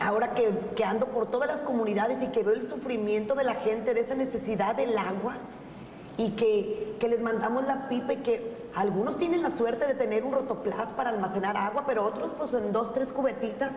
ahora 0.00 0.34
que, 0.34 0.50
que 0.76 0.84
ando 0.84 1.06
por 1.06 1.30
todas 1.30 1.48
las 1.48 1.62
comunidades 1.62 2.22
y 2.22 2.28
que 2.28 2.42
veo 2.42 2.54
el 2.54 2.68
sufrimiento 2.68 3.34
de 3.34 3.44
la 3.44 3.54
gente, 3.54 3.94
de 3.94 4.00
esa 4.00 4.14
necesidad 4.14 4.74
del 4.74 4.96
agua, 4.96 5.34
y 6.16 6.32
que, 6.32 6.96
que 7.00 7.08
les 7.08 7.20
mandamos 7.20 7.64
la 7.64 7.88
pipa 7.88 8.12
y 8.12 8.16
que 8.18 8.56
algunos 8.74 9.16
tienen 9.18 9.42
la 9.42 9.56
suerte 9.56 9.86
de 9.86 9.94
tener 9.94 10.24
un 10.24 10.32
rotoplas 10.32 10.88
para 10.92 11.10
almacenar 11.10 11.56
agua, 11.56 11.84
pero 11.86 12.04
otros 12.04 12.30
pues 12.36 12.52
en 12.54 12.72
dos, 12.72 12.92
tres 12.92 13.12
cubetitas, 13.12 13.72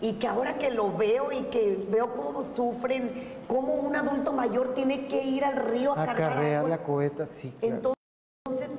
y 0.00 0.14
que 0.14 0.28
ahora 0.28 0.58
que 0.58 0.70
lo 0.70 0.94
veo 0.94 1.32
y 1.32 1.44
que 1.44 1.86
veo 1.90 2.12
cómo 2.12 2.44
sufren, 2.54 3.34
cómo 3.48 3.74
un 3.74 3.96
adulto 3.96 4.32
mayor 4.32 4.74
tiene 4.74 5.06
que 5.06 5.22
ir 5.22 5.42
al 5.44 5.56
río 5.56 5.92
a 5.92 6.04
cargar 6.04 6.32
Acarrear 6.32 6.56
agua. 6.58 6.68
la 6.68 6.78
cubeta, 6.78 7.28
sí. 7.30 7.52
claro. 7.60 7.94
Entonces, 8.44 8.70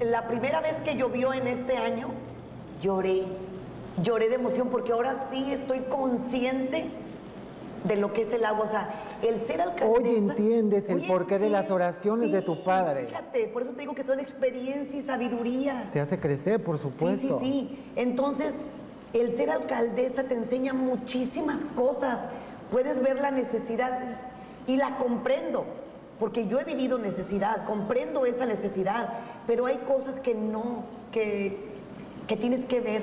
la 0.00 0.28
primera 0.28 0.60
vez 0.60 0.80
que 0.82 0.94
llovió 0.96 1.32
en 1.34 1.48
este 1.48 1.76
año, 1.76 2.10
lloré. 2.80 3.24
Lloré 4.02 4.28
de 4.28 4.36
emoción 4.36 4.68
porque 4.68 4.92
ahora 4.92 5.28
sí 5.30 5.52
estoy 5.52 5.80
consciente 5.80 6.88
de 7.84 7.96
lo 7.96 8.12
que 8.12 8.22
es 8.22 8.32
el 8.32 8.44
agua. 8.44 8.66
O 8.66 8.70
sea, 8.70 8.88
el 9.22 9.46
ser 9.46 9.60
alcaldesa... 9.60 10.00
Hoy 10.10 10.16
entiendes 10.16 10.88
el 10.88 11.00
Hoy 11.00 11.06
porqué 11.06 11.38
de 11.38 11.50
las 11.50 11.70
oraciones 11.70 12.32
de 12.32 12.42
tu 12.42 12.54
sí, 12.54 12.62
padre. 12.64 13.06
Fíjate, 13.06 13.46
por 13.48 13.62
eso 13.62 13.72
te 13.72 13.80
digo 13.80 13.94
que 13.94 14.04
son 14.04 14.20
experiencia 14.20 14.98
y 14.98 15.02
sabiduría. 15.02 15.88
Te 15.92 16.00
hace 16.00 16.18
crecer, 16.18 16.62
por 16.62 16.76
Sí, 16.78 16.82
supuesto. 16.84 17.38
sí, 17.40 17.46
sí. 17.46 17.84
Entonces, 17.96 18.52
el 19.12 19.36
ser 19.36 19.50
alcaldesa 19.50 20.24
te 20.24 20.34
enseña 20.34 20.72
muchísimas 20.72 21.64
cosas. 21.74 22.18
Puedes 22.70 23.02
ver 23.02 23.20
la 23.20 23.30
necesidad 23.32 23.98
y 24.66 24.76
la 24.76 24.96
comprendo, 24.96 25.64
porque 26.20 26.46
yo 26.46 26.60
he 26.60 26.64
vivido 26.64 26.98
necesidad, 26.98 27.64
comprendo 27.64 28.24
esa 28.24 28.46
necesidad, 28.46 29.08
pero 29.46 29.66
hay 29.66 29.78
cosas 29.78 30.20
que 30.20 30.34
no, 30.34 30.84
que, 31.10 31.69
que 32.30 32.36
tienes 32.36 32.64
que 32.66 32.80
ver. 32.80 33.02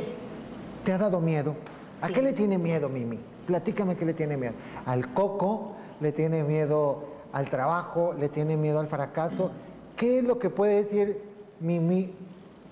¿Te 0.86 0.94
ha 0.94 0.98
dado 0.98 1.20
miedo? 1.20 1.54
¿A 2.02 2.08
qué 2.08 2.22
le 2.22 2.32
tiene 2.32 2.58
miedo, 2.58 2.88
Mimi? 2.88 3.20
Platícame 3.46 3.98
qué 3.98 4.06
le 4.06 4.14
tiene 4.14 4.38
miedo. 4.38 4.54
¿Al 4.86 5.14
coco? 5.14 5.76
¿Le 6.00 6.14
tiene 6.14 6.46
miedo 6.46 7.04
al 7.34 7.50
trabajo? 7.50 8.14
¿Le 8.18 8.30
tiene 8.30 8.56
miedo 8.56 8.80
al 8.80 8.88
fracaso? 8.88 9.52
¿Qué 9.98 10.20
es 10.20 10.24
lo 10.24 10.40
que 10.40 10.50
puede 10.50 10.76
decir 10.76 11.22
Mimi? 11.60 12.14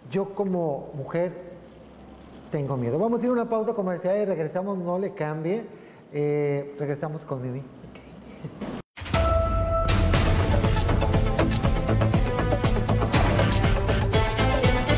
Yo 0.09 0.33
como 0.33 0.91
mujer 0.93 1.33
tengo 2.51 2.77
miedo. 2.77 2.97
Vamos 2.99 3.19
a 3.19 3.23
ir 3.25 3.31
a 3.31 3.33
una 3.33 3.49
pausa 3.49 3.73
comercial 3.73 4.17
y 4.17 4.23
regresamos, 4.23 4.77
no 4.77 4.97
le 4.97 5.13
cambie. 5.13 5.65
Eh, 6.13 6.73
regresamos 6.79 7.25
con 7.25 7.41
Mimi. 7.41 7.63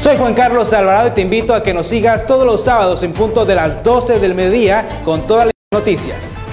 Soy 0.07 0.15
Juan 0.15 0.35
Carlos 0.35 0.71
Alvarado 0.71 1.09
y 1.09 1.11
te 1.11 1.19
invito 1.19 1.53
a 1.53 1.61
que 1.61 1.73
nos 1.73 1.87
sigas 1.87 2.25
todos 2.25 2.45
los 2.45 2.63
sábados 2.63 3.03
en 3.03 3.11
punto 3.11 3.43
de 3.43 3.55
las 3.55 3.83
12 3.83 4.21
del 4.21 4.35
mediodía 4.35 5.01
con 5.03 5.27
todas 5.27 5.47
las 5.47 5.53
noticias. 5.73 6.46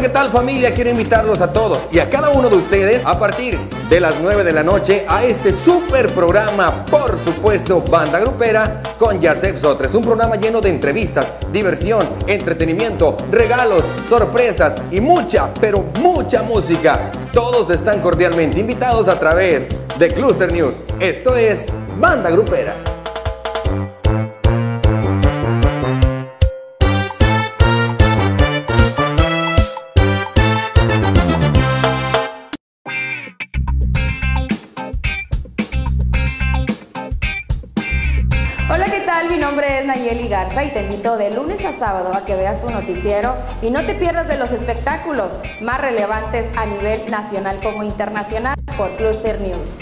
¿Qué 0.00 0.08
tal 0.10 0.28
familia? 0.28 0.74
Quiero 0.74 0.90
invitarlos 0.90 1.40
a 1.40 1.52
todos 1.52 1.88
y 1.90 2.00
a 2.00 2.10
cada 2.10 2.28
uno 2.28 2.50
de 2.50 2.56
ustedes 2.56 3.04
a 3.06 3.18
partir 3.18 3.58
de 3.88 4.00
las 4.00 4.14
9 4.20 4.44
de 4.44 4.52
la 4.52 4.62
noche 4.62 5.06
a 5.08 5.24
este 5.24 5.54
super 5.64 6.08
programa, 6.12 6.84
por 6.86 7.18
supuesto, 7.18 7.80
Banda 7.80 8.20
Grupera 8.20 8.82
con 8.98 9.20
Yasef 9.20 9.58
Sotres. 9.60 9.94
Un 9.94 10.02
programa 10.02 10.36
lleno 10.36 10.60
de 10.60 10.68
entrevistas, 10.68 11.26
diversión, 11.50 12.06
entretenimiento, 12.26 13.16
regalos, 13.30 13.84
sorpresas 14.08 14.74
y 14.90 15.00
mucha, 15.00 15.48
pero 15.60 15.84
mucha 16.00 16.42
música. 16.42 17.10
Todos 17.32 17.70
están 17.70 18.00
cordialmente 18.00 18.60
invitados 18.60 19.08
a 19.08 19.18
través 19.18 19.66
de 19.98 20.08
Cluster 20.08 20.52
News. 20.52 20.74
Esto 21.00 21.36
es 21.36 21.64
Banda 21.98 22.30
Grupera. 22.30 22.95
Y 40.36 40.68
te 40.68 40.82
invito 40.82 41.16
de 41.16 41.30
lunes 41.30 41.64
a 41.64 41.72
sábado 41.72 42.12
a 42.14 42.26
que 42.26 42.36
veas 42.36 42.60
tu 42.60 42.68
noticiero 42.68 43.34
y 43.62 43.70
no 43.70 43.86
te 43.86 43.94
pierdas 43.94 44.28
de 44.28 44.36
los 44.36 44.50
espectáculos 44.52 45.34
más 45.62 45.80
relevantes 45.80 46.46
a 46.58 46.66
nivel 46.66 47.10
nacional 47.10 47.58
como 47.62 47.82
internacional 47.82 48.54
por 48.76 48.90
Cluster 48.96 49.40
News. 49.40 49.78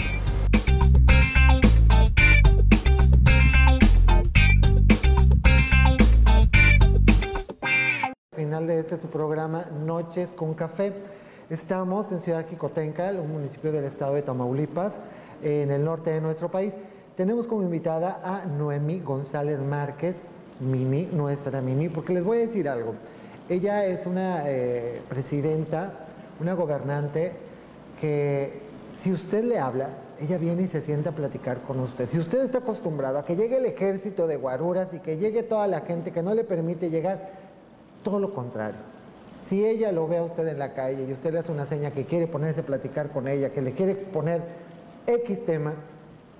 Final 8.37 8.67
de 8.67 8.79
este 8.79 8.97
su 8.97 9.07
programa 9.09 9.65
Noches 9.85 10.29
con 10.37 10.53
Café. 10.53 10.93
Estamos 11.49 12.13
en 12.13 12.21
Ciudad 12.21 12.47
Jicotencal, 12.47 13.19
un 13.19 13.33
municipio 13.33 13.73
del 13.73 13.83
estado 13.83 14.13
de 14.13 14.21
Tamaulipas, 14.21 14.93
en 15.43 15.69
el 15.69 15.83
norte 15.83 16.11
de 16.11 16.21
nuestro 16.21 16.49
país. 16.49 16.73
Tenemos 17.17 17.45
como 17.45 17.63
invitada 17.63 18.21
a 18.23 18.45
Noemí 18.45 19.01
González 19.01 19.59
Márquez, 19.59 20.21
Mimi, 20.59 21.09
nuestra 21.11 21.61
Mimi, 21.61 21.89
porque 21.89 22.13
les 22.13 22.23
voy 22.23 22.37
a 22.37 22.41
decir 22.41 22.69
algo. 22.69 22.95
Ella 23.49 23.85
es 23.85 24.05
una 24.05 24.49
eh, 24.49 25.01
presidenta, 25.07 25.91
una 26.39 26.53
gobernante 26.53 27.33
que 27.99 28.61
si 29.01 29.11
usted 29.11 29.43
le 29.43 29.59
habla, 29.59 29.89
ella 30.19 30.37
viene 30.37 30.63
y 30.63 30.67
se 30.67 30.81
sienta 30.81 31.09
a 31.09 31.13
platicar 31.13 31.61
con 31.61 31.79
usted. 31.79 32.09
Si 32.09 32.17
usted 32.17 32.43
está 32.43 32.59
acostumbrado 32.59 33.19
a 33.19 33.25
que 33.25 33.35
llegue 33.35 33.57
el 33.57 33.65
ejército 33.65 34.27
de 34.27 34.37
guaruras 34.37 34.93
y 34.93 34.99
que 34.99 35.17
llegue 35.17 35.43
toda 35.43 35.67
la 35.67 35.81
gente 35.81 36.11
que 36.11 36.23
no 36.23 36.33
le 36.33 36.43
permite 36.43 36.89
llegar, 36.89 37.29
todo 38.03 38.19
lo 38.19 38.33
contrario. 38.33 38.79
Si 39.47 39.63
ella 39.63 39.91
lo 39.91 40.07
ve 40.07 40.17
a 40.17 40.23
usted 40.23 40.47
en 40.47 40.57
la 40.57 40.73
calle 40.73 41.03
y 41.03 41.11
usted 41.11 41.33
le 41.33 41.39
hace 41.39 41.51
una 41.51 41.65
seña 41.65 41.91
que 41.91 42.05
quiere 42.05 42.27
ponerse 42.27 42.61
a 42.61 42.65
platicar 42.65 43.09
con 43.09 43.27
ella, 43.27 43.51
que 43.51 43.61
le 43.61 43.73
quiere 43.73 43.91
exponer 43.91 44.41
X 45.05 45.45
tema, 45.45 45.73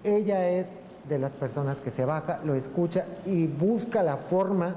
ella 0.04 0.48
es 0.50 0.68
de 1.10 1.20
las 1.20 1.32
personas 1.32 1.82
que 1.82 1.92
se 1.92 2.06
baja, 2.06 2.40
lo 2.44 2.56
escucha 2.56 3.06
y 3.26 3.48
busca 3.48 4.04
la 4.04 4.18
forma 4.18 4.76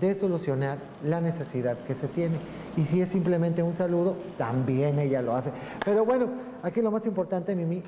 de 0.00 0.14
solucionar 0.14 0.78
la 1.04 1.20
necesidad 1.20 1.76
que 1.86 1.94
se 1.94 2.08
tiene. 2.08 2.36
Y 2.76 2.84
si 2.84 3.00
es 3.00 3.10
simplemente 3.10 3.62
un 3.62 3.74
saludo, 3.74 4.16
también 4.36 4.98
ella 4.98 5.22
lo 5.22 5.36
hace. 5.36 5.50
Pero 5.84 6.04
bueno, 6.04 6.26
aquí 6.62 6.82
lo 6.82 6.90
más 6.90 7.06
importante, 7.06 7.54
Mimi, 7.54 7.82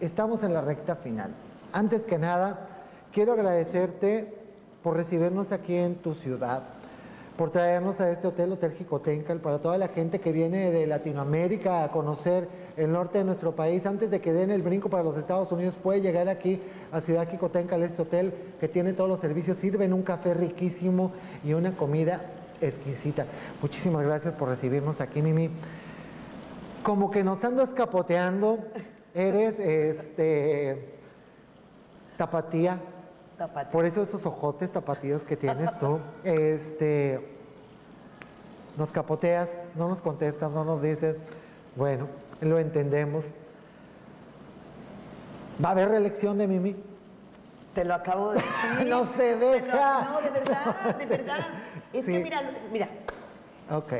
estamos 0.00 0.42
en 0.42 0.54
la 0.54 0.60
recta 0.60 0.96
final. 0.96 1.30
Antes 1.72 2.02
que 2.02 2.18
nada, 2.18 2.66
quiero 3.12 3.32
agradecerte 3.32 4.32
por 4.82 4.96
recibirnos 4.96 5.50
aquí 5.50 5.74
en 5.74 5.96
tu 5.96 6.14
ciudad, 6.14 6.62
por 7.38 7.50
traernos 7.50 8.00
a 8.00 8.10
este 8.10 8.26
hotel, 8.26 8.50
Hotel 8.50 8.72
Jicotencal, 8.72 9.38
para 9.38 9.60
toda 9.60 9.78
la 9.78 9.86
gente 9.86 10.18
que 10.18 10.32
viene 10.32 10.72
de 10.72 10.88
Latinoamérica 10.88 11.84
a 11.84 11.92
conocer 11.92 12.48
el 12.76 12.90
norte 12.90 13.18
de 13.18 13.24
nuestro 13.24 13.52
país. 13.52 13.86
Antes 13.86 14.10
de 14.10 14.20
que 14.20 14.32
den 14.32 14.50
el 14.50 14.60
brinco 14.60 14.90
para 14.90 15.04
los 15.04 15.16
Estados 15.16 15.52
Unidos, 15.52 15.76
puede 15.80 16.00
llegar 16.00 16.28
aquí 16.28 16.60
a 16.90 17.00
Ciudad 17.00 17.30
Jicotencal, 17.30 17.84
este 17.84 18.02
hotel 18.02 18.34
que 18.58 18.66
tiene 18.66 18.92
todos 18.92 19.08
los 19.08 19.20
servicios, 19.20 19.56
sirven 19.58 19.92
un 19.92 20.02
café 20.02 20.34
riquísimo 20.34 21.12
y 21.44 21.52
una 21.52 21.76
comida 21.76 22.22
exquisita. 22.60 23.24
Muchísimas 23.62 24.04
gracias 24.04 24.34
por 24.34 24.48
recibirnos 24.48 25.00
aquí, 25.00 25.22
Mimi. 25.22 25.48
Como 26.82 27.08
que 27.08 27.22
nos 27.22 27.42
andas 27.44 27.70
capoteando, 27.70 28.58
eres 29.14 29.60
este 29.60 30.96
tapatía, 32.16 32.80
Por 33.72 33.84
eso 33.86 34.02
esos 34.02 34.24
ojotes 34.26 34.72
tapatíos 34.72 35.22
que 35.24 35.36
tienes 35.36 35.76
tú, 35.78 36.00
este, 36.24 37.36
nos 38.76 38.90
capoteas, 38.90 39.48
no 39.76 39.88
nos 39.88 40.00
contestas, 40.00 40.50
no 40.50 40.64
nos 40.64 40.82
dices, 40.82 41.16
bueno, 41.76 42.08
lo 42.40 42.58
entendemos. 42.58 43.24
¿Va 45.64 45.68
a 45.70 45.72
haber 45.72 45.88
reelección 45.88 46.38
de 46.38 46.46
Mimi? 46.46 46.76
Te 47.74 47.84
lo 47.84 47.94
acabo 47.94 48.30
de 48.32 48.36
decir. 48.40 48.86
No 48.88 49.06
se 49.12 49.18
Te 49.34 49.36
lo- 49.36 49.50
deja. 49.50 50.02
no, 50.04 50.20
de 50.20 50.30
verdad, 50.30 50.96
de 50.96 51.06
verdad. 51.06 51.38
Es 51.92 52.04
Sí. 52.04 52.12
que 52.12 52.18
mira, 52.20 52.40
mira, 52.72 52.88
Ok. 53.70 53.92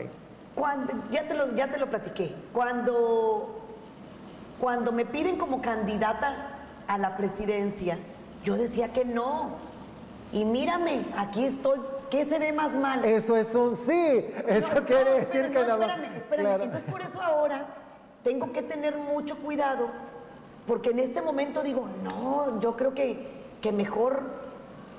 cuando, 0.55 0.93
ya, 1.11 1.26
te 1.28 1.34
lo, 1.34 1.55
ya 1.55 1.68
te 1.68 1.78
lo 1.78 1.86
platiqué. 1.89 2.34
Cuando, 2.53 3.61
cuando 4.61 4.91
me 4.93 5.05
piden 5.07 5.39
como 5.39 5.62
candidata 5.62 6.59
a 6.89 6.99
la 6.99 7.16
presidencia, 7.16 7.99
yo 8.49 8.57
decía 8.57 8.92
que 8.92 9.05
no. 9.05 9.51
Y 10.32 10.44
mírame, 10.44 11.05
aquí 11.16 11.44
estoy. 11.44 11.78
¿Qué 12.11 12.24
se 12.24 12.38
ve 12.38 12.53
más 12.55 12.72
mal? 12.74 13.05
Eso 13.05 13.36
es 13.36 13.55
un 13.55 13.76
sí. 13.76 14.24
Eso 14.46 14.74
No, 14.80 14.86
quiere 14.86 15.05
no, 15.05 15.16
decir 15.16 15.40
espérame, 15.40 15.53
que 15.53 15.59
no, 15.66 15.74
espérame, 15.74 16.16
espérame. 16.16 16.46
Claro. 16.46 16.64
Entonces 16.64 16.90
por 16.90 17.01
eso 17.03 17.20
ahora 17.22 17.66
tengo 18.24 18.51
que 18.53 18.62
tener 18.62 18.96
mucho 18.96 19.36
cuidado, 19.36 19.88
porque 20.66 20.90
en 20.90 21.01
este 21.01 21.20
momento 21.20 21.62
digo, 21.62 21.86
no, 22.03 22.59
yo 22.61 22.76
creo 22.76 22.94
que, 22.94 23.28
que 23.61 23.72
mejor 23.72 24.22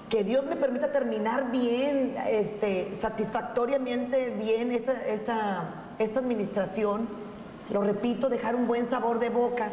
que 0.10 0.24
Dios 0.24 0.46
me 0.46 0.56
permita 0.56 0.92
terminar 0.92 1.50
bien, 1.52 2.16
este, 2.28 2.96
satisfactoriamente 3.02 4.30
bien 4.32 4.72
esta, 4.72 4.94
esta, 5.08 5.64
esta 5.98 6.20
administración. 6.20 7.08
Lo 7.72 7.82
repito, 7.84 8.30
dejar 8.30 8.56
un 8.56 8.68
buen 8.68 8.88
sabor 8.90 9.18
de 9.20 9.30
boca. 9.30 9.70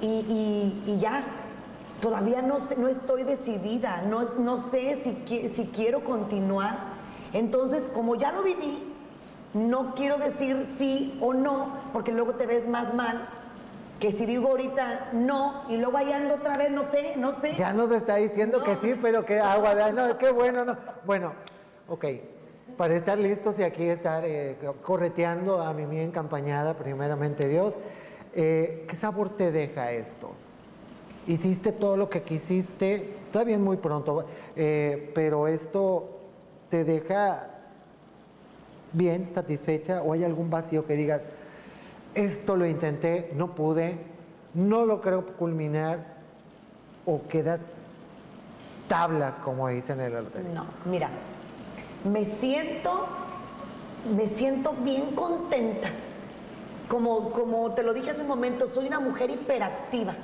Y, 0.00 0.06
y- 0.06 0.82
y 0.92 0.98
ya, 0.98 1.24
todavía 2.02 2.42
no, 2.42 2.58
no 2.76 2.88
estoy 2.88 3.22
decidida, 3.22 4.02
no, 4.02 4.22
no 4.38 4.68
sé 4.70 5.00
si, 5.04 5.48
si 5.54 5.66
quiero 5.66 6.02
continuar. 6.02 6.76
Entonces, 7.32 7.80
como 7.94 8.16
ya 8.16 8.32
lo 8.32 8.42
viví, 8.42 8.92
no 9.54 9.94
quiero 9.94 10.18
decir 10.18 10.66
sí 10.78 11.16
o 11.22 11.32
no, 11.32 11.76
porque 11.92 12.10
luego 12.10 12.34
te 12.34 12.46
ves 12.46 12.66
más 12.68 12.92
mal 12.92 13.28
que 14.00 14.10
si 14.10 14.26
digo 14.26 14.48
ahorita 14.48 15.10
no 15.12 15.62
y 15.68 15.76
luego 15.76 15.96
ahí 15.96 16.12
ando 16.12 16.34
otra 16.34 16.56
vez, 16.56 16.72
no 16.72 16.82
sé, 16.82 17.14
no 17.16 17.40
sé. 17.40 17.54
Ya 17.54 17.72
nos 17.72 17.88
está 17.92 18.16
diciendo 18.16 18.58
No. 18.58 18.64
que 18.64 18.74
sí, 18.84 18.98
pero 19.00 19.24
que 19.24 19.38
agua 19.38 19.76
de 19.76 19.92
no, 19.92 20.18
qué 20.18 20.32
bueno, 20.32 20.64
no. 20.64 20.76
Bueno, 21.06 21.32
ok. 21.88 22.04
Para 22.76 22.96
estar 22.96 23.16
listos 23.16 23.56
y 23.60 23.62
aquí 23.62 23.84
estar 23.84 24.24
eh, 24.26 24.56
correteando 24.82 25.62
a 25.62 25.72
Mimi 25.72 26.00
encampañada, 26.00 26.74
primeramente 26.74 27.46
Dios, 27.46 27.74
eh, 28.34 28.86
¿qué 28.88 28.96
sabor 28.96 29.36
te 29.36 29.52
deja 29.52 29.92
esto? 29.92 30.32
Hiciste 31.26 31.72
todo 31.72 31.96
lo 31.96 32.10
que 32.10 32.22
quisiste, 32.22 33.16
todavía 33.30 33.56
es 33.56 33.60
muy 33.60 33.76
pronto, 33.76 34.24
eh, 34.56 35.10
pero 35.14 35.46
esto 35.46 36.18
te 36.68 36.84
deja 36.84 37.48
bien, 38.92 39.30
satisfecha 39.34 40.02
o 40.02 40.12
hay 40.12 40.24
algún 40.24 40.50
vacío 40.50 40.84
que 40.86 40.94
digas, 40.94 41.22
esto 42.14 42.56
lo 42.56 42.66
intenté, 42.66 43.30
no 43.34 43.54
pude, 43.54 43.98
no 44.54 44.84
lo 44.84 45.00
creo 45.00 45.26
culminar 45.36 46.16
o 47.06 47.20
quedas 47.28 47.60
tablas, 48.88 49.38
como 49.38 49.68
dicen 49.68 50.00
en 50.00 50.06
el 50.06 50.16
arte? 50.16 50.42
No, 50.54 50.66
mira, 50.84 51.08
me 52.04 52.26
siento, 52.26 53.06
me 54.14 54.26
siento 54.26 54.74
bien 54.82 55.14
contenta. 55.14 55.88
Como, 56.88 57.30
como 57.30 57.72
te 57.72 57.82
lo 57.82 57.94
dije 57.94 58.10
hace 58.10 58.20
un 58.20 58.28
momento, 58.28 58.68
soy 58.68 58.86
una 58.86 59.00
mujer 59.00 59.30
hiperactiva. 59.30 60.14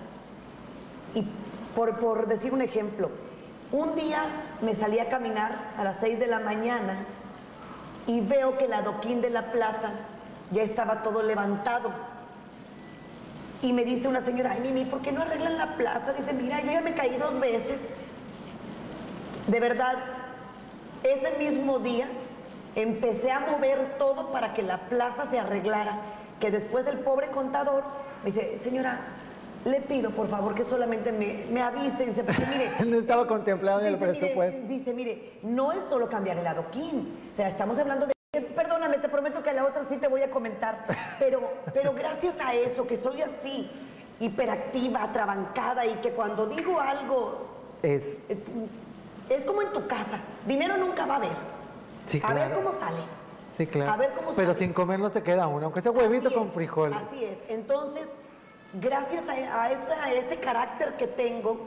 Y 1.15 1.25
por, 1.75 1.99
por 1.99 2.27
decir 2.27 2.53
un 2.53 2.63
ejemplo, 2.63 3.11
un 3.71 3.95
día 3.95 4.23
me 4.63 4.75
salí 4.75 4.99
a 4.99 5.09
caminar 5.09 5.75
a 5.77 5.85
las 5.85 5.97
6 6.01 6.19
de 6.19 6.27
la 6.27 6.41
mañana 6.41 7.05
y 8.07 8.21
veo 8.21 8.57
que 8.57 8.65
el 8.65 8.73
adoquín 8.73 9.21
de 9.21 9.31
la 9.31 9.53
plaza 9.53 9.91
ya 10.51 10.63
estaba 10.63 11.03
todo 11.03 11.23
levantado. 11.23 11.91
Y 13.61 13.73
me 13.73 13.85
dice 13.85 14.09
una 14.09 14.25
señora, 14.25 14.53
ay 14.53 14.61
Mimi, 14.61 14.85
¿por 14.85 15.03
qué 15.03 15.13
no 15.13 15.23
arreglan 15.23 15.59
la 15.59 15.77
plaza? 15.77 16.13
Dice, 16.13 16.33
mira, 16.33 16.61
yo 16.63 16.73
ya 16.73 16.81
me 16.81 16.95
caí 16.95 17.17
dos 17.19 17.39
veces. 17.39 17.79
De 19.47 19.61
verdad, 19.61 19.97
ese 21.03 21.37
mismo 21.39 21.79
día 21.81 22.07
empecé 22.75 23.31
a 23.31 23.41
mover 23.41 23.97
todo 23.99 24.31
para 24.33 24.55
que 24.55 24.63
la 24.63 24.79
plaza 24.89 25.29
se 25.31 25.39
arreglara. 25.39 25.99
Que 26.41 26.51
después 26.51 26.87
el 26.87 27.01
pobre 27.01 27.29
contador 27.29 27.83
me 28.23 28.31
dice, 28.31 28.61
señora, 28.63 29.01
le 29.65 29.81
pido 29.83 30.11
por 30.11 30.29
favor 30.29 30.55
que 30.55 30.65
solamente 30.65 31.13
me, 31.13 31.47
me 31.51 31.61
avise. 31.63 32.07
Dice, 32.07 32.25
porque 32.25 32.45
mire. 32.47 32.71
no 32.91 32.99
estaba 32.99 33.27
contemplado 33.27 33.81
en 33.81 33.87
el 33.87 33.99
mire, 33.99 34.13
presupuesto. 34.13 34.61
dice, 34.69 34.93
mire, 34.95 35.39
no 35.43 35.73
es 35.73 35.81
solo 35.89 36.09
cambiar 36.09 36.39
el 36.39 36.47
adoquín. 36.47 37.17
O 37.33 37.37
sea, 37.37 37.49
estamos 37.49 37.79
hablando 37.79 38.07
de. 38.07 38.15
Perdóname, 38.55 38.99
te 38.99 39.09
prometo 39.09 39.43
que 39.43 39.51
a 39.51 39.55
la 39.55 39.65
otra 39.65 39.85
sí 39.89 39.97
te 39.97 40.07
voy 40.09 40.23
a 40.23 40.31
comentar. 40.31 40.85
Pero, 41.19 41.41
pero 41.73 41.93
gracias 41.95 42.35
a 42.45 42.55
eso, 42.55 42.87
que 42.87 42.99
soy 42.99 43.23
así, 43.23 43.71
hiperactiva, 44.21 45.03
atrabancada 45.03 45.87
y 45.87 45.95
que 45.97 46.11
cuando 46.13 46.47
digo 46.47 46.79
algo 46.81 47.47
Es, 47.83 48.19
es, 48.29 48.39
es 49.31 49.45
como 49.45 49.63
en 49.63 49.73
tu 49.73 49.87
casa. 49.87 50.21
Dinero 50.47 50.77
nunca 50.77 51.07
va 51.07 51.15
a 51.15 51.17
haber. 51.19 51.31
Sí, 52.07 52.21
A 52.25 52.33
ver 52.35 52.49
claro. 52.49 52.63
cómo 52.65 52.79
sale. 52.81 53.01
sí, 53.57 53.67
claro. 53.67 53.93
A 53.93 53.97
ver 53.97 54.11
cómo 54.15 54.33
Pero 54.35 54.53
sale. 54.53 54.65
sin 54.65 54.73
comer 54.73 54.99
no 55.01 55.11
se 55.11 55.23
queda 55.23 55.47
uno, 55.47 55.67
aunque 55.67 55.81
sea 55.81 55.91
huevito 55.91 56.29
Así 56.29 56.37
con 56.37 56.49
es, 56.49 56.55
frijol. 56.55 56.93
Así 56.95 57.25
es. 57.25 57.37
Entonces, 57.49 58.05
gracias 58.75 59.23
a, 59.29 59.33
a 59.63 59.73
esa- 59.73 60.05
a 60.05 60.13
ese 60.13 60.37
carácter 60.37 60.97
que 60.97 61.07
tengo, 61.07 61.59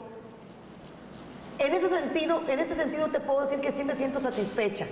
en 1.58 1.74
ese 1.74 1.88
sentido, 1.88 2.40
en 2.48 2.58
ese 2.60 2.74
sentido 2.74 3.08
te 3.08 3.20
puedo 3.20 3.42
decir 3.42 3.60
que 3.60 3.72
sí 3.72 3.84
me 3.84 3.94
siento 3.94 4.20
satisfecha. 4.20 4.86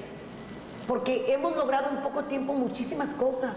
Porque 0.87 1.33
hemos 1.33 1.57
logrado 1.57 1.89
en 1.91 2.03
poco 2.03 2.25
tiempo 2.25 2.53
muchísimas 2.53 3.09
cosas. 3.15 3.55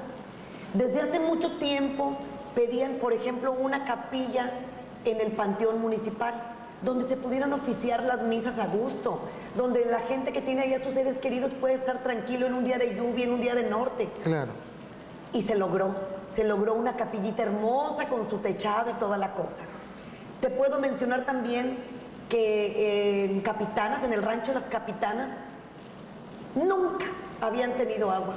Desde 0.73 1.01
hace 1.01 1.19
mucho 1.19 1.51
tiempo 1.57 2.17
pedían, 2.55 2.95
por 2.95 3.13
ejemplo, 3.13 3.51
una 3.51 3.85
capilla 3.85 4.51
en 5.05 5.19
el 5.19 5.31
panteón 5.31 5.81
municipal, 5.81 6.33
donde 6.83 7.07
se 7.07 7.17
pudieran 7.17 7.53
oficiar 7.53 8.03
las 8.03 8.21
misas 8.21 8.59
a 8.59 8.67
gusto, 8.67 9.19
donde 9.55 9.85
la 9.85 9.99
gente 10.01 10.31
que 10.31 10.41
tiene 10.41 10.61
ahí 10.61 10.73
a 10.73 10.83
sus 10.83 10.93
seres 10.93 11.17
queridos 11.17 11.53
puede 11.53 11.75
estar 11.75 12.03
tranquilo 12.03 12.45
en 12.45 12.53
un 12.53 12.63
día 12.63 12.77
de 12.77 12.95
lluvia, 12.95 13.25
en 13.25 13.33
un 13.33 13.41
día 13.41 13.55
de 13.55 13.63
norte. 13.63 14.09
Claro. 14.23 14.51
Y 15.33 15.43
se 15.43 15.55
logró, 15.55 15.95
se 16.35 16.43
logró 16.43 16.73
una 16.73 16.95
capillita 16.95 17.43
hermosa 17.43 18.07
con 18.07 18.29
su 18.29 18.37
techado 18.39 18.91
y 18.91 18.93
toda 18.93 19.17
la 19.17 19.33
cosa. 19.33 19.63
Te 20.41 20.49
puedo 20.49 20.79
mencionar 20.79 21.25
también 21.25 21.77
que 22.29 23.21
eh, 23.21 23.25
en 23.25 23.41
Capitanas, 23.41 24.03
en 24.03 24.13
el 24.13 24.23
rancho 24.23 24.53
Las 24.53 24.63
Capitanas, 24.63 25.29
nunca 26.55 27.05
habían 27.41 27.71
tenido 27.73 28.11
agua. 28.11 28.35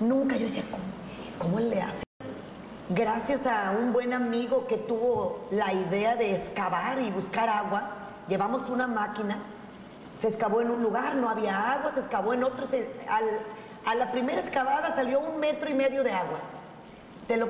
Nunca. 0.00 0.36
Yo 0.36 0.46
decía, 0.46 0.64
¿cómo, 0.70 0.82
cómo 1.38 1.60
le 1.60 1.80
hace? 1.82 2.02
Gracias 2.88 3.46
a 3.46 3.70
un 3.78 3.92
buen 3.92 4.12
amigo 4.12 4.66
que 4.66 4.76
tuvo 4.76 5.46
la 5.50 5.72
idea 5.72 6.16
de 6.16 6.34
excavar 6.36 7.00
y 7.00 7.10
buscar 7.10 7.48
agua, 7.48 7.90
llevamos 8.26 8.68
una 8.68 8.86
máquina, 8.88 9.38
se 10.20 10.28
excavó 10.28 10.60
en 10.60 10.70
un 10.70 10.82
lugar, 10.82 11.14
no 11.14 11.28
había 11.30 11.72
agua, 11.74 11.92
se 11.94 12.00
excavó 12.00 12.34
en 12.34 12.42
otro, 12.42 12.66
se- 12.66 12.90
al- 13.08 13.40
a 13.86 13.94
la 13.94 14.10
primera 14.10 14.40
excavada 14.40 14.94
salió 14.96 15.20
un 15.20 15.38
metro 15.38 15.70
y 15.70 15.74
medio 15.74 16.02
de 16.02 16.10
agua. 16.10 16.40
Te 17.30 17.36
lo, 17.36 17.46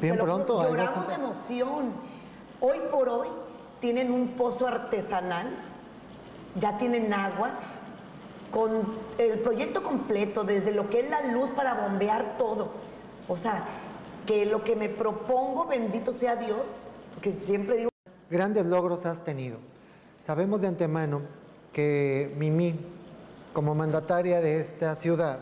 Bien 0.00 0.14
te 0.14 0.16
lo 0.20 0.24
pronto, 0.24 0.62
lloramos 0.62 1.06
de 1.06 1.12
emoción. 1.12 1.92
Hoy 2.62 2.78
por 2.90 3.10
hoy 3.10 3.28
tienen 3.78 4.10
un 4.10 4.28
pozo 4.28 4.66
artesanal, 4.66 5.54
ya 6.58 6.78
tienen 6.78 7.12
agua, 7.12 7.50
con 8.50 8.86
el 9.18 9.38
proyecto 9.40 9.82
completo, 9.82 10.44
desde 10.44 10.72
lo 10.72 10.88
que 10.88 11.00
es 11.00 11.10
la 11.10 11.30
luz 11.30 11.50
para 11.50 11.74
bombear 11.74 12.38
todo. 12.38 12.70
O 13.28 13.36
sea, 13.36 13.64
que 14.24 14.46
lo 14.46 14.64
que 14.64 14.76
me 14.76 14.88
propongo, 14.88 15.66
bendito 15.66 16.14
sea 16.14 16.36
Dios, 16.36 16.62
porque 17.12 17.34
siempre 17.34 17.76
digo, 17.76 17.90
Grandes 18.30 18.64
logros 18.64 19.04
has 19.04 19.22
tenido. 19.24 19.58
Sabemos 20.24 20.58
de 20.62 20.68
antemano 20.68 21.20
que 21.74 22.34
Mimi, 22.38 22.80
como 23.52 23.74
mandataria 23.74 24.40
de 24.40 24.62
esta 24.62 24.94
ciudad, 24.94 25.40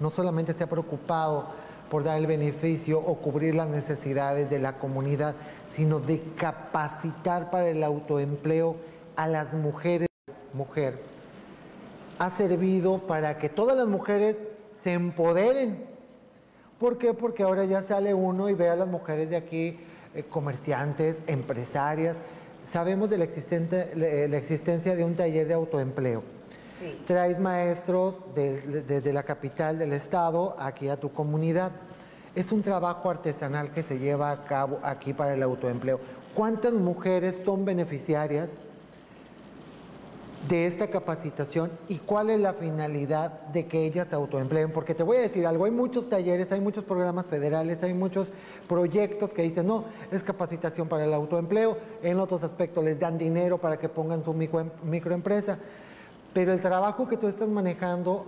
no 0.00 0.10
solamente 0.10 0.52
se 0.52 0.64
ha 0.64 0.68
preocupado 0.68 1.46
por 1.90 2.04
dar 2.04 2.18
el 2.18 2.26
beneficio 2.26 2.98
o 2.98 3.16
cubrir 3.16 3.54
las 3.54 3.68
necesidades 3.68 4.50
de 4.50 4.58
la 4.58 4.78
comunidad, 4.78 5.34
sino 5.74 6.00
de 6.00 6.20
capacitar 6.36 7.50
para 7.50 7.68
el 7.68 7.82
autoempleo 7.82 8.76
a 9.16 9.26
las 9.26 9.54
mujeres. 9.54 10.08
Mujer, 10.52 10.98
ha 12.18 12.30
servido 12.30 12.98
para 13.06 13.38
que 13.38 13.48
todas 13.48 13.76
las 13.76 13.86
mujeres 13.86 14.36
se 14.82 14.92
empoderen. 14.92 15.84
¿Por 16.78 16.98
qué? 16.98 17.14
Porque 17.14 17.42
ahora 17.42 17.64
ya 17.64 17.82
sale 17.82 18.14
uno 18.14 18.48
y 18.48 18.54
ve 18.54 18.68
a 18.68 18.76
las 18.76 18.88
mujeres 18.88 19.30
de 19.30 19.36
aquí, 19.36 19.78
eh, 20.14 20.24
comerciantes, 20.28 21.16
empresarias. 21.26 22.16
Sabemos 22.64 23.08
de 23.10 23.18
la, 23.18 23.24
existente- 23.24 23.90
la- 23.94 24.28
la 24.28 24.36
existencia 24.36 24.94
de 24.94 25.04
un 25.04 25.14
taller 25.16 25.48
de 25.48 25.54
autoempleo. 25.54 26.22
Traes 27.06 27.38
maestros 27.40 28.14
de- 28.34 28.82
desde 28.82 29.12
la 29.12 29.22
capital 29.22 29.78
del 29.78 29.92
estado 29.92 30.54
aquí 30.58 30.88
a 30.88 30.96
tu 30.98 31.12
comunidad. 31.12 31.72
Es 32.34 32.52
un 32.52 32.62
trabajo 32.62 33.10
artesanal 33.10 33.72
que 33.72 33.82
se 33.82 33.98
lleva 33.98 34.30
a 34.30 34.44
cabo 34.44 34.78
aquí 34.82 35.12
para 35.12 35.34
el 35.34 35.42
autoempleo. 35.42 35.98
¿Cuántas 36.34 36.72
mujeres 36.72 37.36
son 37.44 37.64
beneficiarias 37.64 38.50
de 40.46 40.66
esta 40.66 40.86
capacitación 40.86 41.70
y 41.88 41.96
cuál 41.96 42.30
es 42.30 42.38
la 42.38 42.54
finalidad 42.54 43.32
de 43.48 43.66
que 43.66 43.84
ellas 43.84 44.12
autoempleen. 44.12 44.70
Porque 44.72 44.94
te 44.94 45.02
voy 45.02 45.16
a 45.16 45.20
decir 45.20 45.44
algo, 45.46 45.64
hay 45.64 45.72
muchos 45.72 46.08
talleres, 46.08 46.52
hay 46.52 46.60
muchos 46.60 46.84
programas 46.84 47.26
federales, 47.26 47.82
hay 47.82 47.92
muchos 47.92 48.28
proyectos 48.68 49.30
que 49.30 49.42
dicen, 49.42 49.66
no, 49.66 49.84
es 50.12 50.22
capacitación 50.22 50.88
para 50.88 51.04
el 51.04 51.12
autoempleo, 51.12 51.76
en 52.02 52.20
otros 52.20 52.44
aspectos 52.44 52.84
les 52.84 52.98
dan 53.00 53.18
dinero 53.18 53.58
para 53.58 53.78
que 53.78 53.88
pongan 53.88 54.24
su 54.24 54.32
micro- 54.32 54.70
microempresa, 54.84 55.58
pero 56.38 56.52
el 56.52 56.60
trabajo 56.60 57.08
que 57.08 57.16
tú 57.16 57.26
estás 57.26 57.48
manejando 57.48 58.24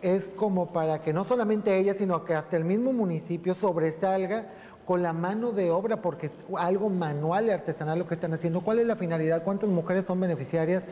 es 0.00 0.28
como 0.34 0.72
para 0.72 1.00
que 1.00 1.12
no 1.12 1.22
solamente 1.22 1.78
ella, 1.78 1.94
sino 1.94 2.24
que 2.24 2.34
hasta 2.34 2.56
el 2.56 2.64
mismo 2.64 2.92
municipio 2.92 3.54
sobresalga 3.54 4.46
con 4.84 5.00
la 5.00 5.12
mano 5.12 5.52
de 5.52 5.70
obra, 5.70 6.02
porque 6.02 6.26
es 6.26 6.32
algo 6.58 6.88
manual 6.88 7.46
y 7.46 7.50
artesanal 7.50 8.00
lo 8.00 8.08
que 8.08 8.14
están 8.14 8.34
haciendo. 8.34 8.62
¿Cuál 8.62 8.80
es 8.80 8.86
la 8.88 8.96
finalidad? 8.96 9.44
¿Cuántas 9.44 9.68
mujeres 9.68 10.06
son 10.06 10.18
beneficiarias? 10.18 10.82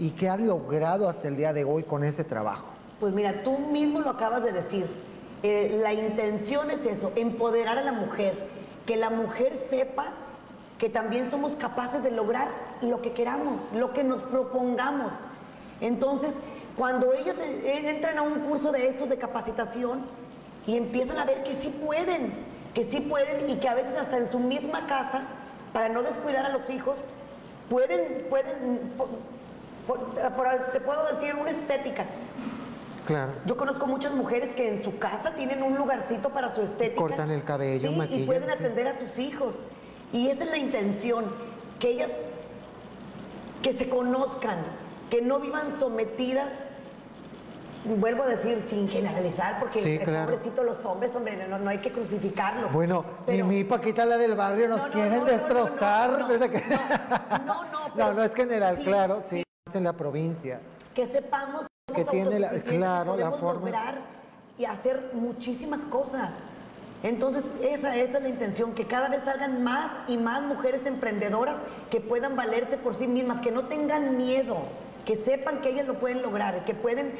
¿Y 0.00 0.10
qué 0.10 0.28
has 0.28 0.40
logrado 0.40 1.08
hasta 1.08 1.28
el 1.28 1.36
día 1.36 1.52
de 1.52 1.62
hoy 1.62 1.84
con 1.84 2.02
ese 2.02 2.24
trabajo? 2.24 2.66
Pues 2.98 3.14
mira, 3.14 3.44
tú 3.44 3.56
mismo 3.56 4.00
lo 4.00 4.10
acabas 4.10 4.42
de 4.42 4.50
decir. 4.50 4.88
Eh, 5.44 5.78
la 5.80 5.94
intención 5.94 6.72
es 6.72 6.84
eso, 6.86 7.12
empoderar 7.14 7.78
a 7.78 7.82
la 7.82 7.92
mujer, 7.92 8.48
que 8.84 8.96
la 8.96 9.10
mujer 9.10 9.64
sepa 9.70 10.06
que 10.78 10.88
también 10.88 11.30
somos 11.30 11.54
capaces 11.54 12.02
de 12.02 12.10
lograr 12.10 12.48
lo 12.82 13.00
que 13.00 13.12
queramos, 13.12 13.60
lo 13.72 13.92
que 13.92 14.02
nos 14.02 14.24
propongamos. 14.24 15.12
Entonces, 15.80 16.30
cuando 16.76 17.12
ellas 17.12 17.36
entran 17.64 18.18
a 18.18 18.22
un 18.22 18.40
curso 18.40 18.72
de 18.72 18.88
estos 18.88 19.08
de 19.08 19.16
capacitación 19.18 20.00
y 20.66 20.76
empiezan 20.76 21.18
a 21.18 21.24
ver 21.24 21.42
que 21.44 21.56
sí 21.56 21.68
pueden, 21.84 22.32
que 22.74 22.84
sí 22.90 23.00
pueden 23.00 23.48
y 23.50 23.56
que 23.56 23.68
a 23.68 23.74
veces 23.74 23.96
hasta 23.98 24.18
en 24.18 24.30
su 24.30 24.38
misma 24.38 24.86
casa, 24.86 25.22
para 25.72 25.88
no 25.88 26.02
descuidar 26.02 26.44
a 26.46 26.50
los 26.50 26.68
hijos, 26.70 26.96
pueden, 27.70 28.26
pueden, 28.28 28.92
por- 28.96 29.08
por- 29.86 30.32
por- 30.34 30.72
te 30.72 30.80
puedo 30.80 31.06
decir, 31.14 31.34
una 31.34 31.50
estética. 31.50 32.04
Claro. 33.06 33.32
Yo 33.46 33.56
conozco 33.56 33.86
muchas 33.86 34.12
mujeres 34.14 34.50
que 34.56 34.68
en 34.68 34.82
su 34.82 34.98
casa 34.98 35.32
tienen 35.36 35.62
un 35.62 35.76
lugarcito 35.76 36.30
para 36.30 36.54
su 36.54 36.62
estética. 36.62 36.96
Cortan 36.96 37.30
el 37.30 37.44
cabello, 37.44 37.90
Sí, 37.90 38.14
y 38.22 38.24
pueden 38.26 38.44
sí. 38.44 38.50
atender 38.50 38.88
a 38.88 38.98
sus 38.98 39.16
hijos. 39.18 39.54
Y 40.12 40.28
esa 40.28 40.44
es 40.44 40.50
la 40.50 40.58
intención, 40.58 41.24
que 41.78 41.90
ellas 41.90 42.10
que 43.62 43.74
se 43.74 43.88
conozcan, 43.88 44.58
que 45.10 45.22
no 45.22 45.38
vivan 45.40 45.78
sometidas, 45.78 46.48
vuelvo 47.84 48.24
a 48.24 48.26
decir, 48.26 48.64
sin 48.68 48.88
generalizar, 48.88 49.60
porque 49.60 49.80
Sí, 49.80 49.98
claro. 49.98 50.26
pobrecitos 50.32 50.64
los 50.64 50.84
hombres, 50.84 51.14
hombre, 51.14 51.46
no, 51.48 51.58
no 51.58 51.70
hay 51.70 51.78
que 51.78 51.92
crucificarlos. 51.92 52.72
Bueno, 52.72 53.04
Pero- 53.24 53.46
mi, 53.46 53.62
Paquita, 53.64 54.04
la 54.04 54.16
del 54.16 54.34
barrio, 54.34 54.68
nos 54.68 54.78
No, 54.80 54.86
no, 54.86 54.92
quieren 54.92 55.12
no, 55.12 55.18
no, 55.18 55.24
no, 55.24 55.30
destrozar. 55.32 56.18
no, 56.18 56.28
¿verdad 56.28 56.50
que- 56.50 56.64
no, 57.46 57.66
pero 57.94 58.12
no 58.14 58.22
es 58.24 58.34
general, 58.34 58.76
sí, 58.78 58.84
claro, 58.84 59.22
sí, 59.24 59.42
en 59.72 59.84
la 59.84 59.92
provincia. 59.92 60.60
que 60.94 61.06
sepamos 61.06 61.66
Que 61.94 62.04
tiene 62.06 62.38
la- 62.40 62.50
claro, 62.60 63.16
la 63.16 63.30
forma. 63.32 63.66
lograr 63.66 63.98
y 64.58 64.64
hacer 64.64 65.10
muchísimas 65.12 65.82
cosas. 65.84 66.30
Entonces, 67.02 67.44
esa, 67.62 67.94
esa 67.94 68.16
es 68.16 68.22
la 68.22 68.28
intención, 68.28 68.72
que 68.72 68.86
cada 68.86 69.08
vez 69.10 69.20
salgan 69.24 69.62
más 69.62 69.90
y 70.08 70.16
más 70.16 70.42
mujeres 70.42 70.86
emprendedoras 70.86 71.54
que 71.90 72.00
puedan 72.00 72.34
valerse 72.34 72.78
por 72.78 72.96
sí 72.96 73.06
mismas, 73.06 73.40
que 73.42 73.52
no 73.52 73.64
tengan 73.66 74.16
miedo, 74.16 74.56
que 75.06 75.16
sepan 75.16 75.60
que 75.62 75.70
ellas 75.70 75.86
lo 75.86 75.94
pueden 75.94 76.20
lograr, 76.20 76.64
que 76.66 76.74
pueden, 76.74 77.12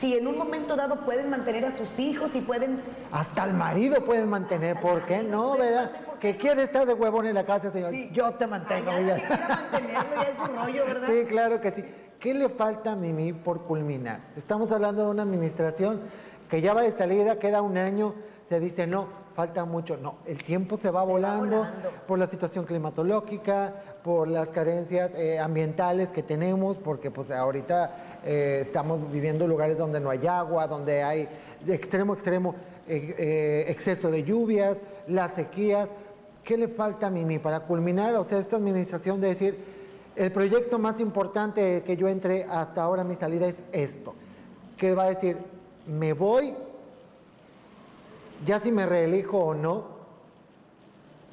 si 0.00 0.16
en 0.16 0.26
un 0.26 0.38
momento 0.38 0.74
dado 0.74 1.04
pueden 1.04 1.28
mantener 1.30 1.66
a 1.66 1.76
sus 1.76 1.98
hijos 1.98 2.34
y 2.34 2.40
pueden... 2.40 2.80
Hasta 3.12 3.44
el 3.44 3.52
marido 3.52 4.04
pueden 4.04 4.28
mantener, 4.28 4.80
¿por 4.80 5.02
qué 5.02 5.22
no, 5.22 5.52
verdad? 5.56 5.82
mantener, 5.84 6.06
¿por 6.06 6.18
Que 6.18 6.32
qué 6.32 6.38
quiere 6.38 6.62
estar 6.62 6.86
de 6.86 6.94
huevón 6.94 7.26
en 7.26 7.34
la 7.34 7.44
casa, 7.44 7.70
señor. 7.70 7.92
Sí. 7.92 8.08
Yo 8.12 8.32
te 8.32 8.44
Ay, 8.44 8.50
mantengo. 8.50 8.90
ya, 8.90 9.00
ya. 9.00 9.14
que 9.16 9.22
quiera 9.22 9.48
mantenerlo, 9.48 10.14
ya 10.16 10.22
es 10.22 10.36
su 10.36 10.46
rollo, 10.56 10.84
¿verdad? 10.86 11.08
Sí, 11.08 11.24
claro 11.28 11.60
que 11.60 11.70
sí. 11.72 11.84
¿Qué 12.18 12.34
le 12.34 12.48
falta 12.48 12.92
a 12.92 12.96
Mimi 12.96 13.32
por 13.32 13.62
culminar? 13.64 14.20
Estamos 14.34 14.72
hablando 14.72 15.04
de 15.04 15.10
una 15.10 15.22
administración 15.22 16.00
que 16.48 16.62
ya 16.62 16.72
va 16.72 16.80
de 16.82 16.90
salida, 16.90 17.38
queda 17.38 17.60
un 17.62 17.76
año, 17.76 18.14
se 18.48 18.58
dice 18.58 18.86
no, 18.86 19.06
falta 19.38 19.64
mucho. 19.64 19.96
No, 19.96 20.16
el 20.26 20.42
tiempo 20.42 20.78
se 20.82 20.90
va 20.90 21.04
volando, 21.04 21.58
volando. 21.58 21.90
por 22.08 22.18
la 22.18 22.26
situación 22.26 22.64
climatológica, 22.64 23.72
por 24.02 24.26
las 24.26 24.50
carencias 24.50 25.12
eh, 25.14 25.38
ambientales 25.38 26.08
que 26.08 26.24
tenemos, 26.24 26.76
porque 26.76 27.12
pues 27.12 27.30
ahorita 27.30 28.18
eh, 28.24 28.62
estamos 28.66 28.98
viviendo 29.12 29.46
lugares 29.46 29.78
donde 29.78 30.00
no 30.00 30.10
hay 30.10 30.26
agua, 30.26 30.66
donde 30.66 31.04
hay 31.04 31.28
de 31.64 31.72
extremo 31.72 32.14
extremo 32.14 32.56
eh, 32.88 33.66
exceso 33.68 34.10
de 34.10 34.24
lluvias, 34.24 34.78
las 35.06 35.34
sequías. 35.34 35.88
¿Qué 36.42 36.56
le 36.56 36.66
falta 36.66 37.06
a 37.06 37.10
Mimi 37.10 37.38
para 37.38 37.60
culminar? 37.60 38.16
O 38.16 38.24
sea, 38.24 38.40
esta 38.40 38.56
administración 38.56 39.20
de 39.20 39.28
decir, 39.28 39.56
el 40.16 40.32
proyecto 40.32 40.80
más 40.80 40.98
importante 40.98 41.84
que 41.86 41.96
yo 41.96 42.08
entré 42.08 42.42
hasta 42.42 42.82
ahora, 42.82 43.04
mi 43.04 43.14
salida 43.14 43.46
es 43.46 43.62
esto. 43.70 44.16
Que 44.76 44.96
va 44.96 45.04
a 45.04 45.10
decir, 45.10 45.36
me 45.86 46.12
voy, 46.12 46.56
ya 48.44 48.60
si 48.60 48.70
me 48.72 48.86
reelijo 48.86 49.38
o 49.38 49.54
no, 49.54 49.98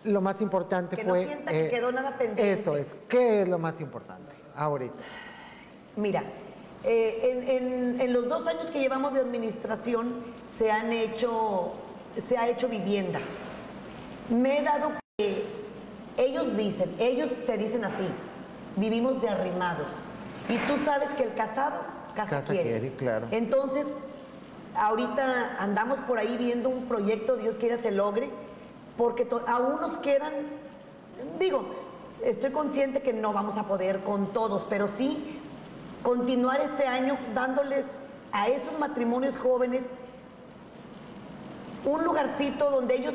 lo 0.03 0.21
más 0.21 0.41
importante 0.41 0.95
Que 0.95 1.03
no 1.03 1.09
fue... 1.09 1.23
eh, 1.23 1.27
sienta 1.27 1.51
que 1.51 1.69
quedó 1.69 1.91
nada 1.91 2.17
pendiente. 2.17 2.53
Eso 2.61 2.77
es, 2.77 2.87
¿qué 3.07 3.41
es 3.41 3.47
lo 3.47 3.57
más 3.57 3.79
importante 3.81 4.35
ahorita? 4.55 4.93
Mira, 5.95 6.23
eh, 6.83 7.41
en, 7.47 7.49
en- 7.95 8.01
en 8.01 8.13
los 8.13 8.27
dos 8.29 8.45
años 8.47 8.69
que 8.71 8.79
llevamos 8.79 9.13
de 9.13 9.21
administración 9.21 10.23
se 10.57 10.71
han 10.71 10.91
hecho, 10.91 11.73
se 12.27 12.37
ha 12.37 12.47
hecho 12.49 12.67
vivienda. 12.67 13.19
Me 14.29 14.59
he 14.59 14.63
dado 14.63 14.91
que 15.17 15.43
ellos 16.17 16.55
dicen, 16.57 16.93
ellos 16.99 17.31
te 17.45 17.57
dicen 17.57 17.83
así, 17.85 18.07
vivimos 18.75 19.21
de 19.21 19.29
arrimados. 19.29 19.87
Y 20.49 20.57
tú 20.67 20.83
sabes 20.85 21.09
que 21.17 21.23
el 21.23 21.33
casado 21.33 21.79
casa, 22.15 22.29
Casa 22.29 22.53
quiere. 22.53 22.69
quiere, 22.79 22.95
claro. 22.95 23.27
Entonces, 23.31 23.85
ahorita 24.77 25.57
andamos 25.59 25.99
por 25.99 26.19
ahí 26.19 26.37
viendo 26.37 26.69
un 26.69 26.85
proyecto, 26.85 27.35
Dios 27.35 27.55
quiera 27.57 27.77
se 27.81 27.91
logre, 27.91 28.29
porque 28.97 29.27
aún 29.47 29.81
nos 29.81 29.97
quedan, 29.99 30.33
digo, 31.39 31.65
estoy 32.23 32.51
consciente 32.51 33.01
que 33.01 33.13
no 33.13 33.33
vamos 33.33 33.57
a 33.57 33.67
poder 33.67 34.03
con 34.03 34.33
todos, 34.33 34.65
pero 34.69 34.89
sí 34.97 35.39
continuar 36.03 36.61
este 36.61 36.87
año 36.87 37.17
dándoles 37.33 37.85
a 38.31 38.47
esos 38.47 38.77
matrimonios 38.79 39.37
jóvenes 39.37 39.81
un 41.85 42.03
lugarcito 42.03 42.69
donde 42.71 42.95
ellos, 42.95 43.13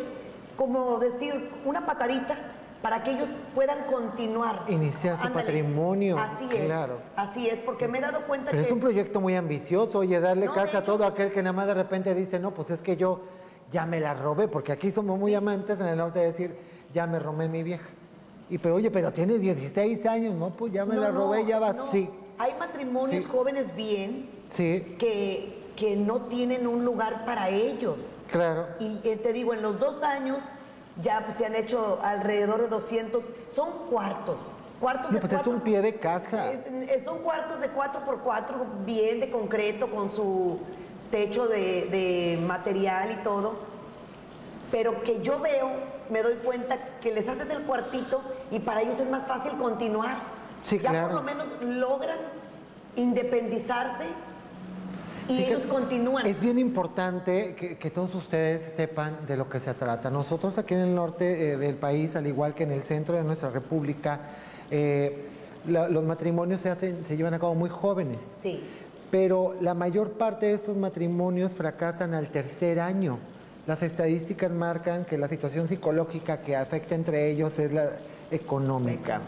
como 0.56 0.98
decir, 0.98 1.50
una 1.64 1.86
patadita 1.86 2.36
para 2.82 3.02
que 3.02 3.10
ellos 3.12 3.28
puedan 3.54 3.84
continuar. 3.84 4.64
Iniciar 4.68 5.16
su 5.16 5.26
Ándale. 5.26 5.44
patrimonio, 5.44 6.18
Así 6.18 6.44
es. 6.50 6.64
claro. 6.64 6.98
Así 7.16 7.48
es, 7.48 7.60
porque 7.60 7.86
me 7.88 7.98
he 7.98 8.00
dado 8.00 8.20
cuenta 8.26 8.50
Pero 8.50 8.62
que... 8.62 8.68
es 8.68 8.72
un 8.72 8.80
proyecto 8.80 9.20
muy 9.20 9.34
ambicioso, 9.36 9.98
oye, 9.98 10.18
darle 10.20 10.46
No, 10.46 10.54
casa 10.54 10.78
a 10.78 10.84
todo 10.84 11.04
aquel 11.04 11.30
que 11.32 11.42
nada 11.42 11.52
más 11.52 11.66
de 11.66 11.74
repente 11.74 12.14
dice, 12.14 12.38
no, 12.38 12.52
pues 12.52 12.70
es 12.70 12.80
que 12.82 12.96
yo 12.96 13.20
ya 13.70 13.84
me 13.86 14.00
la 14.00 14.14
robé, 14.14 14.48
porque 14.48 14.72
aquí 14.72 14.90
somos 14.90 15.18
muy 15.18 15.34
amantes 15.34 15.78
en 15.78 15.86
el 15.86 15.96
norte 15.98 16.18
de 16.20 16.26
decir, 16.26 16.56
ya 16.94 17.06
me 17.06 17.18
robé 17.18 17.48
mi 17.48 17.62
vieja. 17.62 17.86
Y 18.48 18.58
pero 18.58 18.76
oye, 18.76 18.90
pero 18.90 19.12
tiene 19.12 19.38
16 19.38 20.04
años, 20.06 20.34
no, 20.34 20.50
pues 20.50 20.72
ya 20.72 20.84
me 20.84 20.94
No, 20.96 21.02
la 21.02 21.10
robé, 21.10 21.42
no, 21.42 21.48
ya 21.48 21.58
va, 21.60 21.72
no. 21.72 21.90
sí, 21.92 22.08
Hay 22.38 22.54
matrimonios 22.58 23.24
Sí. 23.24 23.30
jóvenes 23.30 23.76
bien 23.76 24.28
sí, 24.48 24.96
que, 24.98 25.70
que 25.76 25.94
no 25.96 26.22
tienen 26.22 26.66
un 26.66 26.84
lugar 26.84 27.24
para 27.26 27.50
ellos. 27.50 27.98
claro. 28.30 28.66
Y 28.80 29.00
eh, 29.04 29.16
te 29.22 29.32
digo, 29.34 29.52
en 29.54 29.62
los 29.62 29.78
dos 29.78 30.02
años 30.02 30.38
ya 31.02 31.24
pues, 31.26 31.38
se 31.38 31.46
han 31.46 31.54
hecho 31.54 31.98
alrededor 32.02 32.60
de 32.62 32.68
200, 32.68 33.22
son 33.54 33.70
cuartos. 33.90 34.38
Cuartos 34.80 35.10
No, 35.10 35.14
de 35.16 35.20
pues 35.20 35.32
es 35.32 35.38
cuatro- 35.38 35.52
un 35.52 35.60
pie 35.60 35.82
de 35.82 35.96
casa. 35.96 36.52
Es- 36.52 36.66
es- 36.90 37.04
son 37.04 37.18
cuartos 37.18 37.60
de 37.60 37.68
4 37.68 38.04
por 38.04 38.20
4 38.20 38.66
bien 38.86 39.20
de 39.20 39.30
concreto, 39.30 39.90
con 39.90 40.10
su 40.10 40.58
techo 41.10 41.46
de, 41.48 41.86
de 41.90 42.38
material 42.46 43.10
y 43.20 43.22
todo. 43.22 43.54
Pero 44.70 45.02
que 45.02 45.20
yo 45.22 45.38
veo, 45.40 45.68
me 46.10 46.22
doy 46.22 46.34
cuenta 46.36 46.78
que 47.00 47.12
les 47.12 47.28
haces 47.28 47.50
el 47.50 47.62
cuartito 47.64 48.22
y 48.50 48.60
para 48.60 48.80
ellos 48.82 48.98
es 49.00 49.10
más 49.10 49.26
fácil 49.26 49.52
continuar. 49.58 50.18
Sí, 50.62 50.78
ya 50.78 50.90
claro. 50.90 51.06
por 51.08 51.16
lo 51.16 51.22
menos 51.22 51.46
logran 51.60 52.18
independizarse 52.96 54.04
y 55.30 55.36
Fíjate, 55.36 55.54
ellos 55.54 55.66
continúan. 55.66 56.26
Es 56.26 56.40
bien 56.40 56.58
importante 56.58 57.54
que, 57.54 57.76
que 57.78 57.90
todos 57.90 58.14
ustedes 58.14 58.72
sepan 58.76 59.18
de 59.26 59.36
lo 59.36 59.48
que 59.48 59.60
se 59.60 59.72
trata. 59.74 60.10
Nosotros 60.10 60.58
aquí 60.58 60.74
en 60.74 60.80
el 60.80 60.94
norte 60.94 61.52
eh, 61.52 61.56
del 61.56 61.76
país, 61.76 62.16
al 62.16 62.26
igual 62.26 62.54
que 62.54 62.64
en 62.64 62.72
el 62.72 62.82
centro 62.82 63.14
de 63.16 63.22
nuestra 63.22 63.50
república, 63.50 64.20
eh, 64.70 65.26
la- 65.66 65.88
los 65.88 66.04
matrimonios 66.04 66.60
se, 66.60 66.70
hacen, 66.70 67.04
se 67.06 67.16
llevan 67.16 67.34
a 67.34 67.38
cabo 67.38 67.54
muy 67.54 67.70
jóvenes. 67.70 68.30
Sí. 68.42 68.62
Pero 69.10 69.54
la 69.60 69.74
mayor 69.74 70.12
parte 70.12 70.46
de 70.46 70.54
estos 70.54 70.76
matrimonios 70.76 71.52
fracasan 71.52 72.14
al 72.14 72.28
tercer 72.28 72.78
año. 72.80 73.18
Las 73.66 73.82
estadísticas 73.82 74.50
marcan 74.50 75.04
que 75.04 75.18
la 75.18 75.28
situación 75.28 75.68
psicológica 75.68 76.40
que 76.42 76.56
afecta 76.56 76.94
entre 76.94 77.30
ellos 77.30 77.58
es 77.58 77.72
la 77.72 77.90
económica. 78.30 79.20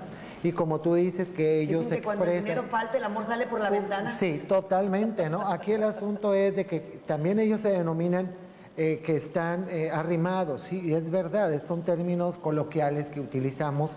Y 0.43 0.53
como 0.53 0.81
tú 0.81 0.95
dices 0.95 1.29
que 1.29 1.61
ellos 1.61 1.85
Dicen 1.85 1.99
que 1.99 2.05
cuando 2.05 2.25
el 2.25 2.31
expresan... 2.31 2.57
dinero 2.57 2.71
falta, 2.71 2.99
el 2.99 3.05
amor 3.05 3.27
sale 3.27 3.47
por 3.47 3.61
la 3.61 3.71
ventana. 3.71 4.11
Sí, 4.11 4.43
totalmente, 4.49 5.31
¿no? 5.31 5.47
Aquí 5.47 5.73
el 5.73 5.85
asunto 5.85 6.35
es 6.35 6.57
de 6.57 6.67
que 6.67 6.81
también 7.07 7.39
ellos 7.39 7.61
se 7.61 7.71
denominan 7.71 8.33
eh, 8.77 9.03
que 9.05 9.17
están 9.17 9.67
eh, 9.69 9.91
arrimados, 9.91 10.63
sí, 10.63 10.81
y 10.81 10.95
es 10.95 11.11
verdad, 11.11 11.63
son 11.63 11.83
términos 11.83 12.39
coloquiales 12.39 13.09
que 13.11 13.21
utilizamos, 13.21 13.91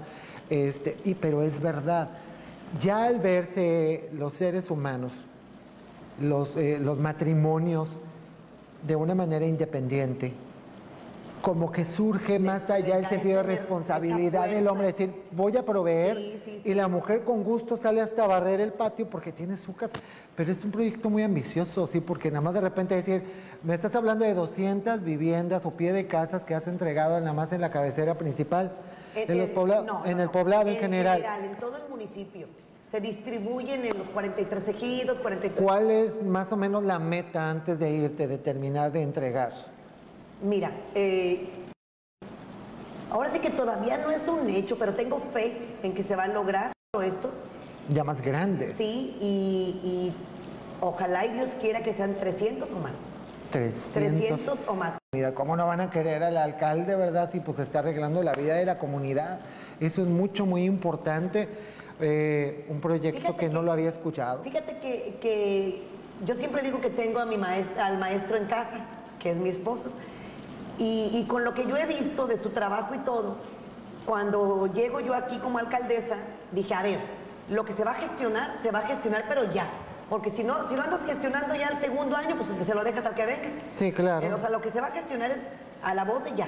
este, 0.49 0.97
y, 1.05 1.15
pero 1.15 1.41
es 1.41 1.61
verdad. 1.61 2.09
Ya 2.81 3.05
al 3.05 3.19
verse 3.19 4.09
los 4.11 4.33
seres 4.33 4.69
humanos, 4.69 5.13
los, 6.19 6.57
eh, 6.57 6.77
los 6.79 6.99
matrimonios 6.99 7.99
de 8.85 8.97
una 8.97 9.15
manera 9.15 9.45
independiente, 9.45 10.33
como 11.45 11.71
que 11.71 11.85
surge 11.85 12.39
más 12.39 12.71
allá 12.71 12.97
el 12.97 13.05
sentido 13.05 13.37
de 13.37 13.43
responsabilidad 13.43 14.47
del 14.47 14.67
hombre, 14.67 14.87
decir, 14.87 15.13
voy 15.29 15.55
a 15.55 15.63
proveer, 15.63 16.17
Sí, 16.17 16.41
sí, 16.43 16.61
y 16.65 16.73
la 16.73 16.87
mujer 16.87 17.23
con 17.23 17.43
gusto 17.43 17.77
sale 17.77 18.01
hasta 18.01 18.25
barrer 18.25 18.59
el 18.61 18.73
patio 18.73 19.07
porque 19.07 19.31
tiene 19.31 19.55
su 19.55 19.75
casa. 19.75 19.93
Pero 20.35 20.51
es 20.51 20.63
un 20.65 20.71
proyecto 20.71 21.07
muy 21.11 21.21
ambicioso, 21.21 21.85
sí, 21.85 21.99
porque 21.99 22.31
nada 22.31 22.41
más 22.41 22.55
de 22.55 22.61
repente 22.61 22.95
decir, 22.95 23.21
me 23.61 23.75
estás 23.75 23.93
hablando 23.93 24.25
de 24.25 24.33
200 24.33 25.03
viviendas 25.03 25.63
o 25.67 25.71
pie 25.77 25.93
de 25.93 26.07
casas 26.07 26.45
que 26.45 26.55
has 26.55 26.67
entregado 26.67 27.19
nada 27.19 27.33
más 27.33 27.53
en 27.53 27.61
la 27.61 27.69
cabecera 27.69 28.17
principal, 28.17 28.71
En, 29.15 29.31
en, 29.31 29.37
los 29.37 29.49
en- 29.49 29.55
pobla- 29.55 29.83
no, 29.85 30.03
en 30.03 30.17
no, 30.17 30.23
el 30.23 30.25
no. 30.25 30.31
poblado 30.31 30.67
en, 30.71 30.77
general. 30.77 31.23
en 31.43 31.55
todo 31.59 31.77
el 31.77 31.87
municipio. 31.91 32.47
Se 32.91 32.99
distribuyen 32.99 33.85
en 33.85 33.95
los 33.99 34.07
43 34.09 34.67
ejidos, 34.69 35.19
43... 35.19 35.63
¿Cuál 35.63 35.91
es 35.91 36.23
más 36.23 36.51
o 36.51 36.57
menos 36.57 36.81
la 36.83 36.97
meta 36.97 37.51
antes 37.51 37.77
de 37.77 37.91
irte, 37.91 38.27
de 38.27 38.39
terminar 38.39 38.91
de 38.91 39.03
entregar? 39.03 39.74
Mira, 40.45 40.71
eh, 40.93 41.47
ahora 43.09 43.31
sí 43.33 43.39
que 43.39 43.49
todavía 43.49 43.97
no 43.97 44.11
es 44.11 44.27
un 44.27 44.47
hecho, 44.47 44.77
pero 44.77 44.93
tengo 44.93 45.19
fe 45.33 45.57
en 45.81 45.95
que 45.95 46.03
se 46.03 46.15
va 46.15 46.25
a 46.25 46.27
lograr 46.27 46.71
estos. 47.03 47.31
Ya 47.89 48.03
más 48.03 48.21
grandes, 48.21 48.75
Sí, 48.77 49.17
y, 49.19 49.79
y 49.83 50.13
ojalá 50.81 51.25
y 51.25 51.33
Dios 51.33 51.49
quiera 51.59 51.81
que 51.81 51.93
sean 51.95 52.15
300 52.19 52.71
o 52.71 52.75
más. 52.79 52.91
300. 53.51 53.91
300 54.43 54.57
o 54.67 54.75
más. 54.75 54.93
¿Cómo 55.33 55.55
no 55.55 55.65
van 55.65 55.81
a 55.81 55.89
querer 55.89 56.21
al 56.23 56.37
alcalde, 56.37 56.95
verdad? 56.95 57.31
Y 57.33 57.39
pues 57.39 57.57
está 57.59 57.79
arreglando 57.79 58.21
la 58.21 58.33
vida 58.33 58.53
de 58.55 58.65
la 58.65 58.77
comunidad. 58.77 59.39
Eso 59.79 60.01
es 60.03 60.07
mucho, 60.07 60.45
muy 60.45 60.63
importante. 60.63 61.47
Eh, 61.99 62.65
un 62.69 62.81
proyecto 62.81 63.19
Fíjate 63.21 63.37
que 63.47 63.49
no 63.51 63.61
que- 63.61 63.65
lo 63.65 63.71
había 63.71 63.89
escuchado. 63.89 64.43
Fíjate 64.43 64.77
que, 64.79 65.17
que 65.21 65.83
yo 66.23 66.35
siempre 66.35 66.61
digo 66.61 66.81
que 66.81 66.89
tengo 66.91 67.19
a 67.19 67.25
mi 67.25 67.35
maest- 67.37 67.77
al 67.79 67.97
maestro 67.97 68.37
en 68.37 68.45
casa, 68.45 68.85
que 69.19 69.31
es 69.31 69.37
mi 69.37 69.49
esposo. 69.49 69.89
Y, 70.77 71.09
y 71.13 71.25
con 71.27 71.43
lo 71.43 71.53
que 71.53 71.65
yo 71.65 71.77
he 71.77 71.85
visto 71.85 72.27
de 72.27 72.37
su 72.37 72.49
trabajo 72.49 72.93
y 72.95 72.99
todo, 72.99 73.37
cuando 74.05 74.67
llego 74.67 74.99
yo 74.99 75.13
aquí 75.15 75.37
como 75.39 75.57
alcaldesa, 75.57 76.17
dije, 76.51 76.73
a 76.73 76.83
ver, 76.83 76.99
lo 77.49 77.63
que 77.65 77.73
se 77.73 77.83
va 77.83 77.91
a 77.91 77.95
gestionar, 77.95 78.57
se 78.61 78.71
va 78.71 78.79
a 78.79 78.87
gestionar, 78.87 79.25
pero 79.27 79.51
ya. 79.51 79.67
Porque 80.09 80.29
si 80.31 80.43
no, 80.43 80.69
si 80.69 80.75
lo 80.75 80.83
andas 80.83 80.99
gestionando 81.05 81.55
ya 81.55 81.67
el 81.69 81.79
segundo 81.79 82.15
año, 82.15 82.35
pues 82.35 82.67
se 82.67 82.75
lo 82.75 82.83
dejas 82.83 83.05
al 83.05 83.15
que 83.15 83.25
venga. 83.25 83.49
Sí, 83.71 83.91
claro. 83.91 84.25
Eh, 84.25 84.33
O 84.33 84.37
sea, 84.39 84.49
lo 84.49 84.61
que 84.61 84.71
se 84.71 84.79
va 84.81 84.87
a 84.87 84.91
gestionar 84.91 85.31
es 85.31 85.37
a 85.83 85.93
la 85.95 86.03
voz 86.05 86.23
de 86.23 86.35
ya. 86.35 86.47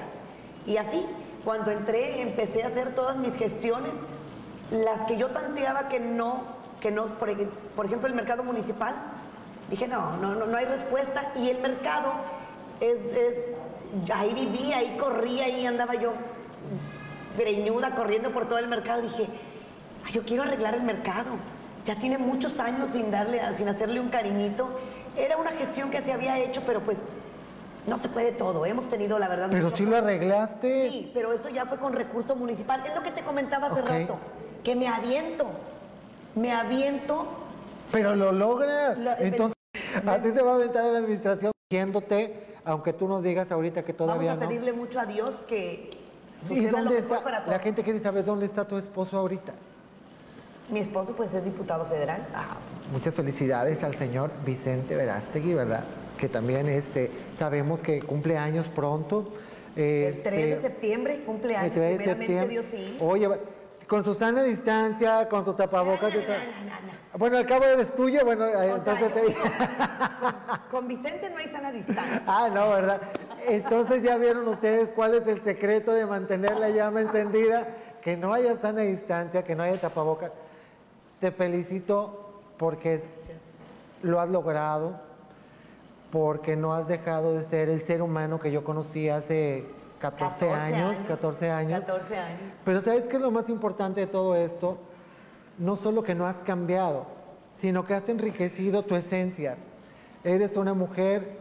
Y 0.66 0.76
así, 0.76 1.04
cuando 1.44 1.70
entré, 1.70 2.20
empecé 2.22 2.62
a 2.62 2.68
hacer 2.68 2.94
todas 2.94 3.16
mis 3.16 3.34
gestiones, 3.34 3.90
las 4.70 5.06
que 5.06 5.16
yo 5.16 5.28
tanteaba 5.30 5.88
que 5.88 5.98
no, 5.98 6.42
que 6.80 6.90
no, 6.90 7.06
por, 7.18 7.30
por 7.74 7.86
ejemplo, 7.86 8.06
el 8.08 8.14
mercado 8.14 8.42
municipal, 8.44 8.94
Dije, 9.70 9.86
no, 9.86 10.16
no, 10.16 10.34
no, 10.34 10.46
no 10.46 10.56
hay 10.56 10.64
respuesta. 10.64 11.30
Y 11.36 11.50
el 11.50 11.60
mercado 11.60 12.10
es, 12.80 12.96
es- 13.14 13.44
ahí 14.14 14.32
vivía, 14.34 14.78
ahí 14.78 14.96
corría, 14.98 15.44
ahí 15.44 15.66
andaba 15.66 15.94
yo 15.94 16.12
greñuda 17.36 17.94
corriendo 17.94 18.30
por 18.30 18.46
todo 18.48 18.58
el 18.58 18.68
mercado. 18.68 19.02
Dije, 19.02 19.26
"Ay, 20.04 20.12
yo 20.12 20.22
quiero 20.24 20.42
arreglar 20.42 20.74
el 20.74 20.82
mercado. 20.82 21.30
Ya 21.84 21.96
tiene 21.96 22.18
muchos 22.18 22.58
años 22.60 22.88
sin 22.92 23.10
darle, 23.10 23.40
sin 23.56 23.68
hacerle 23.68 24.00
un 24.00 24.08
cariñito. 24.08 24.68
Era 25.16 25.36
una 25.36 25.52
gestión 25.52 25.90
que 25.90 26.02
se 26.02 26.12
había 26.12 26.38
hecho, 26.38 26.62
pero 26.66 26.80
pues 26.80 26.96
no 27.86 27.98
se 27.98 28.08
puede 28.08 28.32
todo. 28.32 28.66
Hemos 28.66 28.88
tenido, 28.90 29.18
la 29.18 29.28
verdad. 29.28 29.48
Pero 29.50 29.74
sí 29.74 29.86
lo 29.86 29.96
arreglaste. 29.96 30.90
Sí, 30.90 31.10
pero 31.14 31.32
eso 31.32 31.48
ya 31.48 31.64
fue 31.66 31.78
con 31.78 31.94
recurso 31.94 32.36
municipal. 32.36 32.82
Es 32.86 32.94
lo 32.94 33.02
que 33.02 33.10
te 33.12 33.22
comentaba 33.22 33.68
hace 33.68 33.80
rato, 33.82 34.18
que 34.62 34.74
me 34.76 34.86
aviento. 34.88 35.46
Me 36.34 36.52
aviento. 36.52 37.26
Pero 37.90 38.14
lo 38.14 38.32
logra. 38.32 38.94
Lo- 38.94 39.16
Entonces, 39.18 39.56
a 40.06 40.18
ti 40.18 40.30
te 40.30 40.42
va 40.42 40.52
a 40.52 40.54
aventar 40.56 40.84
a 40.84 40.88
la 40.88 40.98
administración 40.98 41.52
diciéndote, 41.70 42.57
aunque 42.68 42.92
tú 42.92 43.08
nos 43.08 43.22
digas 43.22 43.50
ahorita 43.50 43.82
que 43.82 43.94
todavía 43.94 44.30
Vamos 44.34 44.42
a 44.42 44.44
no. 44.44 44.48
pedirle 44.50 44.72
mucho 44.74 45.00
a 45.00 45.06
Dios 45.06 45.30
que 45.48 45.90
¿Y 46.44 46.46
suceda 46.46 46.82
lo 46.82 46.90
mejor 46.90 46.96
está? 46.98 47.24
para 47.24 47.38
La 47.40 47.44
todos. 47.46 47.60
gente 47.62 47.82
quiere 47.82 48.00
saber 48.00 48.24
dónde 48.24 48.44
está 48.46 48.66
tu 48.68 48.76
esposo 48.76 49.16
ahorita. 49.16 49.52
Mi 50.70 50.80
esposo 50.80 51.14
pues 51.16 51.32
es 51.32 51.42
diputado 51.44 51.86
federal. 51.86 52.26
Ah, 52.34 52.58
muchas 52.92 53.14
felicidades 53.14 53.82
al 53.82 53.94
señor 53.94 54.30
Vicente 54.44 54.96
Verástegui, 54.96 55.54
¿verdad? 55.54 55.84
Que 56.18 56.28
también 56.28 56.68
este, 56.68 57.10
sabemos 57.38 57.80
que 57.80 58.02
cumple 58.02 58.36
años 58.36 58.66
pronto. 58.74 59.32
El 59.74 60.12
3 60.20 60.24
de 60.24 60.52
Este, 60.52 60.62
septiembre, 60.62 61.22
cumpleaños, 61.24 61.68
el 61.68 61.72
3 61.72 61.90
de 61.90 61.96
primeramente 61.96 62.26
septiembre. 62.26 62.48
Dios 62.80 62.90
sí. 62.98 62.98
Oye, 63.00 63.26
va- 63.28 63.38
con 63.88 64.04
su 64.04 64.14
sana 64.14 64.42
distancia, 64.42 65.28
con 65.28 65.44
su 65.44 65.54
tapabocas. 65.54 66.14
No, 66.14 66.20
no, 66.20 66.26
no, 66.26 66.34
no, 66.34 66.92
no. 67.12 67.18
Bueno, 67.18 67.38
al 67.38 67.46
cabo 67.46 67.64
eres 67.64 67.94
tuyo, 67.94 68.24
bueno, 68.24 68.44
O 68.44 68.50
sea, 68.50 68.74
entonces... 68.76 69.12
yo- 69.14 69.20
te- 69.22 69.34
con, 69.34 70.60
con 70.70 70.88
Vicente 70.88 71.30
no 71.30 71.38
hay 71.38 71.46
sana 71.48 71.72
distancia. 71.72 72.22
Ah, 72.26 72.48
no, 72.52 72.68
¿verdad? 72.68 73.00
Entonces 73.46 74.02
ya 74.02 74.16
vieron 74.18 74.46
ustedes 74.46 74.90
cuál 74.94 75.14
es 75.14 75.26
el 75.26 75.42
secreto 75.42 75.92
de 75.92 76.04
mantener 76.06 76.56
la 76.58 76.68
llama 76.68 77.00
encendida, 77.00 77.66
que 78.02 78.16
no 78.16 78.32
haya 78.34 78.56
sana 78.60 78.82
distancia, 78.82 79.42
que 79.42 79.54
no 79.56 79.62
haya 79.62 79.80
tapabocas. 79.80 80.30
Te 81.20 81.32
felicito 81.32 82.30
porque 82.58 82.96
es- 82.96 83.08
lo 84.02 84.20
has 84.20 84.28
logrado, 84.28 85.00
porque 86.12 86.56
no 86.56 86.74
has 86.74 86.86
dejado 86.88 87.34
de 87.34 87.42
ser 87.42 87.68
el 87.68 87.80
ser 87.80 88.02
humano 88.02 88.38
que 88.38 88.50
yo 88.50 88.64
conocí 88.64 89.08
hace 89.08 89.66
14, 89.98 90.50
años, 90.50 91.02
14 91.06 91.50
años. 91.50 91.80
14 91.80 92.16
años. 92.18 92.40
Pero 92.64 92.82
¿sabes 92.82 93.04
qué 93.06 93.16
es 93.16 93.22
lo 93.22 93.30
más 93.30 93.48
importante 93.48 94.00
de 94.00 94.06
todo 94.06 94.36
esto? 94.36 94.78
No 95.58 95.76
solo 95.76 96.02
que 96.02 96.14
no 96.14 96.26
has 96.26 96.42
cambiado, 96.42 97.06
sino 97.56 97.84
que 97.84 97.94
has 97.94 98.08
enriquecido 98.08 98.84
tu 98.84 98.94
esencia. 98.94 99.56
Eres 100.22 100.56
una 100.56 100.74
mujer 100.74 101.38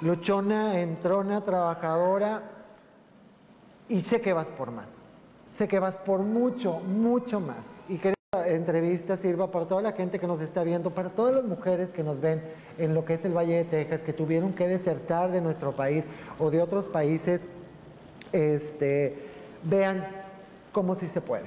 luchona, 0.00 0.80
entrona, 0.80 1.42
trabajadora 1.42 2.42
y 3.88 4.00
sé 4.00 4.20
que 4.20 4.32
vas 4.32 4.50
por 4.50 4.70
más. 4.70 4.88
Sé 5.56 5.68
que 5.68 5.78
vas 5.78 5.98
por 5.98 6.20
mucho, 6.20 6.80
mucho 6.80 7.40
más. 7.40 7.72
Y 7.88 7.98
que 7.98 8.10
esta 8.10 8.48
entrevista 8.48 9.16
sirva 9.16 9.50
para 9.50 9.66
toda 9.66 9.82
la 9.82 9.92
gente 9.92 10.18
que 10.18 10.26
nos 10.26 10.40
está 10.40 10.64
viendo, 10.64 10.90
para 10.90 11.10
todas 11.10 11.34
las 11.34 11.44
mujeres 11.44 11.90
que 11.90 12.02
nos 12.02 12.20
ven 12.20 12.42
en 12.76 12.92
lo 12.92 13.04
que 13.04 13.14
es 13.14 13.24
el 13.24 13.32
Valle 13.32 13.56
de 13.58 13.64
Texas, 13.64 14.02
que 14.02 14.12
tuvieron 14.12 14.52
que 14.52 14.66
desertar 14.66 15.30
de 15.30 15.40
nuestro 15.40 15.72
país 15.72 16.04
o 16.38 16.50
de 16.50 16.60
otros 16.60 16.86
países 16.86 17.46
este, 18.34 19.16
vean 19.62 20.06
cómo 20.72 20.94
sí 20.96 21.08
se 21.08 21.20
puede. 21.20 21.46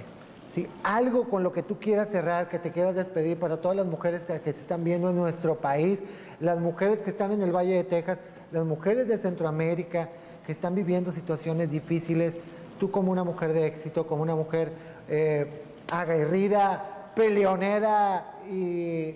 ¿sí? 0.55 0.67
Algo 0.83 1.29
con 1.29 1.43
lo 1.43 1.51
que 1.51 1.61
tú 1.63 1.77
quieras 1.79 2.09
cerrar, 2.09 2.49
que 2.49 2.57
te 2.57 2.71
quieras 2.71 2.95
despedir 2.95 3.37
para 3.37 3.57
todas 3.57 3.77
las 3.77 3.85
mujeres 3.85 4.23
que, 4.23 4.39
que 4.41 4.49
están 4.49 4.83
viendo 4.83 5.09
en 5.09 5.17
nuestro 5.17 5.55
país, 5.55 5.99
las 6.39 6.59
mujeres 6.59 7.01
que 7.01 7.09
están 7.09 7.31
en 7.31 7.41
el 7.41 7.55
Valle 7.55 7.75
de 7.75 7.83
Texas, 7.83 8.17
las 8.51 8.65
mujeres 8.65 9.07
de 9.07 9.17
Centroamérica 9.17 10.09
que 10.45 10.51
están 10.53 10.75
viviendo 10.75 11.11
situaciones 11.11 11.69
difíciles, 11.69 12.35
tú 12.79 12.89
como 12.89 13.11
una 13.11 13.23
mujer 13.23 13.53
de 13.53 13.67
éxito, 13.67 14.07
como 14.07 14.23
una 14.23 14.35
mujer 14.35 14.71
eh, 15.09 15.63
aguerrida, 15.91 17.11
peleonera 17.15 18.33
y 18.49 19.15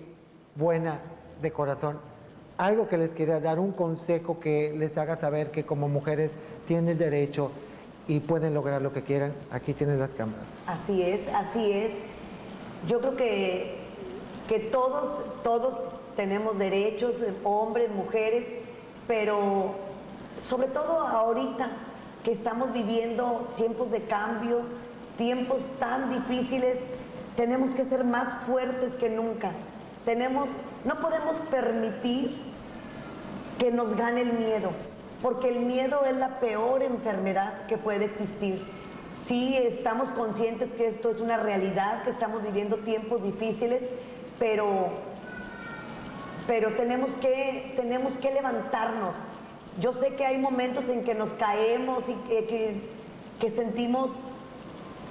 buena 0.54 1.00
de 1.40 1.50
corazón, 1.50 1.98
algo 2.58 2.88
que 2.88 2.98
les 2.98 3.12
quería 3.12 3.40
dar, 3.40 3.58
un 3.58 3.72
consejo 3.72 4.40
que 4.40 4.74
les 4.76 4.96
haga 4.98 5.16
saber 5.16 5.50
que 5.50 5.64
como 5.64 5.88
mujeres 5.88 6.32
tienen 6.66 6.98
derecho 6.98 7.50
y 8.08 8.20
pueden 8.20 8.54
lograr 8.54 8.82
lo 8.82 8.92
que 8.92 9.02
quieran, 9.02 9.32
aquí 9.50 9.74
tienes 9.74 9.98
las 9.98 10.10
cámaras. 10.10 10.46
Así 10.66 11.02
es, 11.02 11.20
así 11.34 11.72
es. 11.72 11.90
Yo 12.88 13.00
creo 13.00 13.16
que, 13.16 13.76
que 14.48 14.58
todos, 14.58 15.42
todos 15.42 15.78
tenemos 16.16 16.58
derechos, 16.58 17.14
hombres, 17.44 17.90
mujeres, 17.90 18.44
pero 19.06 19.74
sobre 20.48 20.68
todo 20.68 21.00
ahorita 21.00 21.70
que 22.24 22.32
estamos 22.32 22.72
viviendo 22.72 23.48
tiempos 23.56 23.90
de 23.90 24.02
cambio, 24.02 24.60
tiempos 25.16 25.58
tan 25.78 26.10
difíciles, 26.10 26.76
tenemos 27.36 27.70
que 27.70 27.84
ser 27.84 28.04
más 28.04 28.44
fuertes 28.46 28.94
que 28.94 29.08
nunca. 29.08 29.52
Tenemos, 30.04 30.48
no 30.84 31.00
podemos 31.00 31.36
permitir 31.50 32.36
que 33.58 33.70
nos 33.70 33.96
gane 33.96 34.22
el 34.22 34.32
miedo, 34.34 34.70
porque 35.22 35.48
el 35.48 35.60
miedo 35.60 36.04
es 36.04 36.16
la 36.16 36.40
peor 36.40 36.82
enfermedad 36.82 37.66
que 37.66 37.78
puede 37.78 38.06
existir. 38.06 38.64
Sí, 39.28 39.56
estamos 39.56 40.08
conscientes 40.10 40.70
que 40.72 40.88
esto 40.88 41.10
es 41.10 41.20
una 41.20 41.36
realidad, 41.36 42.02
que 42.02 42.10
estamos 42.10 42.42
viviendo 42.42 42.78
tiempos 42.78 43.22
difíciles, 43.22 43.80
pero, 44.40 44.88
pero 46.48 46.70
tenemos, 46.74 47.10
que, 47.20 47.72
tenemos 47.76 48.14
que 48.14 48.32
levantarnos. 48.32 49.14
Yo 49.80 49.92
sé 49.92 50.16
que 50.16 50.26
hay 50.26 50.38
momentos 50.38 50.88
en 50.88 51.04
que 51.04 51.14
nos 51.14 51.30
caemos 51.30 52.02
y 52.08 52.14
que, 52.28 52.44
que- 52.46 53.02
que 53.40 53.50
sentimos, 53.50 54.10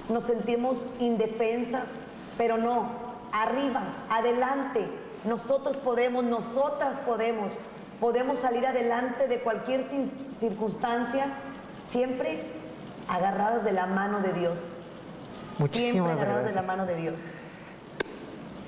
nos 0.08 0.24
sentimos 0.24 0.76
indefensas, 1.00 1.84
pero 2.38 2.56
no, 2.58 2.90
arriba, 3.32 3.82
adelante. 4.10 4.86
Nosotros 5.24 5.76
podemos, 5.78 6.24
nosotras 6.24 6.98
podemos, 7.06 7.52
podemos 8.00 8.38
salir 8.40 8.66
adelante 8.66 9.28
de 9.28 9.40
cualquier 9.40 9.84
circunstancia, 10.40 11.26
siempre 11.90 12.42
agarradas 13.08 13.64
de 13.64 13.72
la 13.72 13.86
mano 13.86 14.20
de 14.20 14.32
Dios. 14.32 14.58
Siempre 14.58 15.58
Muchísimas 15.58 16.12
agarradas 16.12 16.44
de 16.44 16.50
la 16.50 16.62
gracias. 16.62 16.66
mano 16.66 16.86
de 16.86 16.96
Dios. 16.96 17.14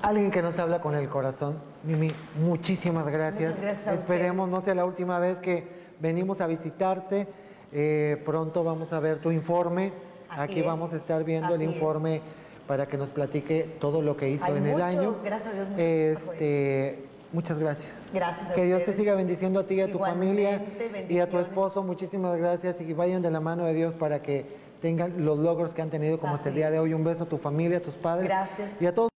Alguien 0.01 0.31
que 0.31 0.41
nos 0.41 0.57
habla 0.59 0.79
con 0.81 0.95
el 0.95 1.09
corazón. 1.09 1.57
Mimi, 1.83 2.11
muchísimas 2.39 3.07
gracias. 3.07 3.55
Esperemos 3.91 4.47
no 4.49 4.61
sea 4.61 4.75
la 4.75 4.85
última 4.85 5.19
vez 5.19 5.39
que 5.39 5.67
venimos 5.99 6.41
a 6.41 6.47
visitarte. 6.47 7.27
Eh, 7.71 8.21
pronto 8.25 8.63
vamos 8.63 8.93
a 8.93 8.99
ver 8.99 9.19
tu 9.19 9.31
informe. 9.31 9.91
Así 10.29 10.41
Aquí 10.41 10.59
es. 10.59 10.65
vamos 10.65 10.93
a 10.93 10.97
estar 10.97 11.23
viendo 11.23 11.55
el 11.55 11.61
es. 11.63 12.21
Para 12.67 12.87
que 12.87 12.97
nos 12.97 13.09
platique 13.09 13.69
todo 13.79 14.01
lo 14.01 14.17
que 14.17 14.29
hizo 14.29 14.45
Hay 14.45 14.57
en 14.57 14.65
el 14.67 14.81
año. 14.81 15.15
gracias 15.23 15.53
a 15.53 15.53
Dios, 15.53 15.67
Este, 15.77 16.99
muchas 17.31 17.59
gracias. 17.59 17.91
Gracias 18.13 18.49
a 18.49 18.53
Que 18.53 18.63
Dios 18.65 18.83
te 18.83 18.93
siga 18.95 19.13
bendiciendo 19.15 19.59
a 19.59 19.63
ti 19.67 19.75
y 19.75 19.81
a 19.81 19.91
tu 19.91 19.99
familia 19.99 20.63
y 21.09 21.19
a 21.19 21.29
tu 21.29 21.37
esposo. 21.39 21.83
Muchísimas 21.83 22.37
gracias 22.37 22.79
y 22.81 22.85
que 22.85 22.93
vayan 22.93 23.21
de 23.21 23.31
la 23.31 23.39
mano 23.39 23.65
de 23.65 23.73
Dios 23.73 23.93
para 23.93 24.21
que 24.21 24.45
tengan 24.81 25.23
los 25.25 25.37
logros 25.39 25.73
que 25.73 25.81
han 25.81 25.89
tenido 25.89 26.19
como 26.19 26.35
hasta 26.35 26.49
el 26.49 26.53
Así 26.53 26.59
día 26.59 26.71
de 26.71 26.79
hoy. 26.79 26.93
Un 26.93 27.03
beso 27.03 27.23
a 27.23 27.27
tu 27.27 27.37
familia, 27.37 27.77
a 27.77 27.81
tus 27.81 27.95
padres 27.95 28.27
Gracias. 28.27 28.69
y 28.79 28.85
a 28.85 28.93
todos. 28.93 29.09